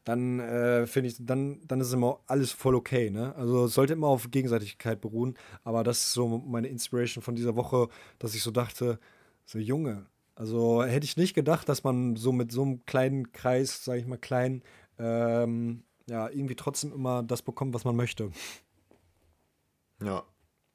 dann 0.04 0.40
äh, 0.40 0.86
finde 0.86 1.08
ich, 1.08 1.16
dann, 1.18 1.60
dann 1.66 1.80
ist 1.80 1.92
immer 1.92 2.20
alles 2.26 2.52
voll 2.52 2.74
okay. 2.74 3.10
Ne? 3.10 3.34
Also 3.36 3.66
es 3.66 3.74
sollte 3.74 3.92
immer 3.92 4.08
auf 4.08 4.30
Gegenseitigkeit 4.30 5.00
beruhen. 5.00 5.36
Aber 5.62 5.84
das 5.84 5.98
ist 5.98 6.12
so 6.12 6.26
meine 6.38 6.68
Inspiration 6.68 7.22
von 7.22 7.34
dieser 7.34 7.54
Woche, 7.54 7.88
dass 8.18 8.34
ich 8.34 8.42
so 8.42 8.50
dachte, 8.50 8.98
so 9.44 9.58
Junge, 9.58 10.06
also 10.34 10.82
hätte 10.82 11.04
ich 11.04 11.16
nicht 11.16 11.34
gedacht, 11.34 11.68
dass 11.68 11.84
man 11.84 12.16
so 12.16 12.32
mit 12.32 12.50
so 12.50 12.62
einem 12.62 12.84
kleinen 12.86 13.32
Kreis, 13.32 13.84
sage 13.84 14.00
ich 14.00 14.06
mal, 14.06 14.16
klein, 14.16 14.62
ähm, 14.98 15.82
ja, 16.08 16.28
irgendwie 16.28 16.56
trotzdem 16.56 16.92
immer 16.92 17.22
das 17.22 17.42
bekommt, 17.42 17.74
was 17.74 17.84
man 17.84 17.94
möchte. 17.94 18.30
Ja. 20.02 20.24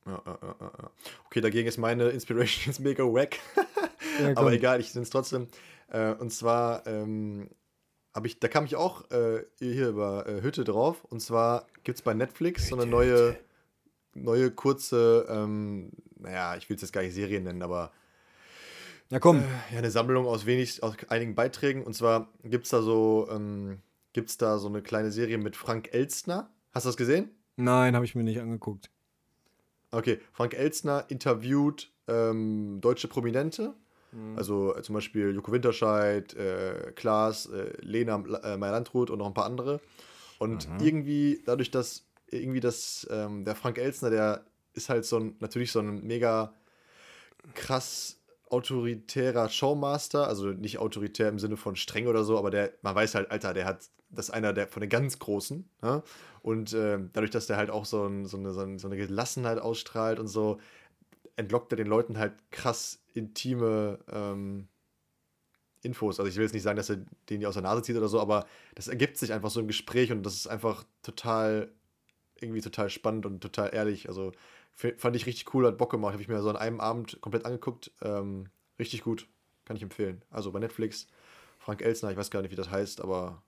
Ja, 0.06 0.22
ja, 0.24 0.38
ja, 0.44 0.56
ja. 0.62 0.92
Okay, 1.26 1.42
dagegen 1.42 1.68
ist 1.68 1.80
meine 1.80 2.10
Inspiration 2.10 2.64
jetzt 2.68 2.80
mega 2.80 3.04
wack. 3.04 3.40
Aber 4.36 4.54
egal, 4.54 4.80
ich 4.80 4.92
finde 4.92 5.04
es 5.04 5.10
trotzdem. 5.10 5.48
Äh, 5.90 6.14
und 6.14 6.32
zwar 6.32 6.86
ähm, 6.86 7.50
habe 8.16 8.28
ich, 8.28 8.40
da 8.40 8.48
kam 8.48 8.64
ich 8.64 8.78
auch 8.78 9.12
äh, 9.12 9.44
hier 9.60 9.90
über 9.90 10.26
äh, 10.26 10.42
Hütte 10.42 10.64
drauf. 10.64 11.04
Und 11.04 11.20
zwar 11.20 11.68
gibt 11.84 11.98
es 11.98 12.02
bei 12.02 12.14
Netflix 12.14 12.70
so 12.70 12.78
eine 12.78 12.86
neue, 12.86 13.38
neue 14.14 14.52
kurze, 14.52 15.28
ähm, 15.30 15.92
naja, 16.18 16.56
ich 16.56 16.70
will 16.70 16.78
es 16.78 16.82
jetzt 16.82 16.94
gar 16.94 17.02
nicht 17.02 17.14
Serien 17.14 17.44
nennen, 17.44 17.62
aber 17.62 17.92
ja, 19.10 19.20
komm. 19.20 19.40
Äh, 19.40 19.74
ja, 19.74 19.78
eine 19.80 19.92
Sammlung 19.92 20.26
aus 20.26 20.46
wenig, 20.46 20.82
aus 20.82 20.96
einigen 21.10 21.36
Beiträgen. 21.36 21.84
Und 21.84 21.94
zwar 21.94 22.30
gibt 22.44 22.64
es 22.64 22.72
da 22.72 22.82
so, 22.82 23.28
ähm, 23.30 23.80
gibt's 24.14 24.38
da 24.38 24.58
so 24.60 24.70
eine 24.70 24.82
kleine 24.82 25.12
Serie 25.12 25.38
mit 25.38 25.58
Frank 25.58 25.94
Elstner. 25.94 26.50
Hast 26.74 26.86
du 26.86 26.90
das 26.90 26.98
gesehen? 26.98 27.30
Nein, 27.58 27.96
habe 27.96 28.06
ich 28.06 28.16
mir 28.16 28.24
nicht 28.24 28.40
angeguckt. 28.40 28.90
Okay, 29.92 30.20
Frank 30.32 30.54
Elstner 30.54 31.06
interviewt 31.10 31.92
ähm, 32.08 32.80
deutsche 32.82 33.08
Prominente 33.08 33.76
Mhm. 34.16 34.38
Also 34.38 34.76
äh, 34.76 34.82
zum 34.82 34.96
Beispiel 34.96 35.34
Joko 35.34 35.52
Winterscheid, 35.52 36.34
äh, 36.34 36.94
Klaas, 36.96 37.48
äh, 37.48 37.74
Lena 37.82 38.24
äh, 38.44 38.58
Meyer-Landrut 38.58 39.10
und 39.10 39.20
noch 39.20 39.28
ein 39.28 39.34
paar 39.34 39.46
andere. 39.46 39.82
Und 40.40 40.70
mhm. 40.70 40.80
irgendwie, 40.80 41.42
dadurch, 41.46 41.72
dass 41.72 42.06
irgendwie 42.28 42.60
das, 42.60 43.08
ähm, 43.12 43.46
der 43.46 43.56
Frank 43.56 43.78
Elstner, 43.78 44.10
der 44.10 44.46
ist 44.74 44.90
halt 44.90 45.06
so 45.06 45.20
ein, 45.20 45.36
natürlich 45.40 45.72
so 45.72 45.80
ein 45.80 46.04
mega 46.06 46.54
krass 47.54 48.20
autoritärer 48.50 49.50
Showmaster, 49.50 50.28
also 50.28 50.48
nicht 50.48 50.78
autoritär 50.80 51.30
im 51.30 51.40
Sinne 51.40 51.58
von 51.58 51.76
streng 51.76 52.08
oder 52.08 52.24
so, 52.24 52.38
aber 52.38 52.52
der, 52.52 52.74
man 52.82 52.96
weiß 52.96 53.16
halt, 53.16 53.32
Alter, 53.32 53.54
der 53.54 53.66
hat, 53.66 53.90
das 54.10 54.30
ist 54.30 54.34
einer 54.34 54.54
der 54.54 54.68
von 54.68 54.82
den 54.82 54.90
ganz 54.90 55.20
Großen. 55.20 55.68
Ja? 55.82 56.04
Und 56.42 56.74
äh, 56.74 57.00
dadurch, 57.14 57.32
dass 57.32 57.48
der 57.48 57.58
halt 57.58 57.70
auch 57.70 57.86
so, 57.86 58.06
ein, 58.06 58.26
so, 58.26 58.38
eine, 58.38 58.54
so, 58.54 58.88
eine 58.88 58.98
Gelassenheit 58.98 59.60
ausstrahlt 59.60 60.20
und 60.20 60.28
so, 60.28 60.60
entlockt 61.36 61.74
er 61.74 61.78
den 61.78 61.88
Leuten 61.88 62.18
halt 62.18 62.34
krass 62.52 63.00
intime 63.16 64.00
ähm, 64.12 64.68
Infos. 65.82 66.20
Also 66.20 66.30
ich 66.30 66.36
will 66.36 66.44
jetzt 66.44 66.54
nicht 66.54 66.64
sagen, 66.64 66.78
dass 66.78 66.90
er 66.90 66.98
den 67.30 67.40
die 67.40 67.48
aus 67.48 67.54
der 67.54 67.64
Nase 67.64 67.82
zieht 67.84 67.96
oder 67.96 68.08
so, 68.08 68.20
aber 68.20 68.46
das 68.74 68.88
ergibt 68.88 69.18
sich 69.18 69.32
einfach 69.34 69.50
so 69.50 69.60
im 69.60 69.68
Gespräch 69.68 70.12
und 70.12 70.24
das 70.24 70.36
ist 70.36 70.48
einfach 70.48 70.84
total, 71.04 71.72
irgendwie 72.40 72.62
total 72.62 72.90
spannend 72.90 73.26
und 73.26 73.42
total 73.42 73.74
ehrlich. 73.74 74.10
Also 74.10 74.32
fand 74.74 75.16
ich 75.16 75.26
richtig 75.26 75.54
cool, 75.54 75.66
hat 75.66 75.78
Bock 75.78 75.92
gemacht. 75.92 76.14
Habe 76.14 76.22
ich 76.22 76.28
mir 76.28 76.42
so 76.42 76.50
an 76.50 76.58
einem 76.58 76.82
Abend 76.82 77.20
komplett 77.22 77.46
angeguckt. 77.46 77.92
Ähm, 78.02 78.50
richtig 78.78 79.04
gut. 79.04 79.28
Kann 79.64 79.78
ich 79.78 79.84
empfehlen. 79.84 80.22
Also 80.30 80.52
bei 80.52 80.60
Netflix, 80.60 81.08
Frank 81.60 81.82
Elsner, 81.82 82.12
ich 82.12 82.18
weiß 82.18 82.30
gar 82.30 82.42
nicht, 82.42 82.52
wie 82.52 82.56
das 82.56 82.70
heißt, 82.70 83.02
aber 83.02 83.42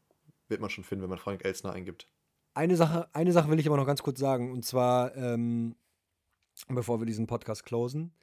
wird 0.47 0.61
man 0.61 0.69
schon 0.69 0.83
finden, 0.83 1.03
wenn 1.03 1.09
man 1.09 1.19
Frank 1.19 1.43
Elsner 1.43 1.73
eingibt. 1.73 2.07
Eine 2.53 2.75
Sache, 2.75 3.07
eine 3.13 3.31
Sache 3.33 3.49
will 3.49 3.59
ich 3.59 3.67
aber 3.67 3.77
noch 3.77 3.85
ganz 3.85 4.01
kurz 4.01 4.19
sagen, 4.19 4.51
und 4.51 4.65
zwar, 4.65 5.15
ähm, 5.15 5.75
bevor 6.69 6.99
wir 6.99 7.05
diesen 7.05 7.27
Podcast 7.27 7.65
closen. 7.65 8.13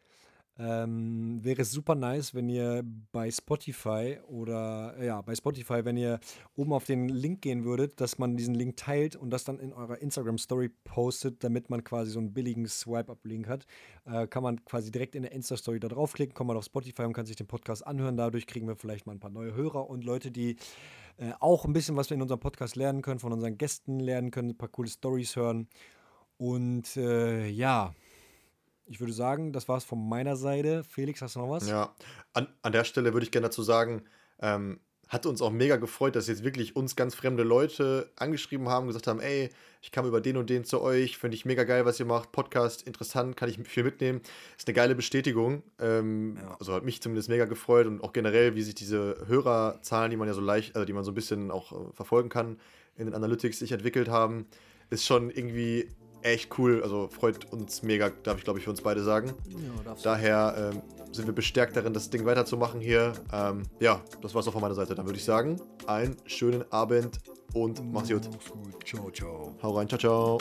Ähm, 0.56 1.42
wäre 1.42 1.62
es 1.62 1.72
super 1.72 1.96
nice, 1.96 2.32
wenn 2.32 2.48
ihr 2.48 2.84
bei 3.10 3.28
Spotify 3.28 4.18
oder 4.28 4.94
ja, 5.02 5.20
bei 5.20 5.34
Spotify, 5.34 5.84
wenn 5.84 5.96
ihr 5.96 6.20
oben 6.54 6.72
auf 6.72 6.84
den 6.84 7.08
Link 7.08 7.42
gehen 7.42 7.64
würdet, 7.64 8.00
dass 8.00 8.18
man 8.18 8.36
diesen 8.36 8.54
Link 8.54 8.76
teilt 8.76 9.16
und 9.16 9.30
das 9.30 9.42
dann 9.42 9.58
in 9.58 9.72
eurer 9.72 9.98
Instagram 9.98 10.38
Story 10.38 10.68
postet, 10.68 11.42
damit 11.42 11.70
man 11.70 11.82
quasi 11.82 12.12
so 12.12 12.20
einen 12.20 12.32
billigen 12.32 12.68
Swipe-Up-Link 12.68 13.48
hat. 13.48 13.66
Äh, 14.04 14.28
kann 14.28 14.44
man 14.44 14.64
quasi 14.64 14.92
direkt 14.92 15.16
in 15.16 15.22
der 15.22 15.32
Insta-Story 15.32 15.80
da 15.80 15.88
draufklicken, 15.88 16.34
kommt 16.34 16.48
man 16.48 16.56
auf 16.56 16.66
Spotify 16.66 17.02
und 17.02 17.14
kann 17.14 17.26
sich 17.26 17.36
den 17.36 17.48
Podcast 17.48 17.84
anhören. 17.84 18.16
Dadurch 18.16 18.46
kriegen 18.46 18.68
wir 18.68 18.76
vielleicht 18.76 19.06
mal 19.06 19.12
ein 19.12 19.20
paar 19.20 19.30
neue 19.30 19.54
Hörer 19.54 19.90
und 19.90 20.04
Leute, 20.04 20.30
die 20.30 20.56
äh, 21.16 21.32
auch 21.40 21.64
ein 21.64 21.72
bisschen 21.72 21.96
was 21.96 22.10
wir 22.10 22.14
in 22.14 22.22
unserem 22.22 22.40
Podcast 22.40 22.76
lernen 22.76 23.02
können, 23.02 23.18
von 23.18 23.32
unseren 23.32 23.58
Gästen 23.58 23.98
lernen 23.98 24.30
können, 24.30 24.50
ein 24.50 24.56
paar 24.56 24.68
coole 24.68 24.88
Stories 24.88 25.34
hören. 25.34 25.68
Und 26.36 26.96
äh, 26.96 27.48
ja, 27.48 27.92
ich 28.86 29.00
würde 29.00 29.12
sagen, 29.12 29.52
das 29.52 29.68
war 29.68 29.78
es 29.78 29.84
von 29.84 30.08
meiner 30.08 30.36
Seite. 30.36 30.84
Felix, 30.84 31.22
hast 31.22 31.36
du 31.36 31.40
noch 31.40 31.50
was? 31.50 31.68
Ja, 31.68 31.94
an, 32.32 32.48
an 32.62 32.72
der 32.72 32.84
Stelle 32.84 33.12
würde 33.12 33.24
ich 33.24 33.32
gerne 33.32 33.48
dazu 33.48 33.62
sagen, 33.62 34.02
ähm, 34.40 34.80
hat 35.08 35.26
uns 35.26 35.42
auch 35.42 35.50
mega 35.50 35.76
gefreut, 35.76 36.16
dass 36.16 36.28
jetzt 36.28 36.44
wirklich 36.44 36.76
uns 36.76 36.96
ganz 36.96 37.14
fremde 37.14 37.42
Leute 37.42 38.10
angeschrieben 38.16 38.68
haben, 38.68 38.86
gesagt 38.86 39.06
haben, 39.06 39.20
ey, 39.20 39.50
ich 39.82 39.92
kam 39.92 40.06
über 40.06 40.20
den 40.20 40.36
und 40.38 40.48
den 40.48 40.64
zu 40.64 40.80
euch, 40.80 41.18
finde 41.18 41.36
ich 41.36 41.44
mega 41.44 41.64
geil, 41.64 41.84
was 41.84 42.00
ihr 42.00 42.06
macht, 42.06 42.32
Podcast, 42.32 42.82
interessant, 42.82 43.36
kann 43.36 43.50
ich 43.50 43.58
viel 43.68 43.84
mitnehmen. 43.84 44.22
Ist 44.56 44.66
eine 44.66 44.74
geile 44.74 44.94
Bestätigung. 44.94 45.62
Ähm, 45.78 46.38
ja. 46.40 46.56
Also 46.58 46.72
hat 46.72 46.84
mich 46.84 47.02
zumindest 47.02 47.28
mega 47.28 47.44
gefreut 47.44 47.86
und 47.86 48.02
auch 48.02 48.12
generell, 48.12 48.54
wie 48.54 48.62
sich 48.62 48.74
diese 48.74 49.24
Hörerzahlen, 49.26 50.10
die 50.10 50.16
man 50.16 50.26
ja 50.26 50.34
so 50.34 50.40
leicht, 50.40 50.74
also 50.74 50.86
die 50.86 50.94
man 50.94 51.04
so 51.04 51.10
ein 51.10 51.14
bisschen 51.14 51.50
auch 51.50 51.72
äh, 51.72 51.92
verfolgen 51.92 52.30
kann, 52.30 52.58
in 52.96 53.06
den 53.06 53.14
Analytics 53.14 53.58
sich 53.58 53.72
entwickelt 53.72 54.08
haben, 54.08 54.46
ist 54.90 55.04
schon 55.04 55.30
irgendwie 55.30 55.88
echt 56.24 56.58
cool. 56.58 56.82
Also 56.82 57.08
freut 57.08 57.52
uns 57.52 57.82
mega, 57.82 58.10
darf 58.22 58.38
ich 58.38 58.44
glaube 58.44 58.58
ich 58.58 58.64
für 58.64 58.70
uns 58.70 58.80
beide 58.80 59.02
sagen. 59.02 59.32
Ja, 59.84 59.94
Daher 60.02 60.72
ähm, 60.72 60.82
sind 61.12 61.26
wir 61.26 61.34
bestärkt 61.34 61.76
darin, 61.76 61.92
das 61.92 62.10
Ding 62.10 62.24
weiterzumachen 62.24 62.80
hier. 62.80 63.12
Ähm, 63.32 63.62
ja, 63.78 64.00
das 64.20 64.34
war's 64.34 64.48
auch 64.48 64.52
von 64.52 64.62
meiner 64.62 64.74
Seite. 64.74 64.94
Dann 64.94 65.06
würde 65.06 65.18
ich 65.18 65.24
sagen, 65.24 65.60
einen 65.86 66.16
schönen 66.26 66.64
Abend 66.72 67.20
und 67.52 67.80
oh, 67.80 67.84
mach's 67.84 68.08
gut. 68.08 68.28
gut. 68.28 68.84
Ciao, 68.84 69.10
ciao. 69.10 69.54
Hau 69.62 69.70
rein, 69.76 69.88
ciao, 69.88 69.98
ciao. 69.98 70.38